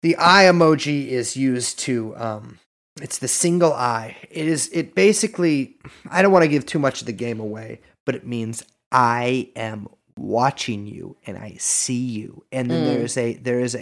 the 0.06 0.15
eye 0.20 0.44
emoji 0.44 1.08
is 1.08 1.36
used 1.36 1.80
to 1.80 2.15
um, 2.15 2.60
it's 3.02 3.18
the 3.18 3.28
single 3.28 3.74
eye. 3.74 4.15
It 4.30 4.46
is 4.48 4.70
it 4.72 4.94
basically. 4.94 5.78
I 6.12 6.22
don't 6.22 6.32
want 6.32 6.44
to 6.44 6.48
give 6.48 6.63
too 6.63 6.78
much 6.78 7.02
of 7.02 7.08
the 7.08 7.12
game 7.26 7.39
away, 7.39 7.82
but 8.06 8.13
it 8.13 8.24
means 8.26 8.63
I 8.91 9.50
am 9.56 9.88
watching 10.15 10.86
you 10.86 11.18
and 11.26 11.39
I 11.39 11.56
see 11.58 12.06
you. 12.20 12.46
And 12.52 12.70
then 12.70 12.84
Mm. 12.84 12.86
there's 12.86 13.18
a 13.18 13.34
there 13.34 13.60
is 13.60 13.74
a 13.74 13.80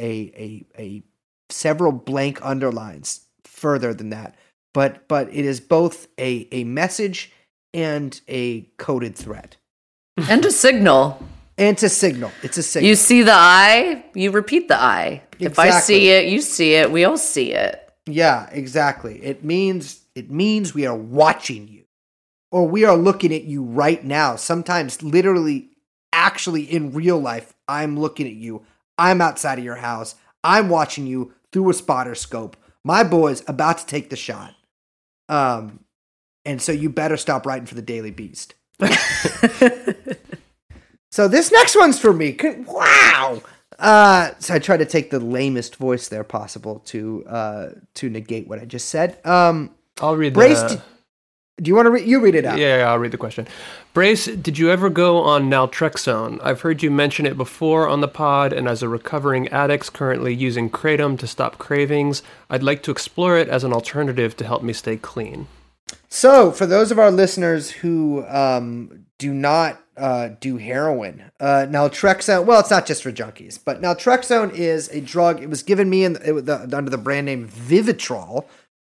a 0.48 0.66
a 0.80 1.04
several 1.50 1.92
blank 1.92 2.40
underlines 2.42 3.26
further 3.44 3.94
than 3.94 4.10
that. 4.12 4.36
But 4.74 5.10
but 5.10 5.28
it 5.28 5.44
is 5.44 5.60
both 5.60 6.08
a 6.18 6.48
a 6.54 6.64
message 6.64 7.34
and 7.74 8.20
a 8.30 8.62
coded 8.78 9.18
threat. 9.18 9.58
and 10.30 10.46
a 10.46 10.52
signal. 10.52 11.22
And 11.58 11.70
it's 11.70 11.84
a 11.84 11.90
signal. 11.90 12.32
It's 12.42 12.58
a 12.58 12.64
signal. 12.64 12.90
You 12.90 12.96
see 12.96 13.22
the 13.22 13.34
eye, 13.34 14.06
you 14.16 14.32
repeat 14.32 14.68
the 14.68 14.80
eye. 14.80 15.24
If 15.40 15.60
I 15.60 15.70
see 15.70 16.10
it, 16.10 16.26
you 16.26 16.42
see 16.42 16.74
it. 16.74 16.92
We 16.92 17.06
all 17.06 17.18
see 17.18 17.54
it. 17.54 17.80
Yeah, 18.06 18.50
exactly. 18.52 19.24
It 19.24 19.44
means 19.44 20.02
it 20.16 20.30
means 20.32 20.74
we 20.74 20.86
are 20.86 20.96
watching 20.96 21.68
you. 21.68 21.84
Or 22.52 22.68
we 22.68 22.86
are 22.86 22.96
looking 22.96 23.34
at 23.34 23.44
you 23.44 23.64
right 23.64 24.04
now. 24.04 24.36
Sometimes 24.36 25.02
literally 25.02 25.70
actually 26.12 26.64
in 26.64 26.94
real 26.94 27.20
life, 27.20 27.54
I'm 27.68 28.00
looking 28.00 28.28
at 28.28 28.34
you. 28.34 28.64
I'm 28.98 29.22
outside 29.22 29.58
of 29.58 29.66
your 29.66 29.78
house. 29.78 30.16
I'm 30.44 30.70
watching 30.70 31.08
you 31.08 31.34
through 31.52 31.70
a 31.72 31.74
spotter 31.74 32.14
scope. 32.16 32.58
My 32.84 33.04
boy's 33.04 33.44
about 33.48 33.80
to 33.80 33.86
take 33.86 34.10
the 34.10 34.16
shot. 34.16 34.56
Um 35.30 35.80
and 36.46 36.62
so 36.62 36.72
you 36.72 36.90
better 36.90 37.18
stop 37.18 37.46
writing 37.46 37.66
for 37.66 37.76
the 37.76 37.82
Daily 37.82 38.12
Beast. 38.12 38.56
so 41.14 41.28
this 41.28 41.52
next 41.52 41.76
one's 41.76 42.00
for 42.00 42.12
me. 42.12 42.36
Wow. 42.66 43.44
Uh, 43.78 44.32
so 44.40 44.56
I 44.56 44.58
tried 44.58 44.78
to 44.78 44.86
take 44.86 45.12
the 45.12 45.20
lamest 45.20 45.76
voice 45.76 46.08
there 46.08 46.24
possible 46.24 46.80
to 46.86 47.24
uh, 47.28 47.70
to 47.94 48.10
negate 48.10 48.48
what 48.48 48.60
I 48.60 48.66
just 48.66 48.90
said. 48.90 49.24
Um, 49.24 49.76
I'll 50.02 50.16
read 50.16 50.34
Brace, 50.34 50.64
the. 50.64 50.78
d- 50.78 50.82
do 51.62 51.70
you 51.70 51.76
want 51.76 51.86
to 51.86 51.92
read? 51.92 52.08
You 52.08 52.20
read 52.20 52.34
it 52.34 52.46
out. 52.46 52.58
Yeah, 52.58 52.78
yeah, 52.78 52.90
I'll 52.90 52.98
read 52.98 53.12
the 53.12 53.20
question. 53.20 53.48
Brace, 53.94 54.26
did 54.26 54.58
you 54.58 54.72
ever 54.72 54.90
go 54.90 55.20
on 55.20 55.52
naltrexone? 55.52 56.40
I've 56.42 56.62
heard 56.62 56.82
you 56.82 56.90
mention 56.90 57.28
it 57.28 57.38
before 57.38 57.88
on 57.88 58.02
the 58.02 58.08
pod, 58.08 58.52
and 58.52 58.68
as 58.68 58.82
a 58.82 58.90
recovering 58.90 59.48
addict 59.50 59.94
currently 59.94 60.34
using 60.34 60.68
kratom 60.68 61.20
to 61.20 61.28
stop 61.28 61.60
cravings, 61.60 62.24
I'd 62.50 62.64
like 62.64 62.82
to 62.84 62.92
explore 62.92 63.38
it 63.38 63.50
as 63.50 63.64
an 63.64 63.72
alternative 63.72 64.36
to 64.38 64.48
help 64.48 64.64
me 64.64 64.74
stay 64.74 64.98
clean. 64.98 65.46
So, 66.10 66.52
for 66.52 66.66
those 66.66 66.90
of 66.90 66.98
our 66.98 67.12
listeners 67.12 67.70
who 67.70 68.26
um, 68.26 69.03
do 69.20 69.34
not 69.34 69.84
uh, 69.98 70.30
do 70.40 70.58
heroin, 70.58 71.32
uh, 71.40 71.66
naltrexone, 71.70 72.46
well, 72.46 72.60
it's 72.60 72.72
not 72.72 72.86
just 72.86 73.04
for 73.04 73.12
junkies, 73.12 73.60
but 73.64 73.82
naltrexone 73.82 74.54
is 74.54 74.90
a 74.90 75.02
drug. 75.02 75.42
It 75.42 75.50
was 75.50 75.64
given 75.64 75.90
me 75.90 76.04
in 76.04 76.16
it, 76.16 76.46
the, 76.46 76.70
under 76.76 76.90
the 76.90 76.98
brand 76.98 77.28
name 77.28 77.48
Vivitrol, 77.48 78.46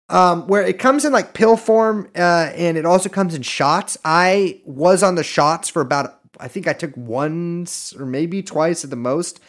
um, 0.09 0.47
where 0.47 0.63
it 0.63 0.79
comes 0.79 1.05
in 1.05 1.13
like 1.13 1.33
pill 1.33 1.55
form 1.55 2.09
uh, 2.15 2.51
and 2.53 2.77
it 2.77 2.85
also 2.85 3.09
comes 3.09 3.33
in 3.33 3.43
shots. 3.43 3.97
I 4.03 4.61
was 4.65 5.03
on 5.03 5.15
the 5.15 5.23
shots 5.23 5.69
for 5.69 5.81
about, 5.81 6.19
I 6.39 6.47
think 6.47 6.67
I 6.67 6.73
took 6.73 6.95
once 6.97 7.93
or 7.93 8.05
maybe 8.05 8.43
twice 8.43 8.83
at 8.83 8.89
the 8.89 8.95
most. 8.95 9.39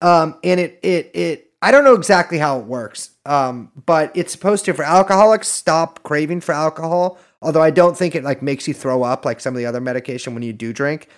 Um, 0.00 0.38
and 0.42 0.58
it, 0.58 0.80
it, 0.82 1.10
it, 1.14 1.52
I 1.62 1.70
don't 1.70 1.84
know 1.84 1.94
exactly 1.94 2.38
how 2.38 2.58
it 2.58 2.66
works, 2.66 3.10
um, 3.24 3.70
but 3.86 4.12
it's 4.14 4.32
supposed 4.32 4.64
to, 4.66 4.74
for 4.74 4.82
alcoholics, 4.84 5.48
stop 5.48 6.02
craving 6.02 6.40
for 6.40 6.52
alcohol 6.52 7.18
Although 7.42 7.62
I 7.62 7.70
don't 7.70 7.96
think 7.96 8.14
it 8.14 8.24
like 8.24 8.42
makes 8.42 8.66
you 8.66 8.74
throw 8.74 9.02
up 9.02 9.24
like 9.24 9.40
some 9.40 9.54
of 9.54 9.58
the 9.58 9.66
other 9.66 9.80
medication 9.80 10.34
when 10.34 10.42
you 10.42 10.52
do 10.52 10.72
drink. 10.72 11.08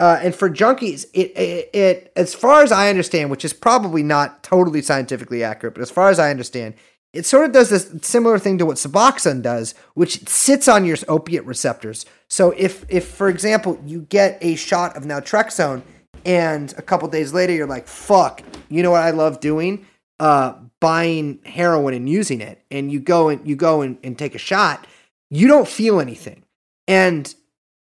Uh, 0.00 0.20
and 0.22 0.34
for 0.34 0.48
junkies, 0.48 1.06
it, 1.12 1.36
it 1.36 1.70
it 1.74 2.12
as 2.14 2.34
far 2.34 2.62
as 2.62 2.70
I 2.70 2.88
understand, 2.88 3.30
which 3.30 3.44
is 3.44 3.52
probably 3.52 4.02
not 4.02 4.42
totally 4.42 4.80
scientifically 4.80 5.42
accurate, 5.42 5.74
but 5.74 5.82
as 5.82 5.90
far 5.90 6.08
as 6.08 6.20
I 6.20 6.30
understand, 6.30 6.74
it 7.12 7.26
sort 7.26 7.46
of 7.46 7.52
does 7.52 7.70
this 7.70 7.90
similar 8.02 8.38
thing 8.38 8.58
to 8.58 8.66
what 8.66 8.76
Suboxone 8.76 9.42
does, 9.42 9.74
which 9.94 10.28
sits 10.28 10.68
on 10.68 10.84
your 10.84 10.96
opiate 11.08 11.44
receptors. 11.46 12.06
So 12.28 12.52
if 12.56 12.84
if 12.88 13.08
for 13.08 13.28
example 13.28 13.80
you 13.84 14.02
get 14.02 14.38
a 14.40 14.54
shot 14.54 14.96
of 14.96 15.04
naltrexone 15.04 15.82
and 16.24 16.72
a 16.76 16.82
couple 16.82 17.08
days 17.08 17.32
later 17.32 17.52
you're 17.52 17.66
like, 17.66 17.88
"Fuck, 17.88 18.42
you 18.68 18.82
know 18.82 18.92
what 18.92 19.02
I 19.02 19.10
love 19.10 19.40
doing? 19.40 19.86
Uh, 20.20 20.54
buying 20.80 21.40
heroin 21.44 21.94
and 21.94 22.08
using 22.08 22.40
it." 22.40 22.62
And 22.70 22.92
you 22.92 23.00
go 23.00 23.30
and 23.30 23.46
you 23.48 23.56
go 23.56 23.80
and, 23.80 23.98
and 24.04 24.16
take 24.16 24.34
a 24.36 24.38
shot, 24.38 24.86
you 25.30 25.48
don't 25.48 25.68
feel 25.68 26.00
anything, 26.00 26.44
and 26.86 27.34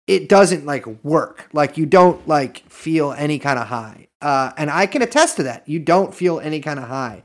it 0.06 0.28
doesn't 0.28 0.66
like 0.66 0.86
work. 1.04 1.48
Like 1.52 1.76
you 1.76 1.86
don't 1.86 2.26
like 2.28 2.58
feel 2.70 3.12
any 3.12 3.38
kind 3.38 3.58
of 3.58 3.66
high. 3.66 4.08
Uh, 4.22 4.52
and 4.56 4.70
I 4.70 4.86
can 4.86 5.02
attest 5.02 5.36
to 5.36 5.42
that. 5.44 5.68
You 5.68 5.78
don't 5.78 6.14
feel 6.14 6.40
any 6.40 6.60
kind 6.60 6.78
of 6.78 6.88
high 6.88 7.22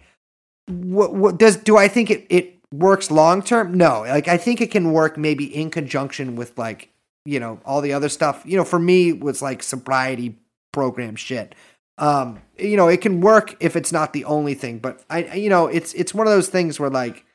what, 0.71 1.13
what 1.13 1.37
does 1.37 1.57
do 1.57 1.77
I 1.77 1.87
think 1.87 2.09
it 2.09 2.25
it 2.29 2.59
works 2.73 3.11
long 3.11 3.41
term? 3.41 3.73
No, 3.73 4.01
like 4.01 4.27
I 4.27 4.37
think 4.37 4.61
it 4.61 4.71
can 4.71 4.91
work 4.91 5.17
maybe 5.17 5.45
in 5.45 5.69
conjunction 5.69 6.35
with 6.35 6.57
like 6.57 6.89
you 7.25 7.39
know 7.39 7.59
all 7.65 7.81
the 7.81 7.93
other 7.93 8.09
stuff. 8.09 8.43
You 8.45 8.57
know, 8.57 8.63
for 8.63 8.79
me 8.79 9.09
it 9.09 9.19
was 9.19 9.41
like 9.41 9.63
sobriety 9.63 10.37
program 10.71 11.15
shit. 11.15 11.55
Um, 11.97 12.41
you 12.57 12.77
know, 12.77 12.87
it 12.87 13.01
can 13.01 13.21
work 13.21 13.55
if 13.59 13.75
it's 13.75 13.91
not 13.91 14.13
the 14.13 14.25
only 14.25 14.53
thing, 14.53 14.79
but 14.79 15.03
I 15.09 15.33
you 15.33 15.49
know 15.49 15.67
it's 15.67 15.93
it's 15.93 16.13
one 16.13 16.27
of 16.27 16.33
those 16.33 16.49
things 16.49 16.79
where 16.79 16.89
like 16.89 17.25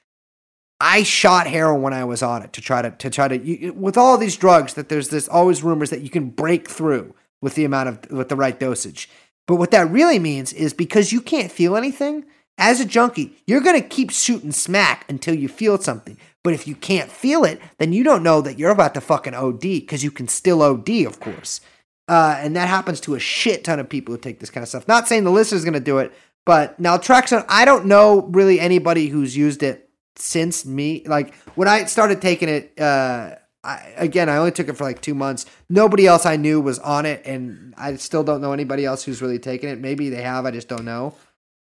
I 0.80 1.02
shot 1.02 1.46
heroin 1.46 1.82
when 1.82 1.92
I 1.92 2.04
was 2.04 2.22
on 2.22 2.42
it 2.42 2.52
to 2.54 2.60
try 2.60 2.82
to 2.82 2.90
to 2.90 3.10
try 3.10 3.28
to 3.28 3.38
you, 3.38 3.72
with 3.72 3.96
all 3.96 4.18
these 4.18 4.36
drugs 4.36 4.74
that 4.74 4.88
there's 4.88 5.08
this 5.08 5.28
always 5.28 5.62
rumors 5.62 5.90
that 5.90 6.02
you 6.02 6.10
can 6.10 6.30
break 6.30 6.68
through 6.68 7.14
with 7.40 7.54
the 7.54 7.64
amount 7.64 7.88
of 7.88 8.10
with 8.10 8.28
the 8.28 8.36
right 8.36 8.58
dosage. 8.58 9.08
But 9.46 9.56
what 9.56 9.70
that 9.70 9.90
really 9.90 10.18
means 10.18 10.52
is 10.52 10.74
because 10.74 11.12
you 11.12 11.20
can't 11.20 11.52
feel 11.52 11.76
anything, 11.76 12.24
as 12.58 12.80
a 12.80 12.84
junkie, 12.84 13.36
you're 13.46 13.60
going 13.60 13.80
to 13.80 13.88
keep 13.88 14.10
shooting 14.10 14.52
smack 14.52 15.04
until 15.08 15.34
you 15.34 15.48
feel 15.48 15.78
something. 15.78 16.18
But 16.42 16.54
if 16.54 16.66
you 16.66 16.74
can't 16.74 17.10
feel 17.10 17.44
it, 17.44 17.60
then 17.78 17.92
you 17.92 18.02
don't 18.04 18.22
know 18.22 18.40
that 18.40 18.58
you're 18.58 18.70
about 18.70 18.94
to 18.94 19.00
fucking 19.00 19.34
OD 19.34 19.60
because 19.60 20.02
you 20.02 20.10
can 20.10 20.28
still 20.28 20.62
OD, 20.62 20.88
of 21.06 21.20
course. 21.20 21.60
Uh, 22.08 22.36
and 22.38 22.54
that 22.54 22.68
happens 22.68 23.00
to 23.00 23.14
a 23.14 23.20
shit 23.20 23.64
ton 23.64 23.80
of 23.80 23.88
people 23.88 24.14
who 24.14 24.20
take 24.20 24.40
this 24.40 24.50
kind 24.50 24.62
of 24.62 24.68
stuff. 24.68 24.88
Not 24.88 25.08
saying 25.08 25.24
the 25.24 25.30
listener's 25.30 25.64
going 25.64 25.74
to 25.74 25.80
do 25.80 25.98
it, 25.98 26.12
but 26.44 26.78
now 26.78 26.96
naltrexone, 26.96 27.44
I 27.48 27.64
don't 27.64 27.86
know 27.86 28.22
really 28.30 28.60
anybody 28.60 29.08
who's 29.08 29.36
used 29.36 29.62
it 29.62 29.85
since 30.16 30.64
me. 30.64 31.02
Like 31.06 31.34
when 31.54 31.68
I 31.68 31.84
started 31.84 32.20
taking 32.20 32.48
it, 32.48 32.78
uh, 32.78 33.36
I, 33.64 33.92
again, 33.96 34.28
I 34.28 34.36
only 34.36 34.52
took 34.52 34.68
it 34.68 34.76
for 34.76 34.84
like 34.84 35.00
two 35.00 35.14
months. 35.14 35.46
Nobody 35.68 36.06
else 36.06 36.24
I 36.24 36.36
knew 36.36 36.60
was 36.60 36.78
on 36.78 37.04
it, 37.04 37.22
and 37.26 37.74
I 37.76 37.96
still 37.96 38.22
don't 38.22 38.40
know 38.40 38.52
anybody 38.52 38.84
else 38.84 39.04
who's 39.04 39.20
really 39.20 39.40
taken 39.40 39.68
it. 39.68 39.80
Maybe 39.80 40.08
they 40.08 40.22
have, 40.22 40.46
I 40.46 40.52
just 40.52 40.68
don't 40.68 40.84
know. 40.84 41.14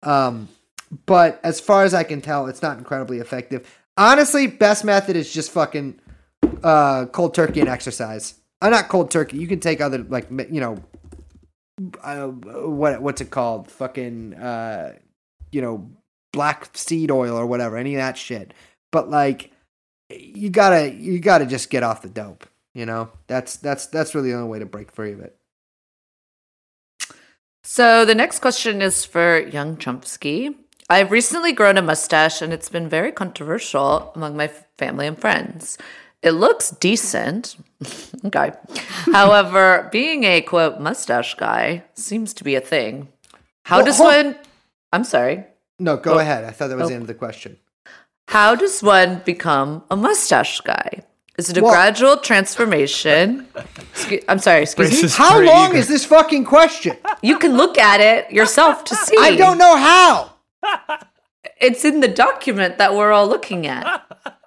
Um, 0.03 0.47
but 1.05 1.39
as 1.43 1.59
far 1.59 1.83
as 1.83 1.93
I 1.93 2.03
can 2.03 2.21
tell, 2.21 2.47
it's 2.47 2.61
not 2.61 2.77
incredibly 2.77 3.17
effective. 3.17 3.67
Honestly, 3.97 4.45
best 4.45 4.85
method 4.85 5.15
is 5.15 5.33
just 5.33 5.51
fucking 5.51 5.99
uh, 6.63 7.05
cold 7.07 7.33
turkey 7.33 7.59
and 7.59 7.69
exercise. 7.69 8.35
I'm 8.61 8.73
uh, 8.73 8.77
not 8.77 8.89
cold 8.89 9.11
turkey. 9.11 9.37
You 9.37 9.47
can 9.47 9.59
take 9.59 9.81
other 9.81 9.99
like 9.99 10.29
you 10.29 10.61
know, 10.61 10.77
uh, 12.03 12.27
what 12.27 13.01
what's 13.01 13.21
it 13.21 13.31
called? 13.31 13.69
Fucking 13.71 14.35
uh, 14.35 14.93
you 15.51 15.61
know, 15.61 15.89
black 16.35 16.77
seed 16.77 17.09
oil 17.09 17.35
or 17.35 17.45
whatever. 17.47 17.77
Any 17.77 17.95
of 17.95 17.99
that 17.99 18.17
shit. 18.17 18.53
But 18.91 19.09
like, 19.09 19.51
you 20.09 20.49
gotta 20.51 20.93
you 20.93 21.19
gotta 21.19 21.45
just 21.47 21.69
get 21.71 21.81
off 21.83 22.01
the 22.03 22.09
dope. 22.09 22.45
You 22.75 22.85
know, 22.85 23.09
that's 23.27 23.55
that's 23.57 23.87
that's 23.87 24.13
really 24.13 24.29
the 24.31 24.37
only 24.37 24.49
way 24.49 24.59
to 24.59 24.65
break 24.65 24.91
free 24.91 25.13
of 25.13 25.19
it. 25.21 25.35
So 27.63 28.05
the 28.05 28.15
next 28.15 28.39
question 28.39 28.81
is 28.81 29.05
for 29.05 29.39
Young 29.39 29.77
Chomsky. 29.77 30.55
I've 30.89 31.09
recently 31.11 31.51
grown 31.51 31.77
a 31.77 31.81
mustache 31.81 32.41
and 32.41 32.53
it's 32.53 32.69
been 32.69 32.87
very 32.87 33.11
controversial 33.11 34.11
among 34.15 34.37
my 34.37 34.47
family 34.77 35.07
and 35.07 35.17
friends. 35.17 35.77
It 36.21 36.31
looks 36.31 36.69
decent. 36.69 37.55
okay. 38.25 38.51
However, 39.11 39.89
being 39.91 40.23
a 40.25 40.41
quote 40.41 40.79
mustache 40.79 41.33
guy 41.35 41.83
seems 41.95 42.33
to 42.35 42.43
be 42.43 42.53
a 42.55 42.61
thing. 42.61 43.07
How 43.63 43.77
Well, 43.77 43.85
does 43.85 43.97
hold- 43.97 44.09
one 44.13 44.35
I'm 44.93 45.03
sorry. 45.03 45.45
No, 45.79 45.97
go 45.97 46.15
Oh. 46.15 46.19
ahead. 46.19 46.43
I 46.45 46.51
thought 46.51 46.67
that 46.69 46.77
was 46.77 46.85
Oh. 46.85 46.89
the 46.89 46.93
end 46.95 47.03
of 47.03 47.07
the 47.07 47.13
question. 47.13 47.57
How 48.29 48.55
does 48.55 48.81
one 48.81 49.21
become 49.25 49.83
a 49.91 49.95
mustache 49.95 50.59
guy? 50.61 51.03
Is 51.37 51.49
it 51.49 51.57
a 51.57 51.61
Well- 51.61 51.73
gradual 51.73 52.17
transformation? 52.17 53.47
Excuse, 53.91 54.23
I'm 54.29 54.39
sorry, 54.39 54.61
excuse 54.63 55.03
me. 55.03 55.09
How 55.09 55.39
long 55.39 55.71
eager. 55.71 55.79
is 55.79 55.87
this 55.89 56.05
fucking 56.05 56.45
question? 56.45 56.97
You 57.21 57.37
can 57.37 57.57
look 57.57 57.77
at 57.77 57.99
it 57.99 58.31
yourself 58.31 58.83
to 58.85 58.95
see. 58.95 59.15
I 59.19 59.35
don't 59.35 59.57
know 59.57 59.75
how. 59.75 60.31
It's 61.59 61.83
in 61.85 61.99
the 61.99 62.07
document 62.07 62.77
that 62.77 62.95
we're 62.95 63.11
all 63.11 63.27
looking 63.27 63.67
at. 63.67 63.85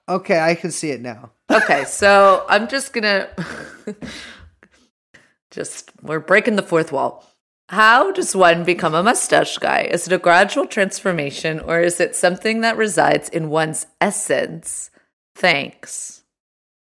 Okay, 0.08 0.40
I 0.40 0.54
can 0.54 0.70
see 0.70 0.90
it 0.90 1.02
now. 1.02 1.30
Okay, 1.50 1.84
so 1.84 2.44
I'm 2.48 2.68
just 2.68 2.92
gonna 2.94 3.28
just 5.50 5.90
we're 6.02 6.20
breaking 6.20 6.56
the 6.56 6.62
fourth 6.62 6.90
wall. 6.92 7.24
How 7.70 8.10
does 8.12 8.34
one 8.34 8.64
become 8.64 8.94
a 8.94 9.02
mustache 9.02 9.58
guy? 9.58 9.82
Is 9.82 10.06
it 10.06 10.12
a 10.12 10.18
gradual 10.18 10.66
transformation 10.66 11.60
or 11.60 11.80
is 11.80 12.00
it 12.00 12.16
something 12.16 12.62
that 12.62 12.76
resides 12.78 13.28
in 13.28 13.50
one's 13.50 13.86
essence? 14.00 14.90
Thanks. 15.34 16.22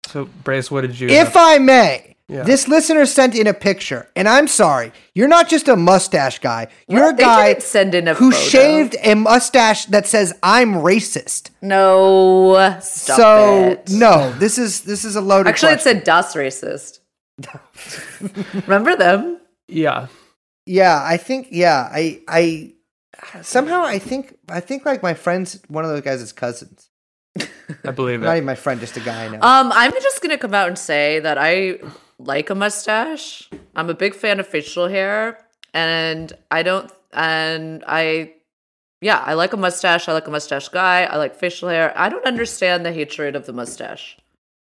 So, 0.07 0.25
Brace, 0.43 0.71
what 0.71 0.81
did 0.81 0.99
you? 0.99 1.07
If 1.09 1.37
I 1.37 1.59
may, 1.59 2.15
Yeah. 2.27 2.43
this 2.43 2.67
listener 2.67 3.05
sent 3.05 3.35
in 3.35 3.45
a 3.45 3.53
picture, 3.53 4.07
and 4.15 4.27
I'm 4.27 4.47
sorry, 4.47 4.91
you're 5.13 5.27
not 5.27 5.47
just 5.49 5.67
a 5.67 5.75
mustache 5.75 6.39
guy. 6.39 6.67
You're 6.87 7.11
What? 7.11 7.13
a 7.19 7.23
guy 7.23 7.59
send 7.59 7.93
in 7.93 8.07
a 8.07 8.13
who 8.15 8.31
photo. 8.31 8.43
shaved 8.45 8.95
a 9.03 9.13
mustache 9.15 9.85
that 9.87 10.07
says 10.07 10.33
"I'm 10.41 10.73
racist." 10.75 11.49
No, 11.61 12.77
stop 12.81 13.17
so 13.17 13.63
it. 13.71 13.89
no, 13.91 14.33
this 14.39 14.57
is 14.57 14.81
this 14.81 15.05
is 15.05 15.15
a 15.15 15.21
loaded. 15.21 15.49
Actually, 15.49 15.73
it 15.73 15.83
question. 15.83 15.97
said 15.97 16.03
Das 16.05 16.33
Racist. 16.33 16.99
Remember 18.67 18.95
them? 18.95 19.39
yeah, 19.67 20.07
yeah. 20.65 21.03
I 21.03 21.17
think 21.17 21.47
yeah. 21.51 21.89
I 21.91 22.21
I 22.27 22.73
somehow 23.41 23.83
I 23.83 23.99
think 23.99 24.37
I 24.49 24.59
think 24.59 24.85
like 24.85 25.03
my 25.03 25.13
friends, 25.13 25.59
one 25.67 25.83
of 25.83 25.91
those 25.91 26.01
guys 26.01 26.21
is 26.21 26.31
cousins. 26.31 26.89
I 27.85 27.91
believe 27.91 28.21
it. 28.21 28.25
Not 28.25 28.33
it. 28.33 28.37
even 28.37 28.45
my 28.45 28.55
friend, 28.55 28.79
just 28.79 28.97
a 28.97 28.99
guy 28.99 29.25
I 29.25 29.27
know. 29.29 29.39
Um, 29.41 29.71
I'm 29.73 29.91
just 29.93 30.21
gonna 30.21 30.37
come 30.37 30.53
out 30.53 30.67
and 30.67 30.77
say 30.77 31.19
that 31.19 31.37
I 31.37 31.79
like 32.17 32.49
a 32.49 32.55
mustache. 32.55 33.49
I'm 33.75 33.89
a 33.89 33.93
big 33.93 34.15
fan 34.15 34.39
of 34.39 34.47
facial 34.47 34.87
hair, 34.87 35.45
and 35.73 36.31
I 36.49 36.63
don't. 36.63 36.91
And 37.13 37.83
I, 37.87 38.33
yeah, 39.01 39.21
I 39.25 39.33
like 39.33 39.53
a 39.53 39.57
mustache. 39.57 40.07
I 40.07 40.13
like 40.13 40.27
a 40.27 40.31
mustache 40.31 40.69
guy. 40.69 41.03
I 41.03 41.17
like 41.17 41.35
facial 41.35 41.69
hair. 41.69 41.93
I 41.95 42.09
don't 42.09 42.25
understand 42.25 42.85
the 42.85 42.93
hatred 42.93 43.35
of 43.35 43.45
the 43.45 43.53
mustache. 43.53 44.17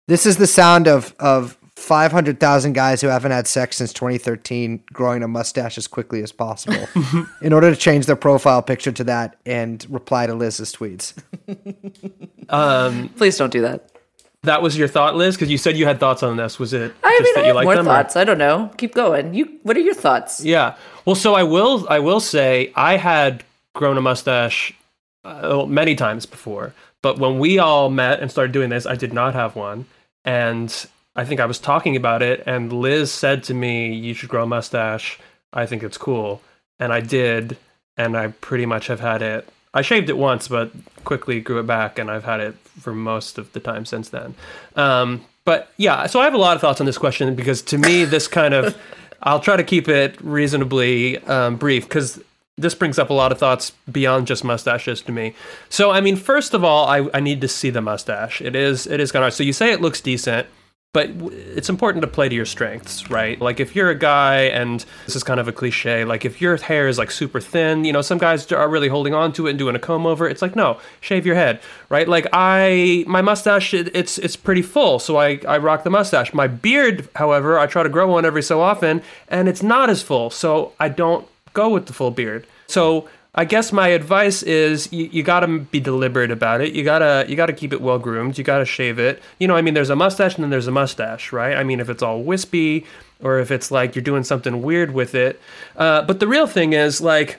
This 0.09 0.27
is 0.27 0.39
the 0.39 0.47
sound 0.47 0.89
of 0.89 1.15
of 1.19 1.57
five 1.81 2.13
hundred 2.13 2.39
thousand 2.39 2.75
guys 2.75 3.01
who 3.01 3.09
haven't 3.09 3.33
had 3.33 3.47
sex 3.47 3.77
since 3.79 3.93
2013 3.93 4.83
growing 4.93 5.23
a 5.23 5.29
mustache 5.29 5.79
as 5.79 5.87
quickly 5.87 6.23
as 6.23 6.31
possible 6.33 6.87
in 7.43 7.53
order 7.53 7.71
to 7.71 7.77
change 7.77 8.07
their 8.07 8.17
profile 8.17 8.63
picture 8.63 8.93
to 8.93 9.03
that 9.05 9.37
and 9.47 9.87
reply 9.91 10.27
to 10.27 10.35
Liz's 10.35 10.73
tweets. 10.75 11.15
Um, 12.49 13.09
Please 13.11 13.39
don't 13.39 13.53
do 13.53 13.61
that. 13.61 13.91
that 14.43 14.61
was 14.61 14.77
your 14.77 14.89
thought, 14.89 15.15
Liz, 15.15 15.37
because 15.37 15.51
you 15.51 15.57
said 15.59 15.77
you 15.77 15.87
had 15.87 16.01
thoughts 16.01 16.23
on 16.25 16.37
this. 16.37 16.59
Was 16.59 16.73
it 16.73 16.93
I 17.05 17.11
just 17.21 17.23
mean, 17.23 17.35
that 17.35 17.41
I 17.41 17.43
you 17.43 17.47
have 17.49 17.55
like 17.57 17.65
more 17.65 17.77
them? 17.77 17.87
or- 17.87 17.91
thoughts. 17.91 18.17
I 18.17 18.25
don't 18.25 18.39
know. 18.39 18.71
Keep 18.77 18.95
going. 18.95 19.35
You. 19.35 19.59
What 19.63 19.77
are 19.77 19.81
your 19.81 19.95
thoughts? 19.95 20.45
Yeah. 20.45 20.75
Well, 21.05 21.15
so 21.15 21.35
I 21.35 21.45
will. 21.45 21.87
I 21.89 22.01
will 22.01 22.19
say 22.21 22.73
I 22.75 22.97
had 22.97 23.45
grown 23.77 23.97
a 23.97 24.01
mustache 24.01 24.73
uh, 25.25 25.65
many 25.67 25.95
times 25.95 26.27
before, 26.27 26.75
but 27.03 27.19
when 27.19 27.39
we 27.39 27.61
all 27.61 27.89
met 27.89 28.19
and 28.21 28.31
started 28.33 28.51
doing 28.53 28.71
this, 28.71 28.85
I 28.85 28.97
did 28.97 29.13
not 29.13 29.35
have 29.35 29.55
one, 29.55 29.85
and 30.25 30.75
I 31.17 31.25
think 31.25 31.41
I 31.41 31.47
was 31.47 31.59
talking 31.59 31.97
about 31.97 32.23
it, 32.23 32.43
and 32.47 32.73
Liz 32.73 33.11
said 33.11 33.43
to 33.45 33.55
me, 33.55 33.93
"You 33.93 34.15
should 34.15 34.29
grow 34.29 34.45
a 34.45 34.47
mustache. 34.47 35.19
I 35.53 35.67
think 35.67 35.83
it's 35.83 35.99
cool," 35.99 36.43
and 36.79 36.93
I 36.93 37.01
did, 37.01 37.57
and 37.97 38.17
I 38.17 38.29
pretty 38.29 38.67
much 38.67 38.87
have 38.87 39.01
had 39.01 39.23
it. 39.23 39.49
I 39.73 39.83
shaved 39.83 40.09
it 40.09 40.17
once, 40.17 40.49
but 40.49 40.73
quickly 41.05 41.41
grew 41.41 41.61
it 41.61 41.67
back, 41.67 41.99
and 41.99 42.11
I've 42.11 42.25
had 42.25 42.41
it 42.41 42.57
for 42.81 42.93
most 42.93 43.39
of 43.39 43.53
the 43.53 43.61
time 43.61 43.85
since 43.85 44.09
then. 44.09 44.35
Um, 44.77 45.25
but 45.45 45.73
yeah, 45.77 46.07
so 46.07 46.21
I 46.21 46.25
have 46.25 46.35
a 46.35 46.39
lot 46.39 46.55
of 46.55 46.61
thoughts 46.61 46.81
on 46.81 46.87
this 46.87 46.99
question 46.99 47.35
because 47.35 47.63
to 47.63 47.79
me, 47.79 48.05
this 48.05 48.29
kind 48.29 48.55
of, 48.55 48.77
I'll 49.23 49.41
try 49.41 49.57
to 49.57 49.65
keep 49.65 49.89
it 49.89 50.21
reasonably 50.21 51.19
um, 51.19 51.57
brief 51.57 51.85
because 51.85 52.21
this 52.59 52.75
brings 52.75 52.99
up 52.99 53.11
a 53.11 53.15
lot 53.15 53.33
of 53.33 53.39
thoughts 53.39 53.73
beyond 53.91 54.27
just 54.27 54.45
mustaches 54.45 55.03
to 55.03 55.13
me. 55.13 55.35
So 55.69 55.91
I 55.91 56.01
mean, 56.01 56.17
first 56.17 56.55
of 56.55 56.65
all, 56.65 56.87
I, 56.87 57.09
I 57.15 57.21
need 57.21 57.41
to 57.41 57.49
see 57.49 57.71
the 57.71 57.81
mustache. 57.81 58.41
It 58.41 58.55
is 58.55 58.87
it 58.87 59.01
is 59.01 59.13
kind 59.13 59.25
of 59.25 59.33
so 59.33 59.43
you 59.43 59.53
say 59.53 59.73
it 59.73 59.81
looks 59.81 60.01
decent. 60.01 60.47
But 60.93 61.09
it's 61.09 61.69
important 61.69 62.03
to 62.03 62.09
play 62.09 62.29
to 62.29 62.35
your 62.35 62.45
strengths, 62.45 63.09
right? 63.11 63.41
Like 63.41 63.61
if 63.61 63.77
you're 63.77 63.91
a 63.91 63.95
guy, 63.95 64.43
and 64.43 64.85
this 65.07 65.15
is 65.15 65.23
kind 65.23 65.39
of 65.39 65.47
a 65.47 65.53
cliche, 65.53 66.05
like 66.05 66.25
if 66.25 66.41
your 66.41 66.57
hair 66.57 66.89
is 66.89 66.99
like 66.99 67.13
super 67.13 67.41
thin, 67.41 67.85
you 67.85 67.93
know, 67.93 68.03
some 68.03 68.19
guys 68.19 68.51
are 68.51 68.69
really 68.69 68.89
holding 68.89 69.15
on 69.15 69.33
to 69.35 69.47
it 69.47 69.51
and 69.51 69.59
doing 69.59 69.77
a 69.77 69.79
comb 69.79 70.05
over. 70.05 70.29
It's 70.29 70.43
like 70.43 70.57
no, 70.57 70.81
shave 71.01 71.25
your 71.25 71.37
head, 71.37 71.61
right? 71.91 72.09
Like 72.09 72.27
I, 72.33 73.05
my 73.07 73.23
mustache, 73.23 73.73
it, 73.73 73.95
it's 73.95 74.19
it's 74.19 74.35
pretty 74.35 74.63
full, 74.63 74.99
so 74.99 75.17
I 75.17 75.41
I 75.47 75.59
rock 75.59 75.85
the 75.85 75.91
mustache. 75.91 76.35
My 76.35 76.49
beard, 76.49 77.09
however, 77.15 77.57
I 77.57 77.67
try 77.67 77.85
to 77.85 77.89
grow 77.89 78.11
one 78.11 78.25
every 78.25 78.43
so 78.43 78.61
often, 78.61 79.01
and 79.29 79.49
it's 79.49 79.63
not 79.63 79.91
as 79.91 80.03
full, 80.03 80.31
so 80.31 80.73
I 80.81 80.89
don't 80.89 81.25
go 81.53 81.69
with 81.69 81.87
the 81.87 81.93
full 81.93 82.11
beard. 82.11 82.49
So 82.67 83.09
I 83.35 83.45
guess 83.45 83.73
my 83.73 83.89
advice 83.89 84.43
is 84.43 84.93
you, 84.93 85.09
you 85.13 85.23
got 85.23 85.41
to 85.41 85.61
be 85.61 85.79
deliberate 85.79 86.31
about 86.31 86.61
it. 86.61 86.75
You 86.75 86.83
gotta 86.83 87.25
you 87.29 87.37
gotta 87.37 87.53
keep 87.53 87.73
it 87.73 87.81
well 87.81 87.99
groomed. 87.99 88.37
You 88.37 88.45
gotta 88.45 88.65
shave 88.65 88.99
it. 88.99 89.23
You 89.39 89.47
know, 89.47 89.57
I 89.57 89.63
mean, 89.63 89.75
there's 89.75 89.91
a 89.91 89.97
mustache 89.97 90.35
and 90.35 90.43
then 90.43 90.51
there's 90.51 90.67
a 90.67 90.73
mustache, 90.73 91.33
right? 91.33 91.57
I 91.57 91.63
mean, 91.63 91.79
if 91.79 91.89
it's 91.89 92.03
all 92.03 92.23
wispy 92.23 92.87
or 93.23 93.39
if 93.39 93.51
it's 93.51 93.71
like 93.71 93.95
you're 93.95 94.03
doing 94.03 94.25
something 94.25 94.63
weird 94.63 94.93
with 94.93 95.15
it. 95.15 95.41
Uh, 95.77 96.03
but 96.03 96.21
the 96.21 96.27
real 96.27 96.47
thing 96.47 96.73
is 96.73 97.01
like 97.01 97.39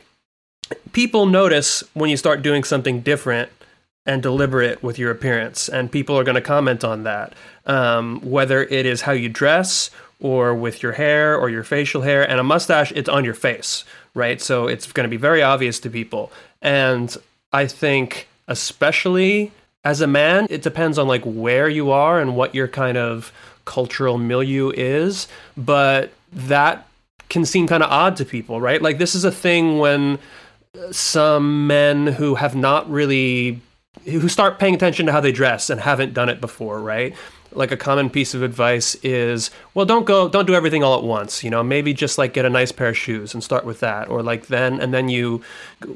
people 0.94 1.26
notice 1.26 1.84
when 1.94 2.10
you 2.10 2.18
start 2.18 2.42
doing 2.42 2.64
something 2.64 3.02
different 3.02 3.50
and 4.06 4.24
deliberate 4.24 4.82
with 4.82 4.98
your 4.98 5.12
appearance, 5.12 5.70
and 5.70 5.92
people 5.92 6.18
are 6.18 6.24
going 6.24 6.36
to 6.36 6.42
comment 6.42 6.84
on 6.84 7.04
that. 7.04 7.34
Um, 7.66 8.20
whether 8.22 8.64
it 8.64 8.86
is 8.86 9.02
how 9.02 9.12
you 9.12 9.30
dress 9.30 9.92
or 10.20 10.56
with 10.56 10.82
your 10.82 10.94
hair 10.94 11.38
or 11.38 11.50
your 11.50 11.64
facial 11.64 12.02
hair, 12.02 12.28
and 12.28 12.39
a 12.39 12.44
mustache, 12.44 12.92
it's 12.96 13.10
on 13.10 13.24
your 13.24 13.34
face, 13.34 13.84
right? 14.14 14.41
So 14.41 14.68
it's 14.68 14.91
going 14.91 15.05
to 15.05 15.09
be 15.09 15.18
very 15.18 15.41
obvious 15.41 15.80
to 15.82 15.89
people. 15.89 16.32
And 16.62 17.16
I 17.53 17.68
think, 17.68 18.28
especially 18.47 19.51
as 19.84 20.01
a 20.01 20.07
man, 20.07 20.47
it 20.49 20.62
depends 20.62 20.97
on 20.97 21.07
like 21.07 21.24
where 21.24 21.70
you 21.70 21.91
are 21.91 22.20
and 22.20 22.36
what 22.36 22.53
your 22.53 22.68
kind 22.68 22.97
of 22.97 23.32
cultural 23.66 24.18
milieu 24.18 24.72
is, 24.76 25.28
but 25.57 26.12
that 26.32 26.88
can 27.30 27.45
seem 27.45 27.68
kind 27.68 27.82
of 27.84 27.89
odd 27.89 28.16
to 28.18 28.26
people, 28.26 28.59
right? 28.59 28.82
Like 28.82 28.97
this 28.97 29.16
is 29.16 29.24
a 29.24 29.32
thing 29.32 29.80
when 29.80 30.20
some 30.91 31.68
men 31.68 32.07
who 32.07 32.36
have 32.36 32.55
not 32.55 32.89
really 32.89 33.62
who 34.05 34.30
start 34.30 34.57
paying 34.57 34.74
attention 34.74 35.05
to 35.05 35.12
how 35.12 35.20
they 35.20 35.32
dress 35.32 35.70
and 35.70 35.80
haven't 35.82 36.14
done 36.14 36.30
it 36.30 36.39
before, 36.41 36.80
right? 36.80 37.16
Like 37.54 37.72
a 37.72 37.78
common 37.78 38.10
piece 38.10 38.34
of 38.34 38.43
advice 38.43 38.95
is, 39.04 39.52
well, 39.74 39.86
don't 39.86 40.06
go, 40.06 40.30
don't 40.30 40.45
do 40.45 40.54
everything 40.56 40.84
all 40.84 40.97
at 40.97 41.04
once. 41.04 41.43
You 41.43 41.49
know, 41.49 41.64
maybe 41.64 41.93
just 41.93 42.18
like 42.18 42.34
get 42.34 42.45
a 42.45 42.49
nice 42.49 42.72
pair 42.72 42.89
of 42.89 42.97
shoes 42.97 43.34
and 43.34 43.43
start 43.43 43.66
with 43.66 43.80
that, 43.82 44.10
or 44.10 44.24
like 44.24 44.47
then 44.47 44.80
and 44.80 44.93
then 44.93 45.10
you 45.10 45.41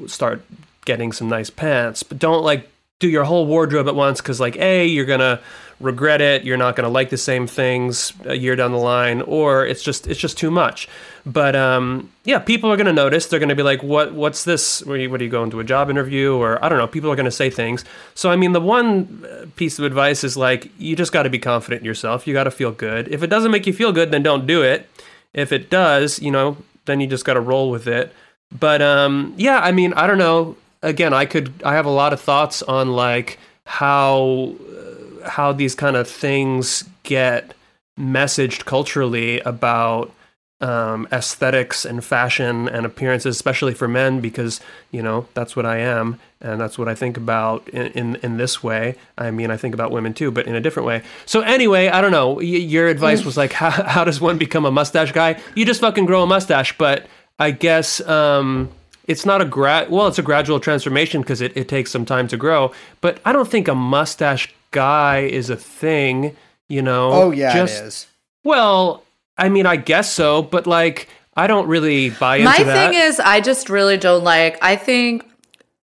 start 0.06 0.42
getting 0.84 1.12
some 1.12 1.28
nice 1.28 1.50
pants, 1.50 2.02
but 2.02 2.18
don't 2.18 2.44
like 2.44 2.68
do 2.98 3.08
your 3.08 3.24
whole 3.24 3.46
wardrobe 3.46 3.88
at 3.88 3.94
once 3.94 4.20
because 4.20 4.40
like 4.40 4.56
a 4.56 4.86
you're 4.86 5.04
gonna 5.04 5.40
regret 5.78 6.22
it 6.22 6.44
you're 6.44 6.56
not 6.56 6.74
gonna 6.74 6.88
like 6.88 7.10
the 7.10 7.18
same 7.18 7.46
things 7.46 8.12
a 8.24 8.34
year 8.34 8.56
down 8.56 8.72
the 8.72 8.78
line 8.78 9.20
or 9.22 9.66
it's 9.66 9.82
just 9.82 10.06
it's 10.06 10.18
just 10.18 10.38
too 10.38 10.50
much. 10.50 10.88
But 11.26 11.56
um, 11.56 12.10
yeah 12.24 12.38
people 12.38 12.70
are 12.70 12.76
gonna 12.76 12.92
notice. 12.92 13.26
They're 13.26 13.40
gonna 13.40 13.54
be 13.54 13.62
like 13.62 13.82
what 13.82 14.14
what's 14.14 14.44
this? 14.44 14.84
What 14.84 14.94
are 14.94 15.00
you, 15.00 15.10
what 15.10 15.20
are 15.20 15.24
you 15.24 15.30
going 15.30 15.50
to 15.50 15.60
a 15.60 15.64
job 15.64 15.90
interview? 15.90 16.34
Or 16.34 16.62
i 16.64 16.68
don't 16.68 16.78
know 16.78 16.86
people 16.86 17.10
are 17.10 17.16
gonna 17.16 17.30
say 17.30 17.50
things. 17.50 17.84
So 18.14 18.30
i 18.30 18.36
mean 18.36 18.52
the 18.52 18.60
one 18.60 19.24
uh, 19.30 19.46
piece 19.56 19.78
of 19.78 19.84
advice 19.84 20.24
is 20.24 20.36
like 20.36 20.70
you 20.78 20.96
just 20.96 21.12
got 21.12 21.24
to 21.24 21.30
be 21.30 21.38
confident 21.38 21.82
in 21.82 21.86
yourself. 21.86 22.26
You 22.26 22.32
got 22.32 22.44
to 22.44 22.50
feel 22.50 22.72
good. 22.72 23.08
If 23.08 23.22
it 23.22 23.28
doesn't 23.28 23.50
make 23.50 23.66
you 23.66 23.72
feel 23.72 23.92
good 23.92 24.10
then 24.10 24.22
don't 24.22 24.46
do 24.46 24.62
it. 24.62 24.88
If 25.34 25.52
it 25.52 25.68
does 25.70 26.20
you 26.20 26.30
know 26.30 26.56
then 26.86 27.00
you 27.00 27.06
just 27.06 27.24
got 27.24 27.34
to 27.34 27.40
roll 27.40 27.70
with 27.70 27.86
it. 27.86 28.12
But 28.58 28.80
um, 28.80 29.34
yeah 29.36 29.58
i 29.58 29.72
mean 29.72 29.92
i 29.94 30.06
don't 30.06 30.18
know. 30.18 30.56
Again, 30.82 31.12
I 31.12 31.24
could 31.24 31.52
I 31.64 31.74
have 31.74 31.86
a 31.86 31.90
lot 31.90 32.12
of 32.12 32.20
thoughts 32.20 32.62
on 32.62 32.92
like 32.92 33.38
how 33.64 34.54
uh, 34.60 34.85
how 35.28 35.52
these 35.52 35.74
kind 35.74 35.96
of 35.96 36.08
things 36.08 36.84
get 37.02 37.54
messaged 37.98 38.64
culturally 38.64 39.40
about 39.40 40.12
um, 40.60 41.06
aesthetics 41.12 41.84
and 41.84 42.02
fashion 42.02 42.68
and 42.68 42.86
appearances, 42.86 43.36
especially 43.36 43.74
for 43.74 43.86
men, 43.86 44.20
because 44.20 44.60
you 44.90 45.02
know 45.02 45.26
that's 45.34 45.54
what 45.54 45.66
I 45.66 45.78
am 45.78 46.18
and 46.40 46.60
that's 46.60 46.78
what 46.78 46.88
I 46.88 46.94
think 46.94 47.16
about 47.16 47.68
in, 47.68 47.86
in 47.88 48.16
in 48.16 48.36
this 48.36 48.62
way. 48.62 48.96
I 49.18 49.30
mean, 49.30 49.50
I 49.50 49.56
think 49.56 49.74
about 49.74 49.90
women 49.90 50.14
too, 50.14 50.30
but 50.30 50.46
in 50.46 50.54
a 50.54 50.60
different 50.60 50.86
way. 50.86 51.02
So 51.26 51.40
anyway, 51.40 51.88
I 51.88 52.00
don't 52.00 52.12
know. 52.12 52.34
Y- 52.34 52.42
your 52.42 52.88
advice 52.88 53.24
was 53.24 53.36
like, 53.36 53.52
how 53.62 53.70
how 53.70 54.04
does 54.04 54.20
one 54.20 54.38
become 54.38 54.64
a 54.64 54.70
mustache 54.70 55.12
guy? 55.12 55.40
You 55.54 55.66
just 55.66 55.80
fucking 55.80 56.06
grow 56.06 56.22
a 56.22 56.26
mustache, 56.26 56.76
but 56.78 57.06
I 57.38 57.50
guess. 57.50 58.00
Um, 58.00 58.70
it's 59.06 59.24
not 59.24 59.40
a 59.40 59.44
grad 59.44 59.88
well 59.88 60.08
it's 60.08 60.18
a 60.18 60.22
gradual 60.22 60.58
transformation 60.58 61.20
because 61.20 61.40
it, 61.40 61.56
it 61.56 61.68
takes 61.68 61.92
some 61.92 62.04
time 62.04 62.26
to 62.26 62.36
grow 62.36 62.72
but 63.00 63.20
i 63.24 63.32
don't 63.32 63.48
think 63.48 63.68
a 63.68 63.74
mustache 63.74 64.52
guy 64.70 65.20
is 65.20 65.50
a 65.50 65.56
thing 65.56 66.36
you 66.68 66.82
know 66.82 67.10
Oh 67.12 67.30
yeah, 67.30 67.54
just 67.54 67.82
it 67.82 67.86
is. 67.86 68.06
well 68.44 69.02
i 69.38 69.48
mean 69.48 69.66
i 69.66 69.76
guess 69.76 70.12
so 70.12 70.42
but 70.42 70.66
like 70.66 71.08
i 71.36 71.46
don't 71.46 71.68
really 71.68 72.10
buy 72.10 72.36
into 72.36 72.50
My 72.50 72.62
that 72.64 72.90
thing 72.90 73.00
is, 73.00 73.20
I 73.20 73.40
just 73.40 73.68
really 73.68 73.96
don't 73.98 74.24
like. 74.24 74.58
I 74.62 74.76
think 74.76 75.24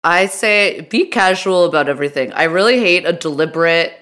I 0.04 0.28
say 0.28 0.82
be 0.90 1.06
casual 1.08 1.66
about 1.66 1.88
everything. 1.90 2.32
I 2.34 2.44
really 2.44 2.80
hate 2.80 3.06
a 3.06 3.14
deliberate, 3.14 3.94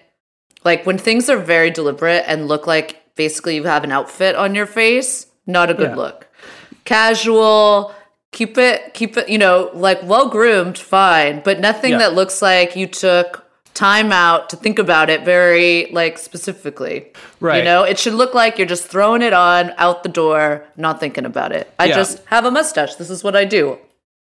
like 0.63 0.86
when 0.86 0.97
things 0.97 1.30
are 1.30 1.38
very 1.38 1.69
deliberate 1.71 2.23
and 2.28 2.47
look 2.47 2.65
like 2.67 3.01
basically 3.15 3.55
you 3.55 3.63
have 3.63 3.84
an 3.84 3.91
outfit 3.91 4.36
on 4.36 4.55
your 4.55 4.65
face. 4.65 5.28
Not 5.47 5.69
a 5.69 5.73
good 5.76 5.91
Yeah. 5.91 5.95
look. 5.95 6.28
Casual. 6.84 7.93
Keep 8.32 8.57
it, 8.57 8.93
keep 8.93 9.15
it, 9.15 9.30
you 9.30 9.38
know, 9.38 9.69
like 9.73 9.99
well 10.03 10.28
groomed, 10.30 10.78
fine, 10.78 11.41
but 11.45 11.59
nothing 11.59 11.91
Yeah. 11.91 11.99
that 11.99 12.15
looks 12.15 12.41
like 12.41 12.76
you 12.76 12.86
took 12.88 13.45
time 13.76 14.11
out 14.11 14.49
to 14.49 14.55
think 14.55 14.80
about 14.80 15.09
it 15.11 15.23
very 15.23 15.88
like 15.91 16.17
specifically. 16.17 17.11
Right. 17.39 17.59
You 17.59 17.63
know, 17.65 17.84
it 17.84 17.99
should 17.99 18.13
look 18.15 18.34
like 18.34 18.57
you're 18.57 18.65
just 18.67 18.86
throwing 18.88 19.21
it 19.21 19.34
on 19.34 19.71
out 19.78 20.01
the 20.03 20.09
door, 20.09 20.65
not 20.78 20.99
thinking 20.99 21.26
about 21.26 21.51
it. 21.51 21.71
I 21.78 21.86
Yeah. 21.86 21.95
just 21.95 22.23
have 22.26 22.45
a 22.45 22.51
mustache. 22.51 22.95
This 22.95 23.09
is 23.11 23.23
what 23.23 23.36
I 23.36 23.45
do. 23.45 23.78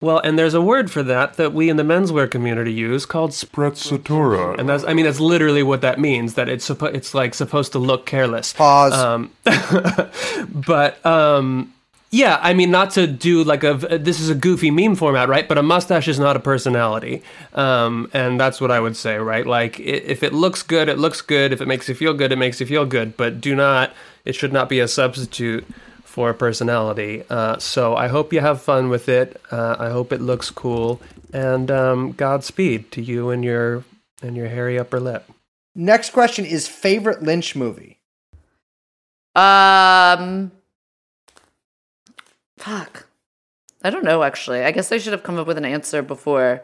well 0.01 0.19
and 0.19 0.39
there's 0.39 0.53
a 0.53 0.61
word 0.61 0.89
for 0.89 1.03
that 1.03 1.33
that 1.35 1.51
we 1.53 1.69
in 1.69 1.75
the 1.75 1.83
menswear 1.83 2.25
community 2.31 2.71
use 2.71 3.05
called 3.05 3.33
sp- 3.35 3.51
Sprezzatura. 3.51 4.57
and 4.57 4.69
that's 4.69 4.85
i 4.85 4.93
mean 4.93 5.03
that's 5.05 5.19
literally 5.19 5.61
what 5.61 5.81
that 5.81 5.99
means 5.99 6.35
that 6.35 6.47
it's 6.47 6.65
suppo- 6.69 6.93
it's 6.99 7.13
like 7.13 7.33
supposed 7.33 7.73
to 7.73 7.79
look 7.79 8.05
careless 8.05 8.53
Pause. 8.53 8.93
Um, 8.93 9.21
but 10.71 11.05
um, 11.05 11.73
yeah, 12.11 12.39
I 12.41 12.53
mean, 12.53 12.71
not 12.71 12.91
to 12.91 13.05
do 13.05 13.43
like 13.43 13.63
a 13.63 13.75
this 13.75 14.19
is 14.19 14.29
a 14.29 14.35
goofy 14.35 14.71
meme 14.71 14.95
format, 14.95 15.29
right? 15.29 15.47
But 15.47 15.59
a 15.59 15.63
mustache 15.63 16.07
is 16.07 16.17
not 16.17 16.35
a 16.35 16.39
personality, 16.39 17.21
um, 17.53 18.09
and 18.13 18.39
that's 18.39 18.59
what 18.59 18.71
I 18.71 18.79
would 18.79 18.97
say, 18.97 19.17
right? 19.17 19.45
Like, 19.45 19.79
if 19.79 20.23
it 20.23 20.33
looks 20.33 20.63
good, 20.63 20.89
it 20.89 20.97
looks 20.97 21.21
good. 21.21 21.53
If 21.53 21.61
it 21.61 21.67
makes 21.67 21.87
you 21.87 21.93
feel 21.93 22.13
good, 22.15 22.31
it 22.31 22.37
makes 22.37 22.59
you 22.59 22.65
feel 22.65 22.85
good. 22.85 23.15
But 23.15 23.39
do 23.39 23.55
not, 23.55 23.93
it 24.25 24.33
should 24.33 24.51
not 24.51 24.69
be 24.69 24.79
a 24.79 24.87
substitute 24.87 25.67
for 26.03 26.31
a 26.31 26.33
personality. 26.33 27.23
Uh, 27.29 27.59
so 27.59 27.95
I 27.95 28.07
hope 28.07 28.33
you 28.33 28.39
have 28.39 28.59
fun 28.59 28.89
with 28.89 29.07
it. 29.07 29.39
Uh, 29.51 29.75
I 29.77 29.89
hope 29.89 30.11
it 30.11 30.19
looks 30.19 30.49
cool, 30.49 30.99
and 31.31 31.69
um, 31.69 32.13
Godspeed 32.13 32.91
to 32.91 33.03
you 33.03 33.29
and 33.29 33.43
your 33.45 33.83
and 34.23 34.35
your 34.35 34.47
hairy 34.47 34.79
upper 34.79 34.99
lip. 34.99 35.29
Next 35.75 36.09
question 36.09 36.43
is 36.43 36.67
favorite 36.67 37.21
Lynch 37.21 37.55
movie. 37.55 37.99
Um, 39.35 40.51
fuck. 42.59 43.07
I 43.83 43.89
don't 43.89 44.03
know. 44.03 44.23
Actually, 44.23 44.63
I 44.63 44.71
guess 44.71 44.91
I 44.91 44.97
should 44.97 45.13
have 45.13 45.23
come 45.23 45.37
up 45.37 45.47
with 45.47 45.57
an 45.57 45.65
answer 45.65 46.01
before. 46.01 46.61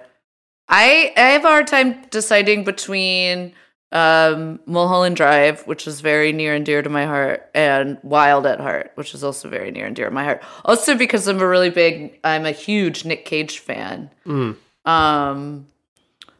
I 0.67 1.13
I 1.15 1.21
have 1.31 1.45
a 1.45 1.49
hard 1.49 1.67
time 1.67 2.01
deciding 2.09 2.63
between 2.63 3.53
um, 3.91 4.59
Mulholland 4.65 5.15
Drive, 5.15 5.65
which 5.67 5.87
is 5.87 6.01
very 6.01 6.33
near 6.33 6.53
and 6.53 6.65
dear 6.65 6.81
to 6.81 6.89
my 6.89 7.05
heart, 7.05 7.49
and 7.53 7.97
Wild 8.03 8.45
at 8.45 8.59
Heart, 8.59 8.91
which 8.95 9.13
is 9.13 9.23
also 9.23 9.47
very 9.47 9.71
near 9.71 9.85
and 9.85 9.95
dear 9.95 10.09
to 10.09 10.11
my 10.11 10.23
heart. 10.23 10.43
Also 10.65 10.95
because 10.95 11.27
I'm 11.27 11.39
a 11.39 11.47
really 11.47 11.69
big, 11.69 12.19
I'm 12.23 12.45
a 12.45 12.51
huge 12.51 13.05
Nick 13.05 13.25
Cage 13.25 13.59
fan. 13.59 14.09
Mm. 14.25 14.57
Um, 14.85 15.67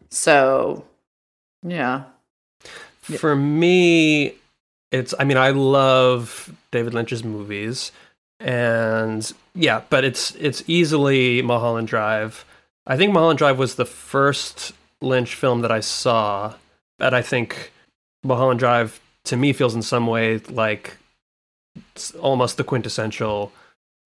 so 0.10 0.86
yeah. 1.64 2.03
For 2.99 3.36
me, 3.36 4.34
it's 4.91 5.14
I 5.18 5.24
mean 5.24 5.38
I 5.38 5.51
love 5.51 6.53
David 6.72 6.93
Lynch's 6.93 7.24
movies 7.24 7.91
and 8.39 9.32
yeah, 9.56 9.82
but 9.89 10.03
it's 10.03 10.36
it's 10.36 10.64
easily 10.68 11.41
Mulholland 11.41 11.88
Drive. 11.88 12.45
I 12.86 12.97
think 12.97 13.14
Mulholland 13.14 13.39
Drive 13.39 13.58
was 13.58 13.76
the 13.76 13.86
first 13.86 14.74
Lynch 15.01 15.34
film 15.34 15.62
that 15.62 15.72
I 15.72 15.80
saw, 15.80 16.56
but 16.99 17.14
I 17.14 17.22
think 17.22 17.72
Mulholland 18.24 18.60
Drive 18.60 18.99
to 19.26 19.38
me 19.38 19.53
feels 19.53 19.74
in 19.74 19.82
some 19.82 20.08
way 20.08 20.39
like 20.49 20.97
almost 22.20 22.58
the 22.58 22.64
quintessential 22.64 23.51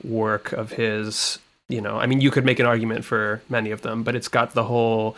work 0.03 0.53
of 0.53 0.71
his. 0.73 1.39
You 1.67 1.81
know, 1.81 1.97
I 1.97 2.07
mean, 2.07 2.21
you 2.21 2.31
could 2.31 2.45
make 2.45 2.59
an 2.59 2.65
argument 2.65 3.05
for 3.05 3.41
many 3.47 3.69
of 3.71 3.81
them, 3.81 4.01
but 4.01 4.15
it's 4.15 4.27
got 4.27 4.53
the 4.53 4.63
whole 4.63 5.15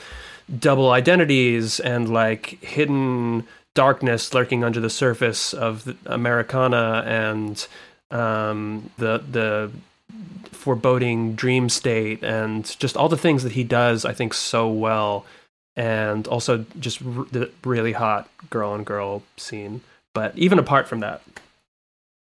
double 0.60 0.92
identities 0.92 1.80
and 1.80 2.12
like 2.12 2.62
hidden 2.62 3.46
darkness 3.74 4.34
lurking 4.34 4.64
under 4.64 4.80
the 4.80 4.90
surface 4.90 5.54
of 5.54 5.96
Americana 6.06 7.04
and 7.06 7.68
um, 8.12 8.90
the 8.98 9.24
the 9.32 9.72
foreboding 10.62 11.34
dream 11.36 11.70
state 11.70 12.24
and 12.24 12.78
just 12.80 12.95
all 12.95 13.09
the 13.09 13.18
things 13.18 13.43
that 13.43 13.53
he 13.53 13.64
does, 13.64 14.05
I 14.05 14.14
think, 14.14 14.34
so 14.34 14.70
well. 14.70 15.26
And 15.76 16.28
also 16.28 16.66
just 16.80 17.01
r- 17.01 17.26
the 17.32 17.49
really 17.64 17.93
hot 17.93 18.30
girl 18.49 18.72
on 18.72 18.84
girl 18.84 19.24
scene 19.38 19.82
But 20.14 20.38
even 20.38 20.59
apart 20.59 20.88
from 20.88 20.99
that, 20.99 21.22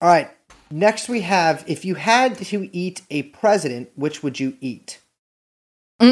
All 0.01 0.09
right. 0.09 0.30
Next, 0.69 1.09
we 1.09 1.22
have 1.22 1.63
if 1.67 1.84
you 1.86 1.95
had 1.95 2.38
to 2.38 2.69
eat 2.76 3.01
a 3.09 3.24
president, 3.24 3.89
which 3.95 4.22
would 4.24 4.39
you 4.39 4.57
eat? 4.61 4.99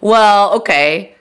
Well, 0.00 0.52
okay. 0.56 1.14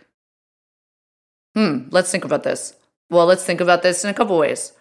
Hmm, 1.56 1.88
let's 1.92 2.12
think 2.12 2.26
about 2.26 2.44
this. 2.44 2.76
Well, 3.10 3.26
let's 3.26 3.46
think 3.46 3.62
about 3.62 3.84
this 3.84 4.04
in 4.04 4.10
a 4.10 4.14
couple 4.14 4.38
ways. 4.38 4.74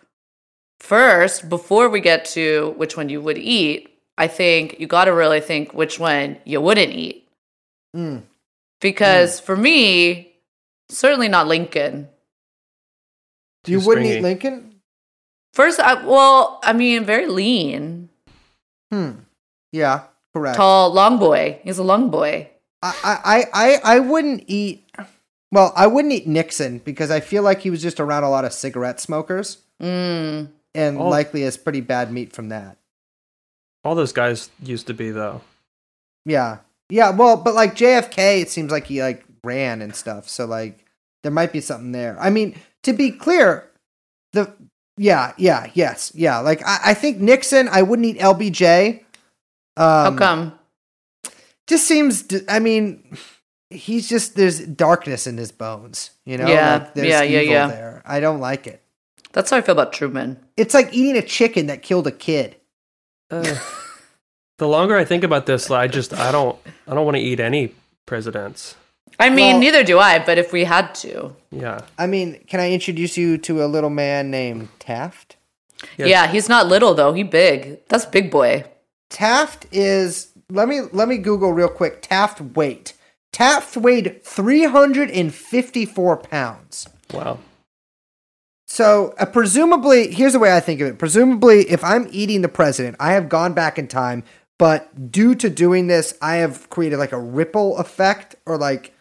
First, 0.81 1.49
before 1.49 1.89
we 1.89 2.01
get 2.01 2.25
to 2.27 2.75
which 2.77 2.97
one 2.97 3.09
you 3.09 3.21
would 3.21 3.39
eat, 3.39 3.92
I 4.23 4.29
think 4.29 4.79
you 4.79 4.87
got 4.87 5.07
to 5.07 5.13
really 5.13 5.41
think 5.41 5.75
which 5.75 5.99
one 5.99 6.37
you 6.45 6.61
wouldn't 6.61 6.93
eat. 6.93 7.27
Mm. 7.97 8.23
Because 8.81 9.41
for 9.41 9.57
me, 9.57 10.33
certainly 10.89 11.27
not 11.29 11.49
Lincoln. 11.49 12.09
You 13.67 13.81
Too 13.81 13.87
wouldn't 13.87 14.07
eat. 14.07 14.23
Lincoln? 14.23 14.77
First, 15.55 15.81
I, 15.81 16.05
well, 16.07 16.61
I 16.63 16.73
mean, 16.73 17.05
very 17.05 17.27
lean, 17.27 18.09
Hmm. 18.91 19.11
Yeah, 19.73 20.05
correct. 20.35 20.57
tall, 20.57 20.93
long 20.93 21.19
boy. 21.19 21.59
He's 21.65 21.79
a 21.79 21.83
long 21.83 22.11
boy. 22.11 22.49
I, 22.83 22.95
I, 23.03 23.45
I, 23.53 23.97
I 23.97 23.99
wouldn't 24.01 24.45
eat. 24.47 24.85
Well, 25.51 25.73
I 25.77 25.87
wouldn't 25.87 26.13
eat 26.15 26.27
Nixon 26.27 26.79
because 26.79 27.11
I 27.11 27.21
feel 27.21 27.43
like 27.43 27.61
he 27.61 27.71
was 27.71 27.83
just 27.83 28.01
around 28.01 28.25
a 28.25 28.31
lot 28.31 28.45
of 28.45 28.53
cigarette 28.53 29.01
smokers 29.01 29.59
Mm. 29.81 30.49
and 30.75 30.99
Oh. 30.99 31.09
likely 31.09 31.43
has 31.43 31.57
pretty 31.57 31.81
bad 31.81 32.13
meat 32.13 32.33
from 32.33 32.49
that. 32.51 32.77
All 33.85 33.95
those 33.95 34.13
guys 34.13 34.51
used 34.63 34.87
to 34.89 34.95
be 34.95 35.11
though. 35.11 35.41
Yeah, 36.25 36.59
yeah. 36.89 37.11
Well, 37.11 37.37
but 37.37 37.55
like 37.55 37.75
JFK, 37.75 38.43
it 38.43 38.51
seems 38.51 38.71
like 38.71 38.87
he 38.87 39.03
like 39.03 39.25
ran 39.45 39.83
and 39.83 39.95
stuff. 39.95 40.29
So 40.29 40.45
like 40.47 40.85
there 41.23 41.33
might 41.33 41.53
be 41.53 41.61
something 41.61 41.93
there. 41.93 42.17
I 42.21 42.31
mean, 42.31 42.57
to 42.85 42.93
be 42.93 43.11
clear, 43.11 43.69
the 44.33 44.53
yeah, 44.97 45.33
yeah, 45.37 45.71
yes, 45.75 46.13
yeah. 46.15 46.39
Like 46.39 46.63
I, 46.67 46.79
I 46.87 46.95
think 46.95 47.19
Nixon, 47.19 47.69
I 47.69 47.83
wouldn't 47.83 48.07
eat 48.07 48.19
LBJ. 48.19 49.01
Um, 49.77 49.85
How 49.87 50.17
come? 50.17 50.59
just 51.67 51.87
seems 51.87 52.25
I 52.49 52.59
mean 52.59 53.17
he's 53.71 54.09
just 54.09 54.37
there's 54.37 54.59
darkness 54.61 55.27
in 55.27 55.39
his 55.39 55.51
bones 55.53 56.11
you 56.27 56.37
know 56.37 56.47
Yeah, 56.47 56.75
like, 56.75 56.95
there's 56.95 57.09
yeah, 57.09 57.23
yeah, 57.23 57.41
evil 57.41 57.53
yeah. 57.55 57.67
there 57.69 58.03
i 58.05 58.21
don't 58.21 58.41
like 58.41 58.67
it 58.67 58.83
That's 59.33 59.51
how 59.51 59.57
I 59.57 59.61
feel 59.63 59.73
about 59.75 59.93
Truman. 59.95 60.39
it's 60.57 60.75
like 60.75 60.93
eating 60.93 61.17
a 61.17 61.23
chicken 61.27 61.69
that 61.69 61.81
killed 61.83 62.07
a 62.07 62.13
kid 62.13 62.57
Uh, 63.33 63.57
the 64.59 64.69
longer 64.69 64.97
I 64.97 65.05
think 65.05 65.25
about 65.25 65.47
this, 65.47 65.71
I 65.71 65.89
just 65.89 66.13
I 66.13 66.31
don't 66.31 66.57
I 66.87 66.95
don't 66.95 67.05
want 67.05 67.17
to 67.17 67.23
eat 67.23 67.41
any 67.41 67.75
presidents. 68.07 68.77
I 69.19 69.29
mean, 69.31 69.53
Well- 69.55 69.61
neither 69.61 69.85
do 69.85 69.99
I, 69.99 70.19
but 70.19 70.39
if 70.39 70.53
we 70.53 70.65
had 70.65 70.95
to. 70.97 71.35
Yeah. 71.51 71.81
i 71.99 72.07
mean 72.07 72.41
can 72.47 72.61
i 72.61 72.71
introduce 72.73 73.17
you 73.19 73.37
to 73.39 73.63
a 73.65 73.67
little 73.67 73.91
man 73.91 74.31
named 74.31 74.69
taft 74.79 75.37
Yeah. 75.99 76.07
Yeah, 76.07 76.27
he's 76.29 76.49
not 76.49 76.67
little 76.67 76.95
though. 76.95 77.13
He 77.13 77.23
big. 77.25 77.87
That's 77.89 78.07
big 78.07 78.31
boy. 78.31 78.65
taft 79.11 79.67
is 79.73 80.33
let 80.51 80.67
me 80.69 80.81
let 80.93 81.09
me 81.09 81.19
google 81.19 81.53
real 81.53 81.69
quick 81.69 82.01
taft 82.03 82.41
weight 82.57 82.95
taft 83.33 83.77
weighed 83.77 84.23
354 84.25 86.17
pounds 86.19 86.89
Wow. 87.13 87.39
So, 88.73 89.13
uh, 89.19 89.27
presumably, 89.27 90.11
here's 90.11 90.33
the 90.33 90.39
way 90.39 90.57
I 90.57 90.61
think 90.61 90.81
of 90.81 90.87
it. 90.87 90.99
Presumably, 90.99 91.69
if 91.69 91.85
I'm 91.85 92.09
eating 92.11 92.41
the 92.41 92.49
president, 92.49 92.97
I 92.99 93.13
have 93.13 93.29
gone 93.29 93.53
back 93.53 93.79
in 93.79 93.87
time, 93.87 94.25
but 94.59 95.13
due 95.13 95.35
to 95.35 95.51
doing 95.51 95.89
this, 95.89 96.17
I 96.23 96.37
have 96.37 96.71
created 96.71 96.97
like 96.97 97.13
a 97.13 97.21
ripple 97.21 97.77
effect 97.77 98.35
or 98.47 98.57
like 98.57 98.95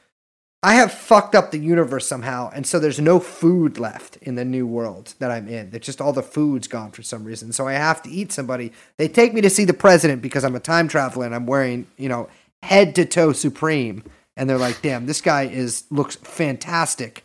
I 0.62 0.74
have 0.74 0.92
fucked 0.92 1.36
up 1.36 1.52
the 1.52 1.58
universe 1.58 2.06
somehow. 2.06 2.52
And 2.54 2.68
so 2.68 2.80
there's 2.80 3.00
no 3.00 3.22
food 3.22 3.80
left 3.80 4.18
in 4.18 4.36
the 4.36 4.44
new 4.44 4.68
world 4.68 5.14
that 5.20 5.32
I'm 5.32 5.48
in. 5.48 5.70
It's 5.72 5.86
just 5.86 6.02
all 6.02 6.12
the 6.12 6.22
food's 6.22 6.68
gone 6.68 6.92
for 6.92 7.02
some 7.02 7.24
reason. 7.24 7.54
So 7.54 7.66
I 7.66 7.72
have 7.72 8.02
to 8.02 8.10
eat 8.10 8.34
somebody. 8.34 8.74
They 8.98 9.08
take 9.08 9.34
me 9.34 9.40
to 9.40 9.50
see 9.50 9.64
the 9.64 9.74
president 9.74 10.22
because 10.22 10.44
I'm 10.44 10.56
a 10.58 10.60
time 10.60 10.90
traveler 10.90 11.26
and 11.26 11.34
I'm 11.34 11.46
wearing, 11.46 11.88
you 11.96 12.10
know, 12.10 12.28
head 12.62 12.94
to 12.96 13.06
toe 13.06 13.32
supreme. 13.32 14.04
And 14.36 14.50
they're 14.50 14.58
like, 14.58 14.82
damn, 14.82 15.06
this 15.06 15.22
guy 15.22 15.44
is 15.44 15.86
looks 15.90 16.18
fantastic 16.18 17.24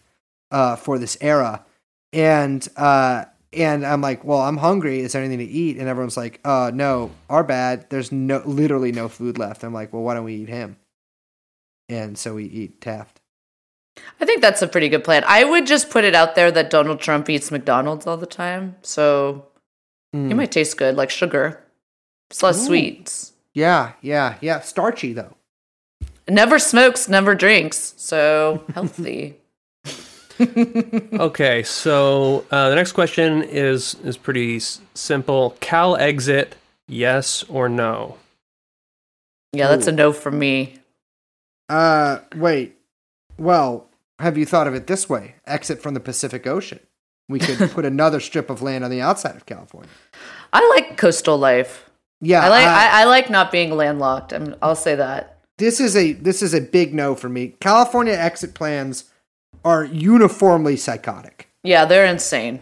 uh, 0.53 0.77
for 0.77 0.97
this 1.01 1.19
era 1.21 1.66
and 2.17 2.67
uh 2.77 3.27
and 3.53 3.87
I'm 3.87 4.01
like, 4.01 4.25
well, 4.25 4.41
I'm 4.41 4.57
hungry. 4.59 5.01
Is 5.01 5.13
there 5.13 5.23
anything 5.23 5.47
to 5.47 5.53
eat? 5.53 5.79
And 5.79 5.89
everyone's 5.89 6.17
like, 6.17 6.41
uh, 6.45 6.71
no, 6.75 7.11
our 7.31 7.43
bad. 7.43 7.89
There's 7.89 8.13
no, 8.13 8.43
literally 8.45 8.93
no 8.93 9.09
food 9.09 9.39
left. 9.39 9.63
I'm 9.65 9.73
like, 9.73 9.95
well, 9.95 10.03
why 10.03 10.13
don't 10.15 10.25
we 10.25 10.35
eat 10.35 10.49
him? 10.51 10.77
And 11.89 12.19
so 12.19 12.35
we 12.35 12.45
eat 12.45 12.83
Taft. 12.83 13.21
I 14.21 14.27
think 14.27 14.43
that's 14.43 14.61
a 14.61 14.69
pretty 14.69 14.91
good 14.91 15.05
plan. 15.05 15.25
I 15.27 15.45
would 15.45 15.67
just 15.67 15.89
put 15.89 16.05
it 16.05 16.15
out 16.15 16.35
there 16.35 16.51
that 16.51 16.69
Donald 16.69 17.01
Trump 17.01 17.31
eats 17.31 17.51
McDonald's 17.51 18.07
all 18.07 18.17
the 18.19 18.27
time, 18.27 18.77
so 18.83 19.47
Mm. 20.15 20.29
he 20.29 20.35
might 20.35 20.53
taste 20.53 20.77
good, 20.77 20.95
like 20.97 21.09
sugar. 21.11 21.63
It's 22.31 22.43
less 22.43 22.63
Ooh. 22.63 22.67
sweets. 22.67 23.33
Yeah, 23.55 23.93
yeah, 24.03 24.35
yeah. 24.43 24.61
Starchy 24.61 25.15
though. 25.15 25.35
Never 26.29 26.59
smokes, 26.59 27.09
never 27.09 27.35
drinks, 27.35 27.95
so 27.97 28.65
healthy. 28.75 29.37
Okay, 31.13 31.63
so 31.63 32.45
uh, 32.51 32.69
the 32.69 32.75
next 32.75 32.93
question 32.93 33.43
is 33.43 33.95
is 34.05 34.17
pretty 34.17 34.57
s- 34.57 34.81
simple. 34.95 35.57
Calexit, 35.61 36.53
yes 36.89 37.43
or 37.45 37.69
no? 37.69 38.19
yeah, 39.53 39.69
that's 39.69 39.87
a 39.87 39.93
no 39.93 40.13
from 40.13 40.39
me. 40.39 40.77
Uh, 41.69 42.19
wait. 42.35 42.77
Well, 43.39 43.89
have 44.19 44.37
you 44.37 44.45
thought 44.47 44.67
of 44.67 44.75
it 44.75 44.87
this 44.87 45.09
way? 45.09 45.37
Exit 45.47 45.81
from 45.83 45.95
the 45.95 46.01
Pacific 46.01 46.47
Ocean. 46.47 46.81
We 47.29 47.39
could 47.39 47.71
put 47.73 47.85
another 47.85 48.21
strip 48.21 48.51
of 48.51 48.63
land 48.63 48.85
on 48.85 48.91
the 48.91 49.01
outside 49.01 49.37
of 49.37 49.47
California. 49.47 49.91
I 50.53 50.67
like 50.77 50.97
coastal 50.97 51.39
life. 51.39 51.89
Yeah, 52.21 52.45
I 52.45 52.49
like 52.49 52.67
uh, 52.67 52.71
I, 52.71 53.01
I 53.03 53.05
like 53.05 53.31
not 53.31 53.51
being 53.53 53.71
landlocked. 53.77 54.33
I'm, 54.33 54.55
I'll 54.63 54.75
say 54.77 54.95
that. 54.95 55.39
this 55.59 55.81
is 55.81 55.97
a 55.97 56.13
this 56.13 56.43
is 56.43 56.55
a 56.55 56.61
big 56.61 56.95
no 56.95 57.15
for 57.15 57.29
me. 57.29 57.55
California 57.61 58.15
exit 58.15 58.55
plans 58.55 59.05
are 59.67 59.85
uniformly 59.85 60.77
psychotic. 60.77 61.49
Yeah, 61.65 61.85
they're 61.87 62.07
insane. 62.07 62.61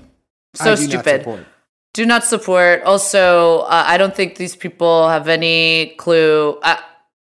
So 0.54 0.72
I 0.72 0.76
do 0.76 0.80
not 0.82 0.90
stupid. 0.90 1.20
support. 1.20 1.46
Do 1.92 2.06
not 2.06 2.24
support. 2.24 2.82
Also, 2.84 3.58
uh, 3.60 3.84
I 3.86 3.98
don't 3.98 4.16
think 4.16 4.36
these 4.36 4.56
people 4.56 5.08
have 5.10 5.28
any 5.28 5.94
clue. 5.98 6.58
Uh, 6.62 6.78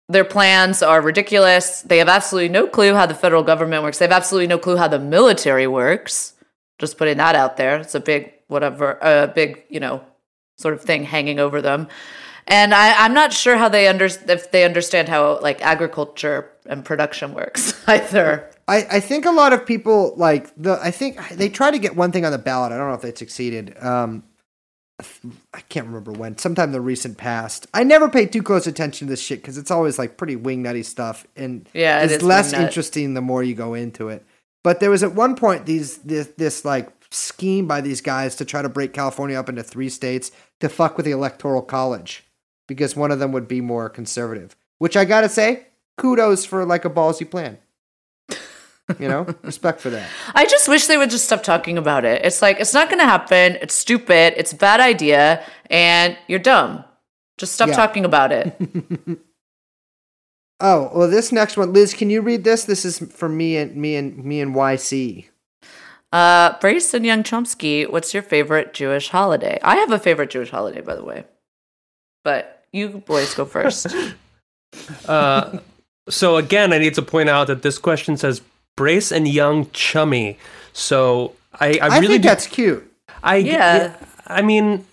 their 0.07 0.23
plans 0.23 0.81
are 0.81 1.01
ridiculous. 1.01 1.81
They 1.81 1.97
have 1.97 2.07
absolutely 2.07 2.47
no 2.49 2.65
clue 2.65 2.93
how 2.93 3.05
the 3.05 3.13
federal 3.13 3.43
government 3.43 3.83
works. 3.83 3.97
They 3.97 4.05
have 4.05 4.13
absolutely 4.13 4.47
no 4.47 4.57
clue 4.57 4.77
how 4.77 4.87
the 4.87 4.99
military 4.99 5.67
works. 5.67 6.33
Just 6.79 6.97
putting 6.97 7.17
that 7.17 7.35
out 7.35 7.57
there. 7.57 7.77
It's 7.77 7.93
a 7.93 7.99
big, 7.99 8.31
whatever, 8.47 8.97
a 9.01 9.27
big, 9.27 9.65
you 9.69 9.81
know, 9.81 10.01
sort 10.57 10.75
of 10.75 10.81
thing 10.81 11.03
hanging 11.03 11.39
over 11.39 11.61
them. 11.61 11.89
And 12.47 12.73
I, 12.73 13.03
I'm 13.03 13.13
not 13.13 13.33
sure 13.33 13.57
how 13.57 13.67
they 13.67 13.89
under 13.89 14.05
if 14.05 14.51
they 14.51 14.63
understand 14.63 15.09
how 15.09 15.41
like 15.41 15.61
agriculture 15.61 16.51
and 16.65 16.85
production 16.85 17.33
works 17.33 17.83
either. 17.87 18.49
I, 18.67 18.85
I 18.91 18.99
think 18.99 19.25
a 19.25 19.31
lot 19.31 19.53
of 19.53 19.65
people 19.65 20.13
like 20.17 20.51
the 20.57 20.73
I 20.81 20.91
think 20.91 21.19
they 21.29 21.49
tried 21.49 21.71
to 21.71 21.79
get 21.79 21.95
one 21.95 22.11
thing 22.11 22.25
on 22.25 22.31
the 22.31 22.37
ballot. 22.37 22.71
I 22.71 22.77
don't 22.77 22.89
know 22.89 22.95
if 22.95 23.01
they 23.01 23.13
succeeded. 23.13 23.81
Um, 23.81 24.23
I 25.53 25.61
can't 25.69 25.85
remember 25.85 26.11
when. 26.11 26.37
Sometime 26.37 26.69
in 26.69 26.71
the 26.73 26.81
recent 26.81 27.17
past. 27.17 27.67
I 27.73 27.83
never 27.83 28.09
paid 28.09 28.31
too 28.31 28.41
close 28.41 28.65
attention 28.65 29.07
to 29.07 29.11
this 29.11 29.21
shit 29.21 29.41
because 29.41 29.57
it's 29.57 29.69
always 29.69 29.99
like 29.99 30.17
pretty 30.17 30.35
wing 30.35 30.63
nutty 30.63 30.83
stuff, 30.83 31.25
and 31.35 31.69
Yeah, 31.73 32.01
it's 32.01 32.13
is 32.13 32.23
less 32.23 32.53
wingnut. 32.53 32.65
interesting 32.65 33.13
the 33.13 33.21
more 33.21 33.43
you 33.43 33.53
go 33.55 33.73
into 33.75 34.09
it. 34.09 34.25
But 34.63 34.79
there 34.79 34.89
was 34.89 35.03
at 35.03 35.13
one 35.13 35.35
point 35.35 35.65
these 35.65 35.99
this 35.99 36.27
this 36.37 36.65
like 36.65 36.89
scheme 37.11 37.67
by 37.67 37.79
these 37.79 38.01
guys 38.01 38.35
to 38.35 38.43
try 38.45 38.61
to 38.61 38.69
break 38.69 38.91
California 38.91 39.39
up 39.39 39.47
into 39.49 39.63
three 39.63 39.87
states 39.89 40.31
to 40.59 40.67
fuck 40.67 40.97
with 40.97 41.05
the 41.05 41.11
electoral 41.11 41.61
college 41.61 42.25
because 42.67 42.95
one 42.97 43.11
of 43.11 43.19
them 43.19 43.31
would 43.31 43.47
be 43.47 43.61
more 43.61 43.87
conservative. 43.89 44.55
Which 44.79 44.97
I 44.97 45.05
gotta 45.05 45.29
say, 45.29 45.67
kudos 45.97 46.43
for 46.43 46.65
like 46.65 46.85
a 46.85 46.89
ballsy 46.89 47.29
plan. 47.29 47.59
You 48.99 49.09
know, 49.09 49.27
respect 49.43 49.81
for 49.81 49.89
that. 49.89 50.09
I 50.33 50.45
just 50.45 50.67
wish 50.69 50.87
they 50.87 50.95
would 50.97 51.09
just 51.09 51.25
stop 51.25 51.43
talking 51.43 51.77
about 51.77 52.05
it. 52.05 52.23
It's 52.25 52.41
like 52.41 52.59
it's 52.61 52.73
not 52.73 52.87
going 52.89 52.99
to 52.99 53.05
happen. 53.05 53.57
It's 53.61 53.73
stupid. 53.73 54.33
It's 54.37 54.53
a 54.53 54.55
bad 54.55 54.79
idea, 54.79 55.43
and 55.69 56.17
you're 56.27 56.39
dumb. 56.39 56.85
Just 57.37 57.53
stop 57.53 57.67
Yeah. 57.69 57.75
talking 57.75 58.05
about 58.05 58.31
it. 58.31 58.55
Oh 60.59 60.89
well, 60.93 61.07
this 61.07 61.31
next 61.31 61.55
one, 61.55 61.71
Liz, 61.71 61.93
can 61.93 62.09
you 62.09 62.21
read 62.21 62.43
this? 62.43 62.63
This 62.65 62.83
is 62.85 62.97
for 62.99 63.29
me 63.29 63.57
and 63.57 63.75
me 63.75 63.95
and 63.95 64.23
me 64.25 64.41
and 64.41 64.55
YC. 64.55 65.25
uh, 66.11 66.57
Brace 66.59 66.93
and 66.95 67.05
Young 67.05 67.21
Chomsky, 67.21 67.87
what's 67.87 68.11
your 68.13 68.23
favorite 68.23 68.73
Jewish 68.73 69.09
holiday? 69.09 69.59
I 69.61 69.75
have 69.75 69.91
a 69.91 69.99
favorite 69.99 70.31
Jewish 70.31 70.49
holiday, 70.49 70.81
by 70.81 70.95
the 70.95 71.03
way, 71.03 71.25
but 72.23 72.65
you 72.71 72.89
boys 73.05 73.35
go 73.35 73.45
first. 73.45 73.87
Uh, 75.07 75.59
so 76.09 76.37
again, 76.37 76.73
I 76.73 76.79
need 76.79 76.95
to 76.95 77.01
point 77.03 77.29
out 77.29 77.47
that 77.47 77.61
this 77.61 77.77
question 77.77 78.17
says 78.17 78.41
brace 78.77 79.11
and 79.11 79.27
young 79.27 79.69
chummy. 79.71 80.39
So 80.71 81.33
I, 81.59 81.77
I, 81.81 81.87
I, 81.89 81.99
really 81.99 82.07
think 82.07 82.21
do, 82.21 82.29
that's 82.29 82.47
cute. 82.47 82.89
I 83.21 83.37
Yeah. 83.37 83.97
I 84.25 84.41
mean, 84.41 84.85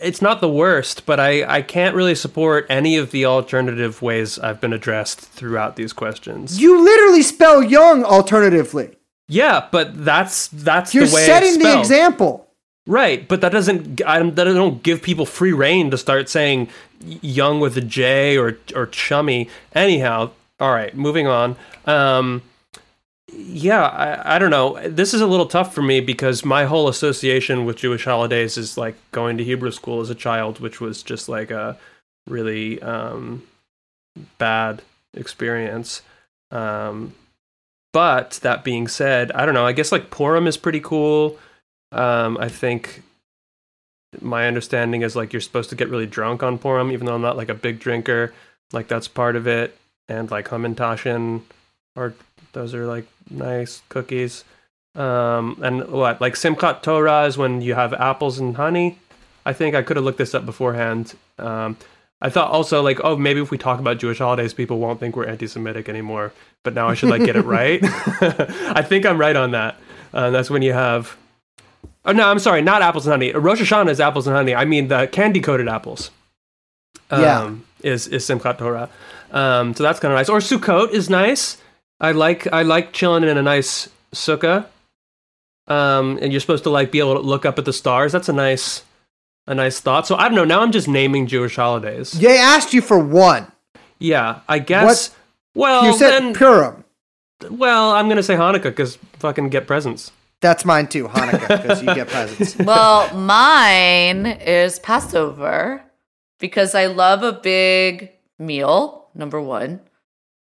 it's 0.00 0.22
not 0.22 0.40
the 0.40 0.48
worst, 0.48 1.06
but 1.06 1.18
I 1.18 1.44
I 1.44 1.62
can't 1.62 1.96
really 1.96 2.14
support 2.14 2.66
any 2.68 2.96
of 2.96 3.10
the 3.10 3.24
alternative 3.24 4.02
ways 4.02 4.38
I've 4.38 4.60
been 4.60 4.72
addressed 4.72 5.20
throughout 5.20 5.74
these 5.74 5.92
questions. 5.92 6.60
You 6.60 6.82
literally 6.84 7.22
spell 7.22 7.62
young 7.62 8.04
alternatively. 8.04 8.96
Yeah, 9.26 9.66
but 9.72 10.04
that's 10.04 10.48
that's 10.48 10.94
You're 10.94 11.06
the 11.06 11.14
way 11.14 11.26
setting 11.26 11.54
it's 11.54 11.62
the 11.62 11.78
example. 11.78 12.48
Right, 12.86 13.26
but 13.26 13.40
that 13.40 13.50
doesn't 13.50 14.02
I 14.06 14.18
don't, 14.18 14.36
that 14.36 14.44
don't 14.44 14.82
give 14.82 15.02
people 15.02 15.26
free 15.26 15.52
reign 15.52 15.90
to 15.90 15.98
start 15.98 16.28
saying 16.28 16.68
young 17.00 17.58
with 17.58 17.76
a 17.76 17.80
J 17.80 18.36
or 18.36 18.58
or 18.76 18.86
chummy. 18.86 19.48
Anyhow, 19.72 20.30
all 20.60 20.72
right, 20.72 20.94
moving 20.94 21.26
on. 21.26 21.56
Um, 21.86 22.42
yeah, 23.36 23.82
I, 23.82 24.36
I 24.36 24.38
don't 24.38 24.50
know. 24.50 24.80
This 24.88 25.14
is 25.14 25.20
a 25.20 25.26
little 25.26 25.46
tough 25.46 25.74
for 25.74 25.82
me 25.82 26.00
because 26.00 26.44
my 26.44 26.64
whole 26.64 26.88
association 26.88 27.64
with 27.64 27.76
Jewish 27.76 28.04
holidays 28.04 28.56
is 28.56 28.76
like 28.78 28.96
going 29.12 29.38
to 29.38 29.44
Hebrew 29.44 29.70
school 29.70 30.00
as 30.00 30.10
a 30.10 30.14
child, 30.14 30.60
which 30.60 30.80
was 30.80 31.02
just 31.02 31.28
like 31.28 31.50
a 31.50 31.76
really 32.28 32.80
um, 32.82 33.42
bad 34.38 34.82
experience. 35.14 36.02
Um, 36.50 37.14
but 37.92 38.40
that 38.42 38.64
being 38.64 38.88
said, 38.88 39.30
I 39.32 39.46
don't 39.46 39.54
know. 39.54 39.66
I 39.66 39.72
guess 39.72 39.92
like 39.92 40.10
Purim 40.10 40.46
is 40.46 40.56
pretty 40.56 40.80
cool. 40.80 41.38
Um, 41.92 42.36
I 42.38 42.48
think 42.48 43.02
my 44.20 44.46
understanding 44.46 45.02
is 45.02 45.16
like 45.16 45.32
you're 45.32 45.40
supposed 45.40 45.70
to 45.70 45.76
get 45.76 45.88
really 45.88 46.06
drunk 46.06 46.42
on 46.42 46.58
Purim, 46.58 46.90
even 46.90 47.06
though 47.06 47.14
I'm 47.14 47.22
not 47.22 47.36
like 47.36 47.48
a 47.48 47.54
big 47.54 47.78
drinker. 47.78 48.34
Like 48.72 48.88
that's 48.88 49.08
part 49.08 49.36
of 49.36 49.46
it, 49.46 49.76
and 50.08 50.30
like 50.30 50.48
Hamantashen, 50.48 51.42
or 51.94 52.14
those 52.52 52.74
are 52.74 52.86
like 52.86 53.06
nice 53.30 53.82
cookies. 53.88 54.44
Um, 54.94 55.58
and 55.62 55.88
what 55.88 56.20
like 56.20 56.34
Simchat 56.34 56.82
Torah 56.82 57.24
is 57.24 57.36
when 57.36 57.60
you 57.60 57.74
have 57.74 57.92
apples 57.94 58.38
and 58.38 58.56
honey. 58.56 58.98
I 59.46 59.52
think 59.52 59.74
I 59.74 59.82
could 59.82 59.96
have 59.96 60.04
looked 60.04 60.18
this 60.18 60.34
up 60.34 60.46
beforehand. 60.46 61.14
Um, 61.38 61.76
I 62.22 62.30
thought 62.30 62.50
also 62.50 62.80
like, 62.80 63.00
oh, 63.04 63.16
maybe 63.16 63.40
if 63.40 63.50
we 63.50 63.58
talk 63.58 63.78
about 63.80 63.98
Jewish 63.98 64.18
holidays, 64.18 64.54
people 64.54 64.78
won't 64.78 64.98
think 65.00 65.16
we're 65.16 65.26
anti-Semitic 65.26 65.88
anymore. 65.88 66.32
But 66.62 66.72
now 66.74 66.88
I 66.88 66.94
should 66.94 67.10
like 67.10 67.24
get 67.24 67.36
it 67.36 67.44
right. 67.44 67.80
I 67.82 68.82
think 68.82 69.04
I'm 69.04 69.18
right 69.18 69.36
on 69.36 69.50
that. 69.50 69.76
Uh, 70.14 70.30
that's 70.30 70.48
when 70.48 70.62
you 70.62 70.72
have. 70.72 71.16
Oh 72.06 72.12
no, 72.12 72.28
I'm 72.28 72.38
sorry, 72.38 72.62
not 72.62 72.80
apples 72.82 73.06
and 73.06 73.12
honey. 73.12 73.32
Rosh 73.32 73.60
Hashanah 73.60 73.90
is 73.90 74.00
apples 74.00 74.26
and 74.26 74.36
honey. 74.36 74.54
I 74.54 74.64
mean 74.64 74.88
the 74.88 75.06
candy 75.08 75.40
coated 75.40 75.68
apples. 75.68 76.10
Um, 77.10 77.20
Yeah. 77.20 77.54
is 77.82 78.06
is 78.06 78.24
Simchat 78.24 78.58
Torah. 78.58 78.88
Um, 79.32 79.74
so 79.74 79.82
that's 79.82 79.98
kind 80.00 80.12
of 80.12 80.16
nice. 80.18 80.28
Or 80.28 80.38
Sukkot 80.38 80.90
is 80.92 81.10
nice. 81.10 81.58
I 82.00 82.12
like 82.12 82.46
I 82.52 82.62
like 82.62 82.92
chilling 82.92 83.24
in 83.24 83.36
a 83.36 83.42
nice 83.42 83.88
sukkah. 84.12 84.66
Um, 85.66 86.18
and 86.20 86.30
you're 86.32 86.40
supposed 86.40 86.64
to 86.64 86.70
like 86.70 86.90
be 86.92 86.98
able 86.98 87.14
to 87.14 87.20
look 87.20 87.46
up 87.46 87.58
at 87.58 87.64
the 87.64 87.72
stars. 87.72 88.12
That's 88.12 88.28
a 88.28 88.32
nice 88.32 88.82
a 89.46 89.54
nice 89.54 89.80
thought. 89.80 90.06
So 90.06 90.16
I 90.16 90.24
don't 90.28 90.34
know. 90.34 90.44
Now 90.44 90.60
I'm 90.60 90.72
just 90.72 90.88
naming 90.88 91.26
Jewish 91.26 91.56
holidays. 91.56 92.12
They 92.12 92.38
asked 92.38 92.74
you 92.74 92.82
for 92.82 92.98
one. 92.98 93.50
Yeah, 93.98 94.40
I 94.48 94.58
guess. 94.58 95.10
What? 95.10 95.16
Well, 95.54 95.86
you 95.86 95.96
said 95.98 96.10
then, 96.20 96.34
Purim. 96.34 96.84
well, 97.50 97.92
I'm 97.92 98.08
gonna 98.08 98.22
say 98.22 98.34
Hanukkah 98.34 98.64
because 98.64 98.96
fucking 99.18 99.48
get 99.50 99.66
presents. 99.66 100.10
That's 100.40 100.64
mine 100.64 100.88
too, 100.88 101.08
Hanukkah, 101.08 101.62
because 101.62 101.80
you 101.82 101.94
get 101.94 102.08
presents. 102.08 102.56
Well, 102.58 103.14
mine 103.16 104.26
is 104.26 104.78
Passover 104.80 105.82
because 106.38 106.74
I 106.74 106.86
love 106.86 107.22
a 107.22 107.32
big 107.32 108.10
meal, 108.38 109.08
number 109.14 109.40
one. 109.40 109.80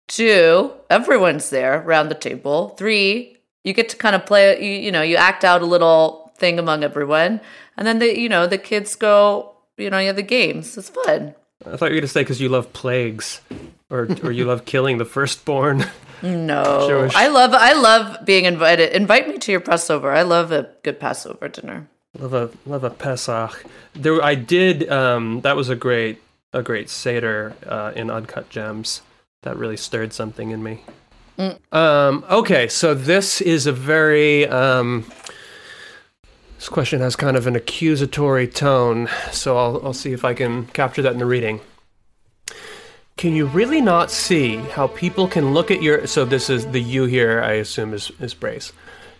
Two, 0.07 0.71
everyone's 0.89 1.49
there 1.49 1.81
around 1.81 2.09
the 2.09 2.15
table. 2.15 2.69
Three, 2.69 3.37
you 3.63 3.73
get 3.73 3.89
to 3.89 3.97
kind 3.97 4.15
of 4.15 4.25
play, 4.25 4.61
you, 4.61 4.81
you 4.85 4.91
know, 4.91 5.01
you 5.01 5.15
act 5.15 5.43
out 5.43 5.61
a 5.61 5.65
little 5.65 6.31
thing 6.37 6.59
among 6.59 6.83
everyone. 6.83 7.39
And 7.77 7.87
then 7.87 7.99
the, 7.99 8.17
you 8.19 8.29
know, 8.29 8.45
the 8.45 8.57
kids 8.57 8.95
go, 8.95 9.55
you 9.77 9.89
know, 9.89 9.99
you 9.99 10.07
have 10.07 10.15
the 10.15 10.21
games. 10.21 10.77
It's 10.77 10.89
fun. 10.89 11.33
I 11.65 11.77
thought 11.77 11.89
you 11.89 11.95
were 11.95 12.01
gonna 12.01 12.07
say 12.07 12.21
because 12.21 12.41
you 12.41 12.49
love 12.49 12.73
plagues, 12.73 13.39
or 13.89 14.09
or 14.21 14.31
you 14.31 14.43
love 14.43 14.65
killing 14.65 14.97
the 14.97 15.05
firstborn. 15.05 15.85
No. 16.23 17.09
I 17.15 17.27
love, 17.27 17.53
I 17.53 17.73
love 17.73 18.25
being 18.25 18.45
invited. 18.45 18.93
Invite 18.93 19.27
me 19.27 19.37
to 19.39 19.51
your 19.51 19.59
Passover. 19.59 20.09
I 20.09 20.21
love 20.21 20.53
a 20.53 20.69
good 20.81 20.97
Passover 20.97 21.49
dinner. 21.49 21.89
love 22.17 22.33
a 22.33 22.49
love 22.65 22.85
a 22.85 22.89
Pesach. 22.89 23.65
There, 23.93 24.23
I 24.23 24.35
did. 24.35 24.89
Um, 24.89 25.41
that 25.41 25.57
was 25.57 25.67
a 25.67 25.75
great 25.75 26.21
a 26.53 26.63
great 26.63 26.89
seder 26.89 27.55
uh, 27.67 27.91
in 27.93 28.09
Uncut 28.09 28.49
Gems. 28.49 29.01
That 29.43 29.57
really 29.57 29.77
stirred 29.77 30.13
something 30.13 30.51
in 30.51 30.63
me. 30.63 30.81
Um, 31.71 32.25
okay, 32.29 32.67
so 32.67 32.93
this 32.93 33.41
is 33.41 33.65
a 33.65 33.71
very 33.71 34.47
um, 34.47 35.05
this 36.57 36.69
question 36.69 37.01
has 37.01 37.15
kind 37.15 37.35
of 37.35 37.47
an 37.47 37.55
accusatory 37.55 38.47
tone. 38.47 39.09
So 39.31 39.57
I'll 39.57 39.81
I'll 39.85 39.93
see 39.93 40.13
if 40.13 40.23
I 40.23 40.33
can 40.33 40.67
capture 40.67 41.01
that 41.01 41.13
in 41.13 41.19
the 41.19 41.25
reading. 41.25 41.61
Can 43.17 43.35
you 43.35 43.45
really 43.45 43.81
not 43.81 44.11
see 44.11 44.57
how 44.57 44.87
people 44.87 45.27
can 45.27 45.53
look 45.53 45.71
at 45.71 45.81
your 45.81 46.07
so 46.07 46.25
this 46.25 46.49
is 46.49 46.67
the 46.67 46.81
you 46.81 47.05
here 47.05 47.41
I 47.41 47.53
assume 47.53 47.93
is 47.93 48.11
is 48.19 48.33
Brace. 48.33 48.71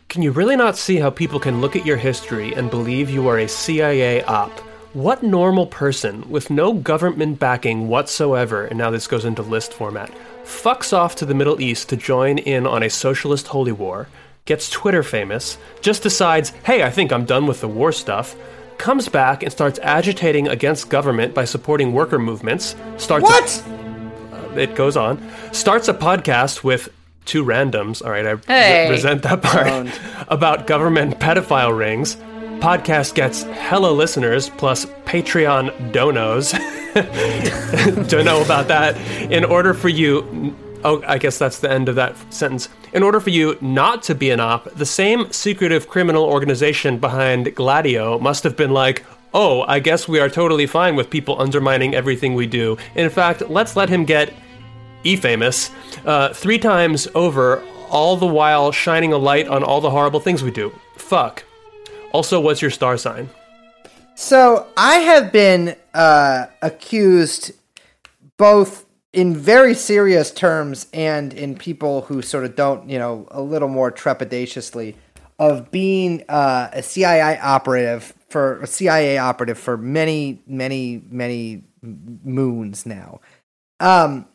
Can 0.10 0.22
you 0.22 0.32
really 0.32 0.56
not 0.56 0.78
see 0.78 0.98
how 0.98 1.10
people 1.10 1.40
can 1.40 1.60
look 1.62 1.76
at 1.76 1.86
your 1.86 1.98
history 1.98 2.54
and 2.54 2.70
believe 2.70 3.10
you 3.10 3.28
are 3.28 3.40
a 3.40 3.48
CIA 3.48 4.24
op? 4.24 4.52
What 4.94 5.24
normal 5.24 5.66
person 5.66 6.30
with 6.30 6.50
no 6.52 6.74
government 6.74 7.40
backing 7.40 7.88
whatsoever, 7.88 8.66
and 8.66 8.78
now 8.78 8.92
this 8.92 9.08
goes 9.08 9.26
into 9.26 9.42
list 9.42 9.74
format, 9.74 10.12
fucks 10.44 10.94
off 10.94 11.16
to 11.16 11.26
the 11.26 11.34
Middle 11.34 11.60
East 11.60 11.90
to 11.90 11.98
join 11.98 12.38
in 12.38 12.68
on 12.68 12.84
a 12.84 12.90
socialist 12.90 13.48
holy 13.48 13.72
war, 13.72 14.08
gets 14.46 14.70
Twitter 14.70 15.02
famous, 15.02 15.58
just 15.82 16.04
decides, 16.04 16.50
hey, 16.64 16.84
I 16.84 16.92
think 16.92 17.12
I'm 17.12 17.26
done 17.26 17.48
with 17.48 17.62
the 17.62 17.68
war 17.68 17.92
stuff, 17.92 18.36
comes 18.78 19.10
back 19.10 19.42
and 19.42 19.52
starts 19.52 19.80
agitating 19.82 20.48
against 20.48 20.90
government 20.90 21.34
by 21.34 21.46
supporting 21.46 21.94
worker 21.94 22.20
movements, 22.20 22.76
starts 22.98 23.28
a- 23.28 23.32
what? 23.34 23.64
Uh, 24.32 24.60
it 24.60 24.76
goes 24.76 24.96
on. 24.96 25.18
Starts 25.54 25.88
a 25.88 25.94
podcast 25.94 26.64
with 26.64 26.90
two 27.26 27.44
randoms. 27.44 28.04
All 28.06 28.12
right, 28.12 28.26
I 28.28 28.36
Hey. 28.46 28.90
resent 28.92 29.24
that 29.24 29.42
part. 29.42 29.88
about 30.28 30.68
government 30.68 31.20
pedophile 31.20 31.76
rings. 31.76 32.16
Podcast 32.64 33.14
gets 33.14 33.44
hella 33.44 33.92
listeners 33.92 34.50
plus 34.52 34.86
Patreon 35.04 35.92
donos. 35.92 36.54
Don't 38.10 38.24
know 38.24 38.42
about 38.42 38.70
that. 38.70 38.96
In 39.30 39.44
order 39.44 39.74
for 39.74 39.90
you. 39.90 40.56
Oh, 40.86 41.04
I 41.06 41.18
guess 41.18 41.38
that's 41.38 41.60
the 41.60 41.70
end 41.70 41.90
of 41.90 41.96
that 41.96 42.16
sentence. 42.34 42.70
In 42.94 43.04
order 43.04 43.20
for 43.20 43.32
you 43.32 43.58
not 43.60 44.02
to 44.04 44.16
be 44.16 44.30
an 44.30 44.40
op, 44.40 44.74
the 44.76 44.86
same 44.86 45.30
secretive 45.30 45.90
criminal 45.90 46.24
organization 46.24 47.00
behind 47.00 47.54
Gladio 47.54 48.18
must 48.20 48.46
have 48.46 48.56
been 48.56 48.72
like, 48.72 49.04
oh, 49.34 49.64
I 49.64 49.80
guess 49.80 50.08
we 50.08 50.22
are 50.22 50.30
totally 50.30 50.66
fine 50.66 50.96
with 50.96 51.10
people 51.10 51.42
undermining 51.42 51.94
everything 51.94 52.34
we 52.34 52.48
do. 52.48 52.78
In 52.96 53.10
fact, 53.10 53.42
let's 53.50 53.76
let 53.76 53.90
him 53.90 54.06
get 54.06 54.34
e 55.04 55.18
famous 55.18 55.70
uh, 56.06 56.32
three 56.32 56.60
times 56.60 57.10
over, 57.14 57.62
all 57.90 58.16
the 58.16 58.26
while 58.26 58.72
shining 58.72 59.12
a 59.12 59.18
light 59.18 59.50
on 59.50 59.66
all 59.66 59.82
the 59.82 59.92
horrible 59.92 60.22
things 60.22 60.42
we 60.42 60.52
do. 60.52 60.72
Fuck. 60.96 61.44
Also, 62.14 62.40
what's 62.40 62.62
your 62.62 62.72
star 62.72 62.96
sign? 62.98 63.30
So 64.16 64.68
I 64.78 64.98
have 64.98 65.32
been 65.32 65.76
uh, 65.94 66.46
accused 66.62 67.52
both 68.38 68.86
in 69.12 69.36
very 69.36 69.74
serious 69.74 70.32
terms 70.32 70.88
and 70.94 71.34
in 71.34 71.56
people 71.56 72.02
who 72.02 72.22
sort 72.22 72.46
of 72.46 72.56
don't, 72.56 72.90
you 72.90 73.00
know, 73.00 73.28
a 73.32 73.42
little 73.42 73.68
more 73.68 73.92
trepidatiously 73.92 74.96
of 75.40 75.72
being 75.72 76.24
uh, 76.30 76.70
a 76.72 76.84
CIA 76.84 77.40
operative 77.40 78.14
for 78.30 78.62
a 78.62 78.68
CIA 78.68 79.18
operative 79.18 79.58
for 79.58 79.78
many, 79.78 80.42
many, 80.48 81.02
many 81.10 81.64
moons 81.82 82.86
now. 82.86 83.22
Um, 83.80 84.26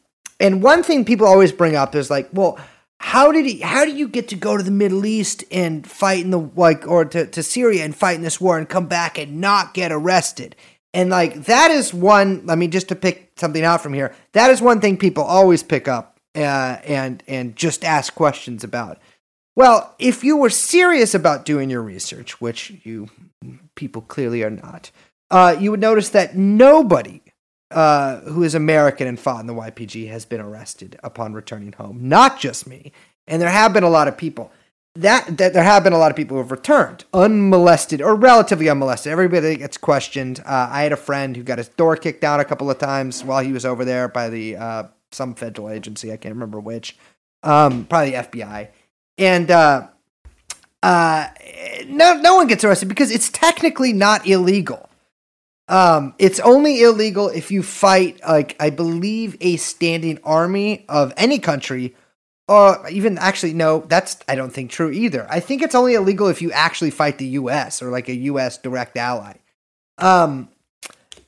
and 0.41 0.62
one 0.62 0.83
thing 0.83 1.05
people 1.05 1.26
always 1.26 1.53
bring 1.53 1.76
up 1.76 1.95
is 1.95 2.11
like, 2.11 2.29
well, 2.33 2.59
how 3.01 3.30
did 3.30 3.46
he? 3.46 3.61
How 3.61 3.84
do 3.84 3.92
you 3.92 4.09
get 4.09 4.28
to 4.28 4.36
go 4.36 4.57
to 4.57 4.62
the 4.62 4.70
Middle 4.70 5.07
East 5.07 5.44
and 5.51 5.86
fight 5.86 6.24
in 6.24 6.30
the 6.30 6.51
like, 6.57 6.86
or 6.86 7.05
to, 7.05 7.26
to 7.26 7.42
Syria 7.42 7.84
and 7.84 7.94
fight 7.94 8.16
in 8.16 8.22
this 8.22 8.40
war 8.40 8.59
and 8.59 8.68
come 8.68 8.86
back 8.86 9.18
and 9.18 9.40
not 9.40 9.72
get 9.72 9.92
arrested? 9.92 10.57
And 10.92 11.11
like 11.11 11.44
that 11.44 11.70
is 11.70 11.94
one. 11.94 12.49
I 12.49 12.57
mean, 12.57 12.70
just 12.70 12.88
to 12.88 12.96
pick 12.96 13.32
something 13.36 13.64
out 13.64 13.82
from 13.82 13.94
here, 13.94 14.14
that 14.32 14.51
is 14.51 14.61
one 14.61 14.80
thing 14.80 14.96
people 14.96 15.22
always 15.22 15.62
pick 15.62 15.86
up 15.86 16.18
uh, 16.34 16.78
and 16.84 17.22
and 17.28 17.55
just 17.55 17.84
ask 17.84 18.14
questions 18.14 18.64
about. 18.64 18.99
Well, 19.55 19.94
if 19.99 20.22
you 20.22 20.36
were 20.36 20.51
serious 20.51 21.14
about 21.14 21.44
doing 21.44 21.70
your 21.70 21.82
research, 21.82 22.40
which 22.40 22.72
you 22.84 23.11
people 23.74 24.03
clearly 24.03 24.42
are 24.42 24.51
not, 24.51 24.90
uh, 25.30 25.57
you 25.59 25.70
would 25.70 25.80
notice 25.80 26.09
that 26.11 26.36
nobody 26.36 27.20
uh, 27.71 28.21
who 28.21 28.43
is 28.43 28.55
American 28.55 29.07
and 29.07 29.19
fought 29.19 29.41
in 29.41 29.47
the 29.47 29.55
YPG 29.55 30.09
has 30.09 30.25
been 30.25 30.41
arrested 30.41 30.99
upon 31.03 31.35
returning 31.35 31.73
home. 31.73 32.09
Not 32.09 32.41
just 32.41 32.66
me, 32.66 32.93
and 33.27 33.41
there 33.43 33.51
have 33.51 33.73
been 33.73 33.85
a 33.85 33.91
lot 33.91 34.09
of 34.09 34.16
people. 34.16 34.51
That, 34.95 35.37
that 35.37 35.53
there 35.53 35.62
have 35.62 35.85
been 35.85 35.93
a 35.93 35.99
lot 35.99 36.11
of 36.11 36.16
people 36.16 36.37
who 36.37 36.43
have 36.43 36.51
returned 36.51 37.05
unmolested 37.14 38.03
or 38.03 38.16
relatively 38.16 38.69
unmolested. 38.69 39.12
Everybody 39.12 39.57
gets 39.57 39.77
questioned. 39.77 40.41
Uh, 40.41 40.69
I 40.73 40.83
had 40.83 40.93
a 40.93 40.97
friend 40.97 41.37
who 41.37 41.45
got 41.45 41.59
his 41.59 41.69
door 41.69 41.97
kicked 41.97 42.21
down 42.21 42.41
a 42.41 42.45
couple 42.45 42.69
of 42.69 42.79
times 42.79 43.23
while 43.23 43.45
he 43.45 43.53
was 43.53 43.64
over 43.64 43.85
there 43.85 44.09
by 44.09 44.29
the 44.29 44.57
uh, 44.57 44.85
some 45.12 45.35
federal 45.35 45.71
agency. 45.71 46.12
I 46.12 46.16
can't 46.16 46.35
remember 46.35 46.59
which. 46.59 46.97
Um, 47.45 47.85
probably 47.85 48.12
FBI. 48.12 48.69
And 49.19 49.51
uh, 49.51 49.89
uh, 50.83 51.29
no, 51.87 52.14
no 52.14 52.37
one 52.37 52.47
gets 52.47 52.64
arrested 52.64 52.89
because 52.89 53.11
it's 53.11 53.31
technically 53.31 53.93
not 53.93 54.27
illegal. 54.27 54.88
Um, 55.69 56.14
it's 56.19 56.41
only 56.41 56.83
illegal 56.83 57.29
if 57.29 57.51
you 57.51 57.62
fight, 57.62 58.21
like 58.27 58.57
I 58.59 58.71
believe, 58.71 59.37
a 59.41 59.57
standing 59.57 60.19
army 60.25 60.87
of 60.89 61.12
any 61.16 61.39
country, 61.39 61.95
or 62.49 62.89
even 62.89 63.19
actually 63.19 63.53
no, 63.53 63.81
that's 63.81 64.16
I 64.27 64.35
don't 64.35 64.53
think 64.53 64.71
true 64.71 64.91
either. 64.91 65.27
I 65.31 65.41
think 65.41 65.61
it's 65.61 65.75
only 65.75 65.95
illegal 65.95 66.29
if 66.29 66.41
you 66.41 66.51
actually 66.53 66.91
fight 66.91 67.19
the 67.19 67.27
U.S. 67.27 67.83
or 67.83 67.91
like 67.91 68.09
a 68.09 68.14
U.S. 68.14 68.57
direct 68.57 68.97
ally. 68.97 69.35
Um, 69.99 70.49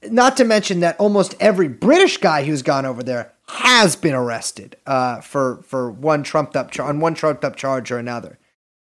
not 0.09 0.39
to 0.39 0.45
mention 0.45 0.81
that 0.81 0.99
almost 0.99 1.35
every 1.39 1.69
British 1.69 2.17
guy 2.17 2.45
who's 2.45 2.63
gone 2.63 2.87
over 2.87 3.03
there 3.03 3.33
has 3.49 3.97
been 3.97 4.15
arrested 4.15 4.77
uh, 4.87 5.21
for 5.21 5.63
for 5.65 5.91
one 5.91 6.23
trumped 6.23 6.57
up 6.57 6.71
char- 6.71 6.89
on 6.89 7.01
one 7.01 7.15
trumped 7.15 7.45
up 7.45 7.57
charge 7.57 7.91
or 7.91 7.99
another. 7.99 8.39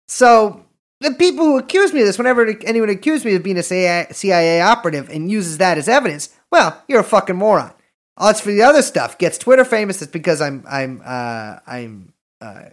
So 0.07 0.65
the 1.01 1.11
people 1.11 1.45
who 1.45 1.57
accuse 1.57 1.93
me 1.93 2.01
of 2.01 2.07
this, 2.07 2.17
whenever 2.17 2.45
anyone 2.65 2.89
accuses 2.89 3.25
me 3.25 3.35
of 3.35 3.43
being 3.43 3.57
a 3.57 3.63
CIA, 3.63 4.61
operative 4.61 5.09
and 5.09 5.31
uses 5.31 5.57
that 5.57 5.77
as 5.77 5.87
evidence, 5.87 6.29
well, 6.51 6.83
you're 6.87 6.99
a 6.99 7.03
fucking 7.03 7.37
moron. 7.37 7.73
Odds 8.17 8.41
for 8.41 8.51
the 8.51 8.63
other 8.63 8.81
stuff 8.81 9.17
gets 9.17 9.37
Twitter 9.37 9.63
famous. 9.63 10.01
It's 10.01 10.11
because 10.11 10.41
I'm 10.41 10.65
I'm 10.69 11.01
uh, 11.05 11.59
I'm 11.65 12.13
uh, 12.41 12.65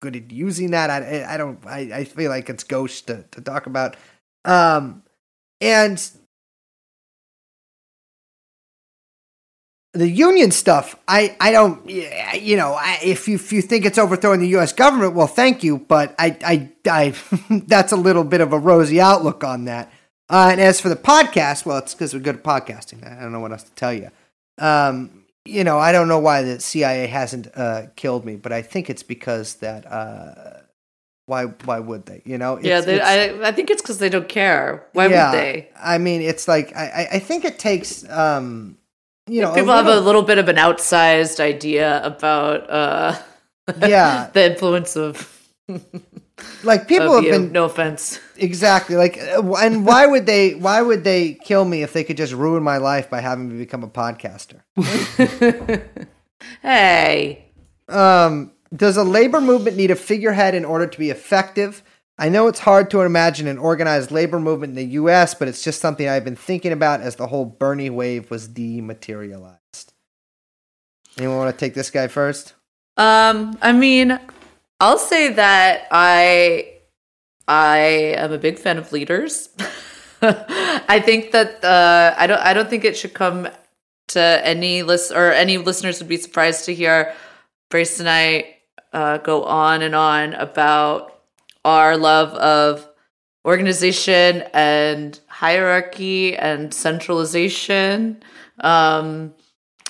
good 0.00 0.16
at 0.16 0.32
using 0.32 0.70
that. 0.70 0.88
I 0.88 1.26
I 1.28 1.36
don't 1.36 1.58
I, 1.66 1.80
I 1.92 2.04
feel 2.04 2.30
like 2.30 2.48
it's 2.48 2.64
ghost 2.64 3.08
to, 3.08 3.24
to 3.32 3.40
talk 3.42 3.66
about. 3.66 3.96
Um, 4.46 5.02
and 5.60 6.02
the 9.94 10.08
union 10.08 10.50
stuff, 10.50 10.96
I, 11.08 11.36
I 11.40 11.52
don't, 11.52 11.88
you 11.88 12.56
know, 12.56 12.74
I, 12.74 12.98
if 13.02 13.28
you 13.28 13.36
if 13.36 13.52
you 13.52 13.62
think 13.62 13.84
it's 13.86 13.96
overthrowing 13.98 14.40
the 14.40 14.48
U.S. 14.48 14.72
government, 14.72 15.14
well, 15.14 15.26
thank 15.28 15.62
you, 15.64 15.78
but 15.78 16.14
I, 16.18 16.36
I, 16.44 16.70
I 16.86 17.14
that's 17.66 17.92
a 17.92 17.96
little 17.96 18.24
bit 18.24 18.40
of 18.40 18.52
a 18.52 18.58
rosy 18.58 19.00
outlook 19.00 19.44
on 19.44 19.64
that. 19.66 19.90
Uh, 20.28 20.48
and 20.52 20.60
as 20.60 20.80
for 20.80 20.88
the 20.88 20.96
podcast, 20.96 21.64
well, 21.64 21.78
it's 21.78 21.94
because 21.94 22.12
we're 22.14 22.20
good 22.20 22.36
at 22.36 22.42
podcasting. 22.42 23.06
I 23.06 23.22
don't 23.22 23.32
know 23.32 23.40
what 23.40 23.52
else 23.52 23.62
to 23.64 23.72
tell 23.72 23.92
you. 23.92 24.10
Um, 24.58 25.24
you 25.44 25.62
know, 25.64 25.78
I 25.78 25.92
don't 25.92 26.08
know 26.08 26.18
why 26.18 26.42
the 26.42 26.58
CIA 26.60 27.06
hasn't 27.06 27.48
uh, 27.54 27.86
killed 27.96 28.24
me, 28.24 28.36
but 28.36 28.50
I 28.52 28.62
think 28.62 28.88
it's 28.90 29.02
because 29.02 29.56
that. 29.56 29.86
Uh, 29.90 30.60
why? 31.26 31.44
Why 31.44 31.78
would 31.78 32.06
they? 32.06 32.20
You 32.24 32.36
know? 32.38 32.58
yeah, 32.60 32.80
they, 32.80 32.96
it's- 32.96 33.08
I 33.44 33.48
I 33.48 33.52
think 33.52 33.70
it's 33.70 33.80
because 33.82 33.98
they 33.98 34.08
don't 34.10 34.28
care. 34.28 34.86
Why 34.92 35.06
yeah, 35.06 35.30
would 35.30 35.38
they? 35.38 35.68
I 35.78 35.98
mean, 35.98 36.20
it's 36.22 36.48
like 36.48 36.74
I, 36.76 36.84
I- 36.84 37.08
I 37.12 37.18
think 37.18 37.44
it 37.44 37.58
takes, 37.58 38.08
um, 38.10 38.76
you 39.26 39.40
know, 39.40 39.52
a 39.52 39.54
People 39.54 39.72
have 39.74 39.86
a 39.86 39.88
little- 39.88 40.04
little 40.04 40.22
bit 40.22 40.38
of 40.38 40.48
an 40.48 40.56
outsized 40.56 41.40
idea 41.40 42.02
about 42.04 42.68
uh, 42.70 43.16
Yeah. 43.86 44.30
the 44.32 44.50
influence 44.52 44.96
of, 44.96 45.30
like 46.64 46.88
people 46.88 47.14
have 47.14 47.24
you. 47.24 47.30
been 47.32 47.52
No 47.52 47.64
offense. 47.64 48.20
exactly 48.36 48.96
like, 48.96 49.16
uh, 49.18 49.42
and 49.54 49.86
why 49.86 50.06
would 50.06 50.26
they? 50.26 50.54
Why 50.54 50.82
would 50.82 51.04
they 51.04 51.34
kill 51.34 51.64
me 51.64 51.82
if 51.82 51.92
they 51.92 52.04
could 52.04 52.16
just 52.18 52.32
ruin 52.34 52.62
my 52.62 52.76
life 52.78 53.08
by 53.08 53.20
having 53.20 53.48
me 53.48 53.56
become 53.58 53.82
a 53.82 53.88
podcaster? 53.88 54.60
Hey, 56.62 57.46
Um, 57.88 58.52
does 58.74 58.96
a 58.98 59.04
labor 59.04 59.40
movement 59.40 59.76
need 59.76 59.90
a 59.90 59.96
figurehead 59.96 60.54
in 60.54 60.64
order 60.64 60.86
to 60.86 60.98
be 60.98 61.08
effective? 61.10 61.82
I 62.16 62.28
know 62.28 62.46
it's 62.46 62.60
hard 62.60 62.90
to 62.90 63.00
imagine 63.00 63.48
an 63.48 63.58
organized 63.58 64.12
labor 64.12 64.38
movement 64.38 64.70
in 64.70 64.76
the 64.76 64.92
U.S., 64.94 65.34
but 65.34 65.48
it's 65.48 65.64
just 65.64 65.80
something 65.80 66.08
I've 66.08 66.24
been 66.24 66.36
thinking 66.36 66.70
about 66.70 67.00
as 67.00 67.16
the 67.16 67.26
whole 67.26 67.44
Bernie 67.44 67.90
wave 67.90 68.30
was 68.30 68.46
dematerialized. 68.46 69.92
Anyone 71.18 71.38
want 71.38 71.54
to 71.54 71.58
take 71.58 71.74
this 71.74 71.90
guy 71.90 72.06
first? 72.06 72.54
Um, 72.96 73.58
I 73.60 73.72
mean, 73.72 74.18
I'll 74.80 74.98
say 74.98 75.32
that 75.32 75.88
I 75.90 76.74
I 77.46 77.78
am 78.16 78.32
a 78.32 78.38
big 78.38 78.58
fan 78.58 78.78
of 78.78 78.92
leaders. 78.92 79.48
I 80.22 81.00
think 81.04 81.32
that 81.32 81.64
uh, 81.64 82.14
I 82.16 82.26
don't 82.26 82.40
I 82.40 82.54
don't 82.54 82.70
think 82.70 82.84
it 82.84 82.96
should 82.96 83.14
come 83.14 83.48
to 84.08 84.20
any 84.20 84.82
list 84.82 85.12
or 85.12 85.32
any 85.32 85.58
listeners 85.58 85.98
would 85.98 86.08
be 86.08 86.16
surprised 86.16 86.66
to 86.66 86.74
hear 86.74 87.14
Brace 87.70 88.00
and 88.00 88.08
I 88.08 88.56
uh, 88.92 89.18
go 89.18 89.44
on 89.44 89.82
and 89.82 89.94
on 89.94 90.34
about 90.34 91.13
our 91.64 91.96
love 91.96 92.30
of 92.34 92.88
organization 93.44 94.42
and 94.54 95.20
hierarchy 95.28 96.36
and 96.36 96.72
centralization 96.72 98.22
um, 98.60 99.34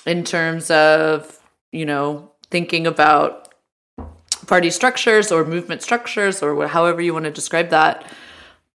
in 0.06 0.24
terms 0.24 0.70
of 0.70 1.40
you 1.72 1.86
know 1.86 2.30
thinking 2.50 2.86
about 2.86 3.52
party 4.46 4.70
structures 4.70 5.32
or 5.32 5.44
movement 5.44 5.82
structures 5.82 6.42
or 6.42 6.66
however 6.68 7.00
you 7.00 7.12
want 7.12 7.24
to 7.24 7.30
describe 7.30 7.70
that 7.70 8.12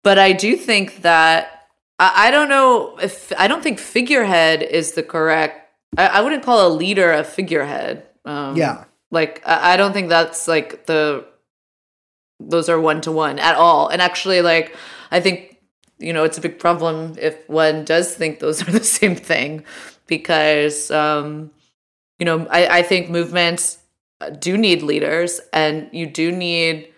but 0.03 0.17
i 0.17 0.31
do 0.31 0.55
think 0.55 1.01
that 1.01 1.67
i, 1.99 2.27
I 2.27 2.31
don't 2.31 2.47
know 2.49 2.97
if 3.01 3.33
i 3.37 3.47
don't 3.47 3.61
think 3.61 3.77
figurehead 3.79 4.63
is 4.63 4.93
the 4.93 5.03
correct 5.03 5.69
i, 5.97 6.07
I 6.07 6.21
wouldn't 6.21 6.43
call 6.43 6.67
a 6.67 6.71
leader 6.73 7.11
a 7.11 7.23
figurehead 7.23 8.03
um, 8.25 8.55
Yeah. 8.55 8.85
like 9.11 9.41
I, 9.45 9.73
I 9.73 9.77
don't 9.77 9.93
think 9.93 10.09
that's 10.09 10.47
like 10.47 10.85
the 10.85 11.25
those 12.39 12.69
are 12.69 12.79
one 12.79 13.01
to 13.01 13.11
one 13.11 13.39
at 13.39 13.55
all. 13.55 13.88
And 13.88 14.01
actually 14.01 14.41
like 14.41 14.75
i 15.11 15.19
think 15.19 15.57
you 15.99 16.13
know 16.13 16.23
it's 16.23 16.38
a 16.38 16.41
big 16.41 16.59
problem 16.59 17.15
if 17.19 17.47
one 17.49 17.85
does 17.85 18.13
think 18.13 18.39
those 18.39 18.61
are 18.67 18.71
the 18.71 18.83
same 18.83 19.15
thing 19.15 19.63
because 20.07 20.91
um 20.91 21.51
you 22.19 22.25
know 22.25 22.47
i, 22.49 22.79
I 22.79 22.83
think 22.83 23.09
movements 23.09 23.79
do 24.39 24.57
need 24.57 24.81
leaders 24.81 25.39
and 25.53 25.89
you 25.91 26.07
do 26.07 26.31
need 26.31 26.91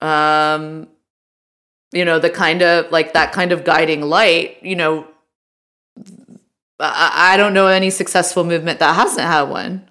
um 0.00 0.88
you 1.92 2.04
know 2.04 2.18
the 2.18 2.30
kind 2.30 2.62
of 2.62 2.90
like 2.92 3.14
that 3.14 3.32
kind 3.32 3.52
of 3.52 3.64
guiding 3.64 4.02
light 4.02 4.58
you 4.62 4.76
know 4.76 5.06
i, 6.78 7.32
I 7.32 7.36
don't 7.36 7.54
know 7.54 7.68
any 7.68 7.90
successful 7.90 8.44
movement 8.44 8.80
that 8.80 8.94
hasn't 8.94 9.26
had 9.26 9.42
one 9.42 9.85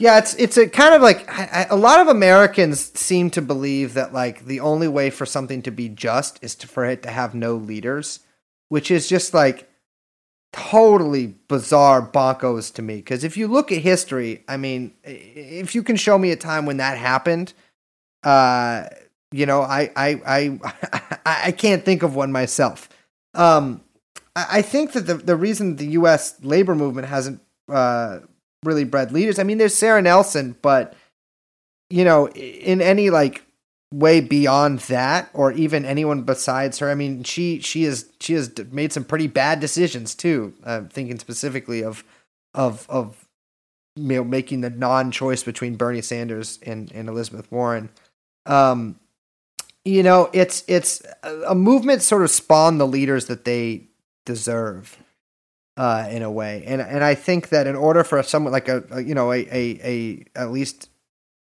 Yeah, 0.00 0.16
it's 0.16 0.32
it's 0.36 0.56
a 0.56 0.66
kind 0.66 0.94
of 0.94 1.02
like 1.02 1.28
I, 1.28 1.64
I- 1.64 1.66
a 1.68 1.76
lot 1.76 2.00
of 2.00 2.08
Americans 2.08 2.98
seem 2.98 3.28
to 3.32 3.42
believe 3.42 3.92
that 3.94 4.14
like 4.14 4.46
the 4.46 4.60
only 4.60 4.88
way 4.88 5.10
for 5.10 5.26
something 5.26 5.60
to 5.62 5.70
be 5.70 5.90
just 5.90 6.42
is 6.42 6.54
to, 6.56 6.66
for 6.66 6.86
it 6.86 7.02
to 7.02 7.10
have 7.10 7.34
no 7.34 7.54
leaders, 7.56 8.20
which 8.70 8.90
is 8.90 9.08
just 9.10 9.34
like 9.34 9.68
totally 10.52 11.34
bizarre 11.48 12.02
bonkos 12.02 12.72
to 12.74 12.82
me. 12.82 12.96
Because 12.96 13.24
if 13.24 13.36
you 13.36 13.48
look 13.48 13.72
at 13.72 13.78
history, 13.82 14.44
I 14.48 14.56
mean, 14.56 14.94
if 15.04 15.74
you 15.74 15.82
can 15.82 15.96
show 15.96 16.18
me 16.18 16.30
a 16.30 16.36
time 16.36 16.66
when 16.66 16.78
that 16.78 16.98
happened, 16.98 17.52
uh, 18.24 18.86
you 19.32 19.46
know, 19.46 19.62
I 19.62 19.90
I 19.96 20.20
I 20.26 20.60
I, 21.26 21.40
I 21.46 21.52
can't 21.52 21.84
think 21.84 22.02
of 22.02 22.16
one 22.16 22.32
myself. 22.32 22.88
Um, 23.34 23.82
I, 24.36 24.46
I 24.58 24.62
think 24.62 24.92
that 24.92 25.02
the 25.06 25.14
the 25.14 25.36
reason 25.36 25.76
the 25.76 25.88
U.S. 26.00 26.36
labor 26.42 26.74
movement 26.74 27.08
hasn't 27.08 27.40
uh, 27.68 28.20
really 28.64 28.84
bred 28.84 29.12
leaders. 29.12 29.38
I 29.38 29.42
mean, 29.42 29.58
there's 29.58 29.74
Sara 29.74 30.02
Nelson, 30.02 30.56
but 30.62 30.94
you 31.88 32.04
know, 32.04 32.28
in 32.28 32.80
any 32.80 33.10
like 33.10 33.44
way 33.92 34.20
beyond 34.20 34.78
that, 34.80 35.28
or 35.34 35.52
even 35.52 35.84
anyone 35.84 36.22
besides 36.22 36.78
her. 36.78 36.90
I 36.90 36.94
mean, 36.94 37.24
she 37.24 37.60
she 37.60 37.84
is 37.84 38.10
she 38.20 38.34
has 38.34 38.52
made 38.70 38.92
some 38.92 39.04
pretty 39.04 39.26
bad 39.26 39.60
decisions 39.60 40.14
too. 40.14 40.54
Uh, 40.64 40.82
thinking 40.90 41.18
specifically 41.18 41.82
of 41.82 42.04
of 42.54 42.86
of 42.88 43.28
you 43.96 44.04
know 44.04 44.24
making 44.24 44.60
the 44.60 44.70
non-choice 44.70 45.42
between 45.42 45.76
Bernie 45.76 46.02
Sanders 46.02 46.58
and 46.62 46.90
and 46.92 47.08
Elizabeth 47.08 47.50
Warren. 47.50 47.90
Um, 48.46 48.98
you 49.84 50.02
know, 50.02 50.30
it's 50.32 50.62
it's 50.68 51.02
a 51.46 51.54
movement 51.54 52.02
sort 52.02 52.22
of 52.22 52.30
spawned 52.30 52.80
the 52.80 52.86
leaders 52.86 53.26
that 53.26 53.44
they 53.44 53.88
deserve 54.24 54.99
uh, 55.76 56.06
in 56.10 56.22
a 56.22 56.30
way. 56.30 56.62
And 56.66 56.80
and 56.80 57.02
I 57.02 57.14
think 57.14 57.48
that 57.50 57.66
in 57.66 57.76
order 57.76 58.04
for 58.04 58.22
someone 58.22 58.52
like 58.52 58.68
a, 58.68 58.84
a 58.90 59.02
you 59.02 59.14
know 59.14 59.32
a, 59.32 59.38
a 59.50 59.80
a 59.82 60.24
at 60.34 60.50
least 60.50 60.88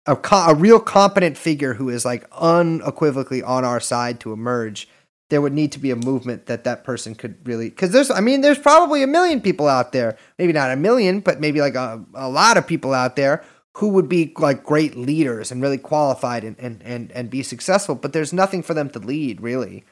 a 0.05 0.15
co- 0.15 0.47
a 0.49 0.55
real 0.55 0.79
competent 0.79 1.37
figure 1.37 1.73
who 1.73 1.89
is 1.89 2.05
like 2.05 2.25
unequivocally 2.31 3.43
on 3.43 3.65
our 3.65 3.79
side 3.79 4.19
to 4.21 4.33
emerge, 4.33 4.87
there 5.29 5.41
would 5.41 5.53
need 5.53 5.71
to 5.73 5.79
be 5.79 5.91
a 5.91 5.95
movement 5.95 6.45
that 6.47 6.63
that 6.63 6.83
person 6.83 7.13
could 7.15 7.45
really 7.47 7.69
because 7.69 7.91
there's 7.91 8.09
I 8.09 8.21
mean 8.21 8.41
there's 8.41 8.59
probably 8.59 9.03
a 9.03 9.07
million 9.07 9.41
people 9.41 9.67
out 9.67 9.91
there, 9.91 10.17
maybe 10.37 10.53
not 10.53 10.71
a 10.71 10.75
million, 10.75 11.19
but 11.19 11.39
maybe 11.39 11.61
like 11.61 11.75
a, 11.75 12.03
a 12.13 12.29
lot 12.29 12.57
of 12.57 12.65
people 12.67 12.93
out 12.93 13.15
there 13.15 13.43
who 13.75 13.89
would 13.89 14.09
be 14.09 14.33
like 14.39 14.63
great 14.63 14.95
leaders 14.95 15.51
and 15.51 15.61
really 15.61 15.77
qualified 15.77 16.43
and 16.43 16.55
and 16.59 16.81
and, 16.83 17.11
and 17.11 17.29
be 17.29 17.43
successful, 17.43 17.95
but 17.95 18.13
there's 18.13 18.33
nothing 18.33 18.63
for 18.63 18.73
them 18.73 18.89
to 18.89 18.99
lead 18.99 19.41
really. 19.41 19.85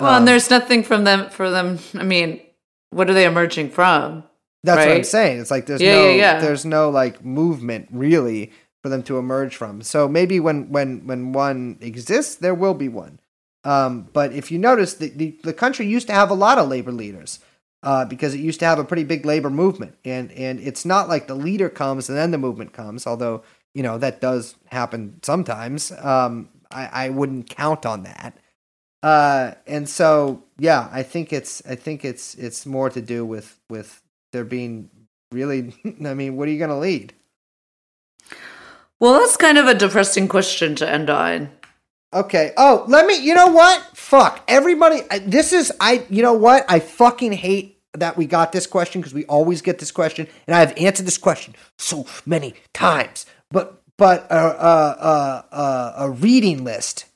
Well, 0.00 0.10
Um, 0.10 0.18
and 0.18 0.28
there's 0.28 0.48
nothing 0.48 0.82
from 0.82 1.04
them 1.04 1.28
for 1.30 1.50
them. 1.50 1.78
I 1.94 2.04
mean, 2.04 2.40
what 2.92 3.10
are 3.10 3.14
they 3.14 3.26
emerging 3.26 3.70
from? 3.70 4.24
That's 4.64 4.86
what 4.86 4.96
I'm 4.96 5.04
saying. 5.04 5.40
It's 5.40 5.50
like 5.50 5.66
there's 5.66 5.80
Yeah, 5.82 5.96
no 5.96 6.08
yeah, 6.10 6.14
yeah. 6.14 6.40
there's 6.40 6.64
no 6.64 6.88
like 6.90 7.24
movement 7.24 7.88
really 7.90 8.52
for 8.82 8.88
them 8.88 9.02
to 9.04 9.18
emerge 9.18 9.56
from. 9.56 9.82
So 9.82 10.08
maybe 10.08 10.38
when 10.40 10.70
when 10.70 11.06
when 11.06 11.32
one 11.32 11.78
exists, 11.80 12.36
there 12.36 12.54
will 12.54 12.74
be 12.74 12.88
one. 12.88 13.18
Um, 13.64 14.08
but 14.12 14.32
if 14.32 14.50
you 14.50 14.58
notice, 14.58 14.94
the, 14.94 15.08
the 15.08 15.38
the 15.42 15.52
country 15.52 15.86
used 15.86 16.06
to 16.08 16.12
have 16.12 16.30
a 16.30 16.34
lot 16.34 16.58
of 16.58 16.68
labor 16.68 16.92
leaders 16.92 17.40
uh, 17.82 18.04
because 18.04 18.34
it 18.34 18.40
used 18.40 18.60
to 18.60 18.66
have 18.66 18.78
a 18.78 18.84
pretty 18.84 19.04
big 19.04 19.24
labor 19.26 19.50
movement, 19.50 19.96
and 20.04 20.30
and 20.32 20.60
it's 20.60 20.84
not 20.84 21.08
like 21.08 21.26
the 21.26 21.34
leader 21.34 21.68
comes 21.68 22.08
and 22.08 22.16
then 22.18 22.30
the 22.30 22.38
movement 22.38 22.72
comes. 22.72 23.06
Although 23.06 23.42
you 23.74 23.82
know 23.82 23.98
that 23.98 24.20
does 24.20 24.54
happen 24.66 25.18
sometimes. 25.22 25.90
Um, 25.92 26.48
I, 26.70 27.06
I 27.06 27.08
wouldn't 27.10 27.50
count 27.50 27.84
on 27.84 28.04
that. 28.04 28.36
Uh, 29.02 29.52
and 29.66 29.88
so 29.88 30.44
yeah, 30.58 30.88
I 30.92 31.02
think 31.02 31.32
it's 31.32 31.62
I 31.68 31.74
think 31.74 32.04
it's 32.04 32.34
it's 32.34 32.64
more 32.64 32.88
to 32.90 33.00
do 33.00 33.24
with 33.24 33.58
with 33.68 34.00
there 34.32 34.44
being 34.44 34.90
really. 35.32 35.74
I 36.04 36.14
mean, 36.14 36.36
what 36.36 36.48
are 36.48 36.52
you 36.52 36.58
going 36.58 36.70
to 36.70 36.76
lead? 36.76 37.12
Well, 39.00 39.14
that's 39.14 39.36
kind 39.36 39.58
of 39.58 39.66
a 39.66 39.74
depressing 39.74 40.28
question 40.28 40.76
to 40.76 40.88
end 40.88 41.10
on. 41.10 41.50
Okay. 42.14 42.52
Oh, 42.56 42.84
let 42.86 43.06
me. 43.06 43.18
You 43.18 43.34
know 43.34 43.48
what? 43.48 43.80
Fuck 43.94 44.44
everybody. 44.46 45.00
This 45.22 45.52
is 45.52 45.72
I. 45.80 46.06
You 46.08 46.22
know 46.22 46.34
what? 46.34 46.64
I 46.68 46.78
fucking 46.78 47.32
hate 47.32 47.80
that 47.94 48.16
we 48.16 48.26
got 48.26 48.52
this 48.52 48.66
question 48.66 49.00
because 49.00 49.14
we 49.14 49.24
always 49.24 49.62
get 49.62 49.78
this 49.78 49.90
question, 49.90 50.28
and 50.46 50.54
I 50.54 50.60
have 50.60 50.74
answered 50.76 51.06
this 51.06 51.18
question 51.18 51.54
so 51.78 52.06
many 52.24 52.54
times. 52.72 53.26
But 53.50 53.82
but 53.96 54.30
a 54.30 54.36
a 54.36 54.74
a, 55.00 55.56
a, 55.56 55.94
a 55.98 56.10
reading 56.10 56.62
list 56.62 57.06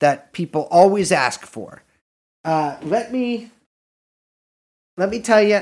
that 0.00 0.32
people 0.32 0.68
always 0.70 1.12
ask 1.12 1.44
for. 1.44 1.82
Uh, 2.44 2.76
let 2.82 3.12
me 3.12 3.50
let 4.96 5.10
me 5.10 5.20
tell 5.20 5.42
you, 5.42 5.60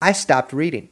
I 0.00 0.12
stopped 0.12 0.52
reading. 0.52 0.88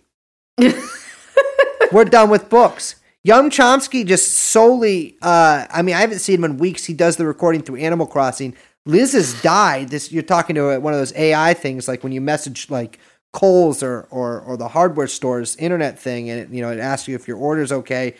We're 1.93 2.05
done 2.05 2.31
with 2.31 2.49
books. 2.49 2.97
Young 3.25 3.51
Chomsky 3.51 4.07
just 4.07 4.33
solely, 4.35 5.17
uh, 5.21 5.67
I 5.69 5.83
mean, 5.83 5.97
I 5.97 6.01
haven't 6.01 6.21
seen 6.21 6.37
him 6.37 6.45
in 6.45 6.59
weeks. 6.59 6.85
He 6.85 6.95
does 6.95 7.17
the 7.17 7.27
recording 7.27 7.63
through 7.63 7.79
Animal 7.79 8.07
Crossing. 8.07 8.55
Liz 8.85 9.15
has 9.15 9.41
died. 9.43 9.89
This 9.89 10.13
you're 10.13 10.23
talking 10.23 10.55
to 10.55 10.79
one 10.79 10.93
of 10.93 11.01
those 11.01 11.13
AI 11.17 11.55
things, 11.55 11.89
like 11.89 12.05
when 12.05 12.13
you 12.13 12.21
message 12.21 12.71
like 12.71 13.01
Kohl's 13.33 13.83
or 13.83 14.07
or 14.11 14.41
or 14.41 14.57
the 14.57 14.69
hardware 14.69 15.09
store's 15.09 15.57
internet 15.57 15.99
thing, 15.99 16.31
and 16.31 16.41
it, 16.41 16.49
you 16.51 16.63
know 16.63 16.71
it 16.71 16.79
asks 16.79 17.09
you 17.09 17.17
if 17.17 17.27
your 17.27 17.37
order's 17.37 17.73
okay. 17.73 18.15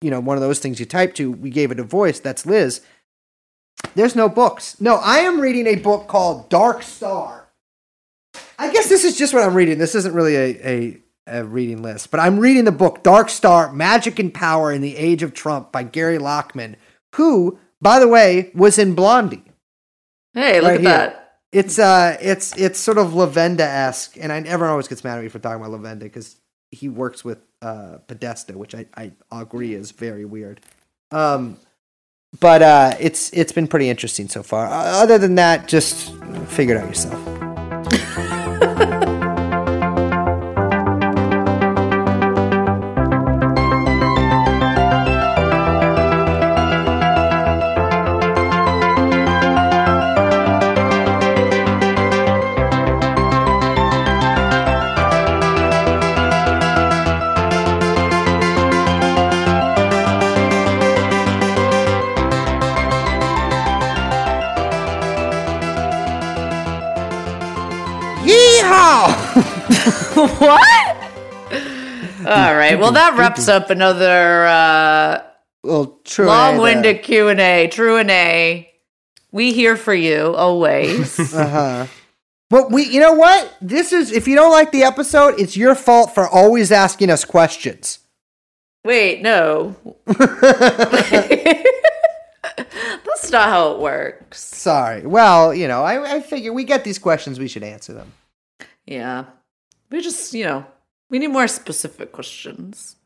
You 0.00 0.10
know, 0.10 0.20
one 0.20 0.36
of 0.36 0.42
those 0.42 0.60
things 0.60 0.78
you 0.78 0.86
type 0.86 1.14
to. 1.14 1.32
We 1.32 1.50
gave 1.50 1.72
it 1.72 1.80
a 1.80 1.84
voice. 1.84 2.20
That's 2.20 2.46
Liz. 2.46 2.80
There's 3.94 4.16
no 4.16 4.28
books. 4.28 4.80
No, 4.80 4.96
I 4.96 5.18
am 5.18 5.40
reading 5.40 5.66
a 5.66 5.76
book 5.76 6.08
called 6.08 6.48
Dark 6.48 6.82
Star. 6.82 7.48
I 8.58 8.72
guess 8.72 8.88
this 8.88 9.04
is 9.04 9.16
just 9.16 9.32
what 9.34 9.42
I'm 9.42 9.54
reading. 9.54 9.78
This 9.78 9.94
isn't 9.94 10.14
really 10.14 10.36
a, 10.36 10.68
a, 10.68 11.02
a 11.26 11.44
reading 11.44 11.82
list, 11.82 12.10
but 12.10 12.20
I'm 12.20 12.38
reading 12.38 12.64
the 12.64 12.72
book 12.72 13.02
Dark 13.02 13.28
Star 13.28 13.72
Magic 13.72 14.18
and 14.18 14.32
Power 14.32 14.72
in 14.72 14.80
the 14.80 14.96
Age 14.96 15.22
of 15.22 15.34
Trump 15.34 15.70
by 15.72 15.82
Gary 15.82 16.18
Lachman, 16.18 16.76
who, 17.14 17.58
by 17.80 17.98
the 17.98 18.08
way, 18.08 18.50
was 18.54 18.78
in 18.78 18.94
Blondie. 18.94 19.44
Hey, 20.34 20.60
look 20.60 20.70
Right 20.70 20.74
at 20.74 20.80
here. 20.80 20.88
that. 20.90 21.20
It's 21.52 21.78
uh 21.78 22.16
it's 22.20 22.56
it's 22.58 22.80
sort 22.80 22.98
of 22.98 23.12
Levenda 23.12 23.60
esque, 23.60 24.16
and 24.20 24.32
I 24.32 24.38
everyone 24.40 24.70
always 24.70 24.88
gets 24.88 25.04
mad 25.04 25.18
at 25.18 25.22
me 25.22 25.28
for 25.28 25.38
talking 25.38 25.64
about 25.64 25.80
Levenda 25.80 26.00
because 26.00 26.34
he 26.72 26.88
works 26.88 27.24
with 27.24 27.38
uh 27.62 27.98
Podesta, 28.08 28.58
which 28.58 28.74
I, 28.74 28.86
I 28.96 29.12
agree 29.30 29.72
is 29.74 29.92
very 29.92 30.24
weird. 30.24 30.60
Um 31.12 31.58
but 32.40 32.62
uh 32.62 32.94
it's 33.00 33.30
it's 33.32 33.52
been 33.52 33.66
pretty 33.66 33.88
interesting 33.88 34.28
so 34.28 34.42
far. 34.42 34.66
Other 34.68 35.18
than 35.18 35.34
that, 35.36 35.68
just 35.68 36.12
figure 36.48 36.76
it 36.76 36.80
out 36.82 36.88
yourself. 36.88 38.30
what? 70.38 70.96
All 72.26 72.54
right. 72.54 72.78
Well, 72.78 72.92
that 72.92 73.16
wraps 73.18 73.48
up 73.48 73.70
another 73.70 74.46
uh, 74.46 75.22
well, 75.62 75.98
true. 76.04 76.26
long-winded 76.26 77.02
Q 77.02 77.28
and 77.28 77.40
A. 77.40 77.68
True 77.68 77.96
and 77.96 78.10
A. 78.10 78.70
We 79.32 79.52
here 79.52 79.76
for 79.76 79.94
you 79.94 80.34
always. 80.34 81.18
Uh 81.34 81.48
huh. 81.48 81.86
But 82.50 82.70
we, 82.70 82.84
you 82.84 83.00
know 83.00 83.14
what? 83.14 83.52
This 83.60 83.92
is 83.92 84.12
if 84.12 84.28
you 84.28 84.36
don't 84.36 84.52
like 84.52 84.70
the 84.70 84.84
episode, 84.84 85.40
it's 85.40 85.56
your 85.56 85.74
fault 85.74 86.14
for 86.14 86.28
always 86.28 86.70
asking 86.70 87.10
us 87.10 87.24
questions. 87.24 87.98
Wait, 88.84 89.22
no. 89.22 89.74
That's 90.06 90.20
not 93.32 93.48
how 93.48 93.72
it 93.72 93.80
works. 93.80 94.44
Sorry. 94.44 95.04
Well, 95.06 95.52
you 95.54 95.66
know, 95.66 95.82
I, 95.82 96.16
I 96.16 96.20
figure 96.20 96.52
we 96.52 96.64
get 96.64 96.84
these 96.84 96.98
questions, 96.98 97.40
we 97.40 97.48
should 97.48 97.64
answer 97.64 97.94
them. 97.94 98.12
Yeah. 98.86 99.24
We 99.94 100.00
just, 100.00 100.34
you 100.34 100.42
know, 100.44 100.66
we 101.08 101.20
need 101.20 101.28
more 101.28 101.46
specific 101.46 102.10
questions. 102.10 102.96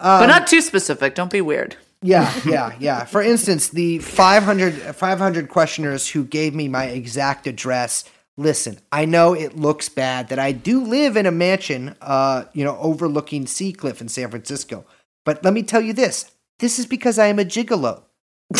Um, 0.00 0.20
But 0.22 0.26
not 0.28 0.46
too 0.46 0.62
specific. 0.62 1.14
Don't 1.14 1.30
be 1.30 1.42
weird. 1.42 1.76
Yeah, 2.00 2.32
yeah, 2.46 2.74
yeah. 2.80 3.04
For 3.04 3.20
instance, 3.20 3.68
the 3.68 3.98
500, 3.98 4.72
500 4.96 5.48
questioners 5.50 6.08
who 6.08 6.24
gave 6.24 6.54
me 6.54 6.66
my 6.66 6.86
exact 6.86 7.46
address. 7.46 8.04
Listen, 8.38 8.78
I 8.90 9.04
know 9.04 9.34
it 9.34 9.54
looks 9.58 9.90
bad 9.90 10.28
that 10.28 10.38
I 10.38 10.52
do 10.52 10.82
live 10.82 11.18
in 11.18 11.26
a 11.26 11.30
mansion, 11.30 11.94
uh, 12.00 12.44
you 12.54 12.64
know, 12.64 12.78
overlooking 12.78 13.46
Sea 13.46 13.74
Cliff 13.74 14.00
in 14.00 14.08
San 14.08 14.30
Francisco. 14.30 14.86
But 15.26 15.44
let 15.44 15.52
me 15.52 15.62
tell 15.62 15.82
you 15.82 15.92
this: 15.92 16.30
this 16.58 16.78
is 16.78 16.86
because 16.86 17.18
I 17.18 17.26
am 17.26 17.38
a 17.38 17.44
gigolo. 17.44 18.02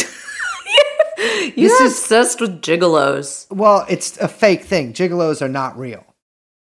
You're 1.57 1.70
This 1.70 1.80
is- 1.80 1.93
obsessed 1.99 2.43
with 2.43 2.61
gigolos. 2.61 3.47
Well, 3.51 3.87
it's 3.89 4.18
a 4.18 4.28
fake 4.28 4.64
thing. 4.64 4.93
Gigolos 4.93 5.41
are 5.41 5.49
not 5.49 5.78
real. 5.78 6.05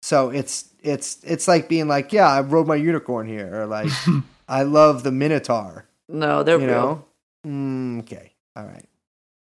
So 0.05 0.29
it's 0.29 0.69
it's 0.83 1.17
it's 1.25 1.49
like 1.49 1.67
being 1.67 1.89
like, 1.89 2.13
yeah, 2.13 2.29
I 2.29 2.43
rode 2.43 2.67
my 2.67 2.75
unicorn 2.77 3.27
here, 3.27 3.63
or 3.63 3.67
like, 3.67 3.89
I 4.49 4.63
love 4.65 5.03
the 5.03 5.11
Minotaur. 5.11 5.87
No, 6.11 6.43
they're 6.43 6.61
You 6.61 6.67
real. 6.67 6.75
know? 6.77 7.05
Mm, 7.47 8.01
okay. 8.01 8.33
All 8.55 8.67
right. 8.67 8.85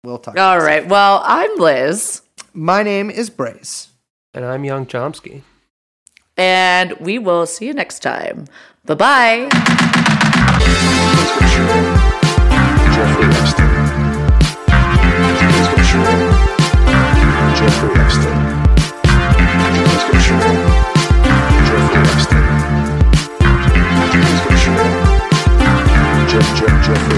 We'll 0.04 0.20
talk. 0.20 0.38
All 0.38 0.60
right. 0.60 0.88
Well, 0.88 1.24
I'm 1.26 1.58
Liz, 1.58 2.22
My 2.54 2.84
name 2.84 3.10
is 3.10 3.32
Brace. 3.32 3.88
And 4.36 4.46
I'm 4.46 4.64
Young 4.64 4.86
Chomsky. 4.86 5.42
and 6.38 6.94
we 7.00 7.18
will 7.18 7.48
see 7.48 7.66
you 7.66 7.74
next 7.74 8.00
time. 8.04 8.46
Bye 8.86 8.94
bye. 8.94 9.50
Let's. 11.42 11.98
Jeffrey 12.94 13.26
Epstein. 13.42 13.74
Let's 15.50 15.68
go 15.74 15.82
shoot. 15.90 16.30
Jeffrey 17.58 18.03
jump, 26.34 26.58
jump, 26.58 26.84
jump. 26.84 27.13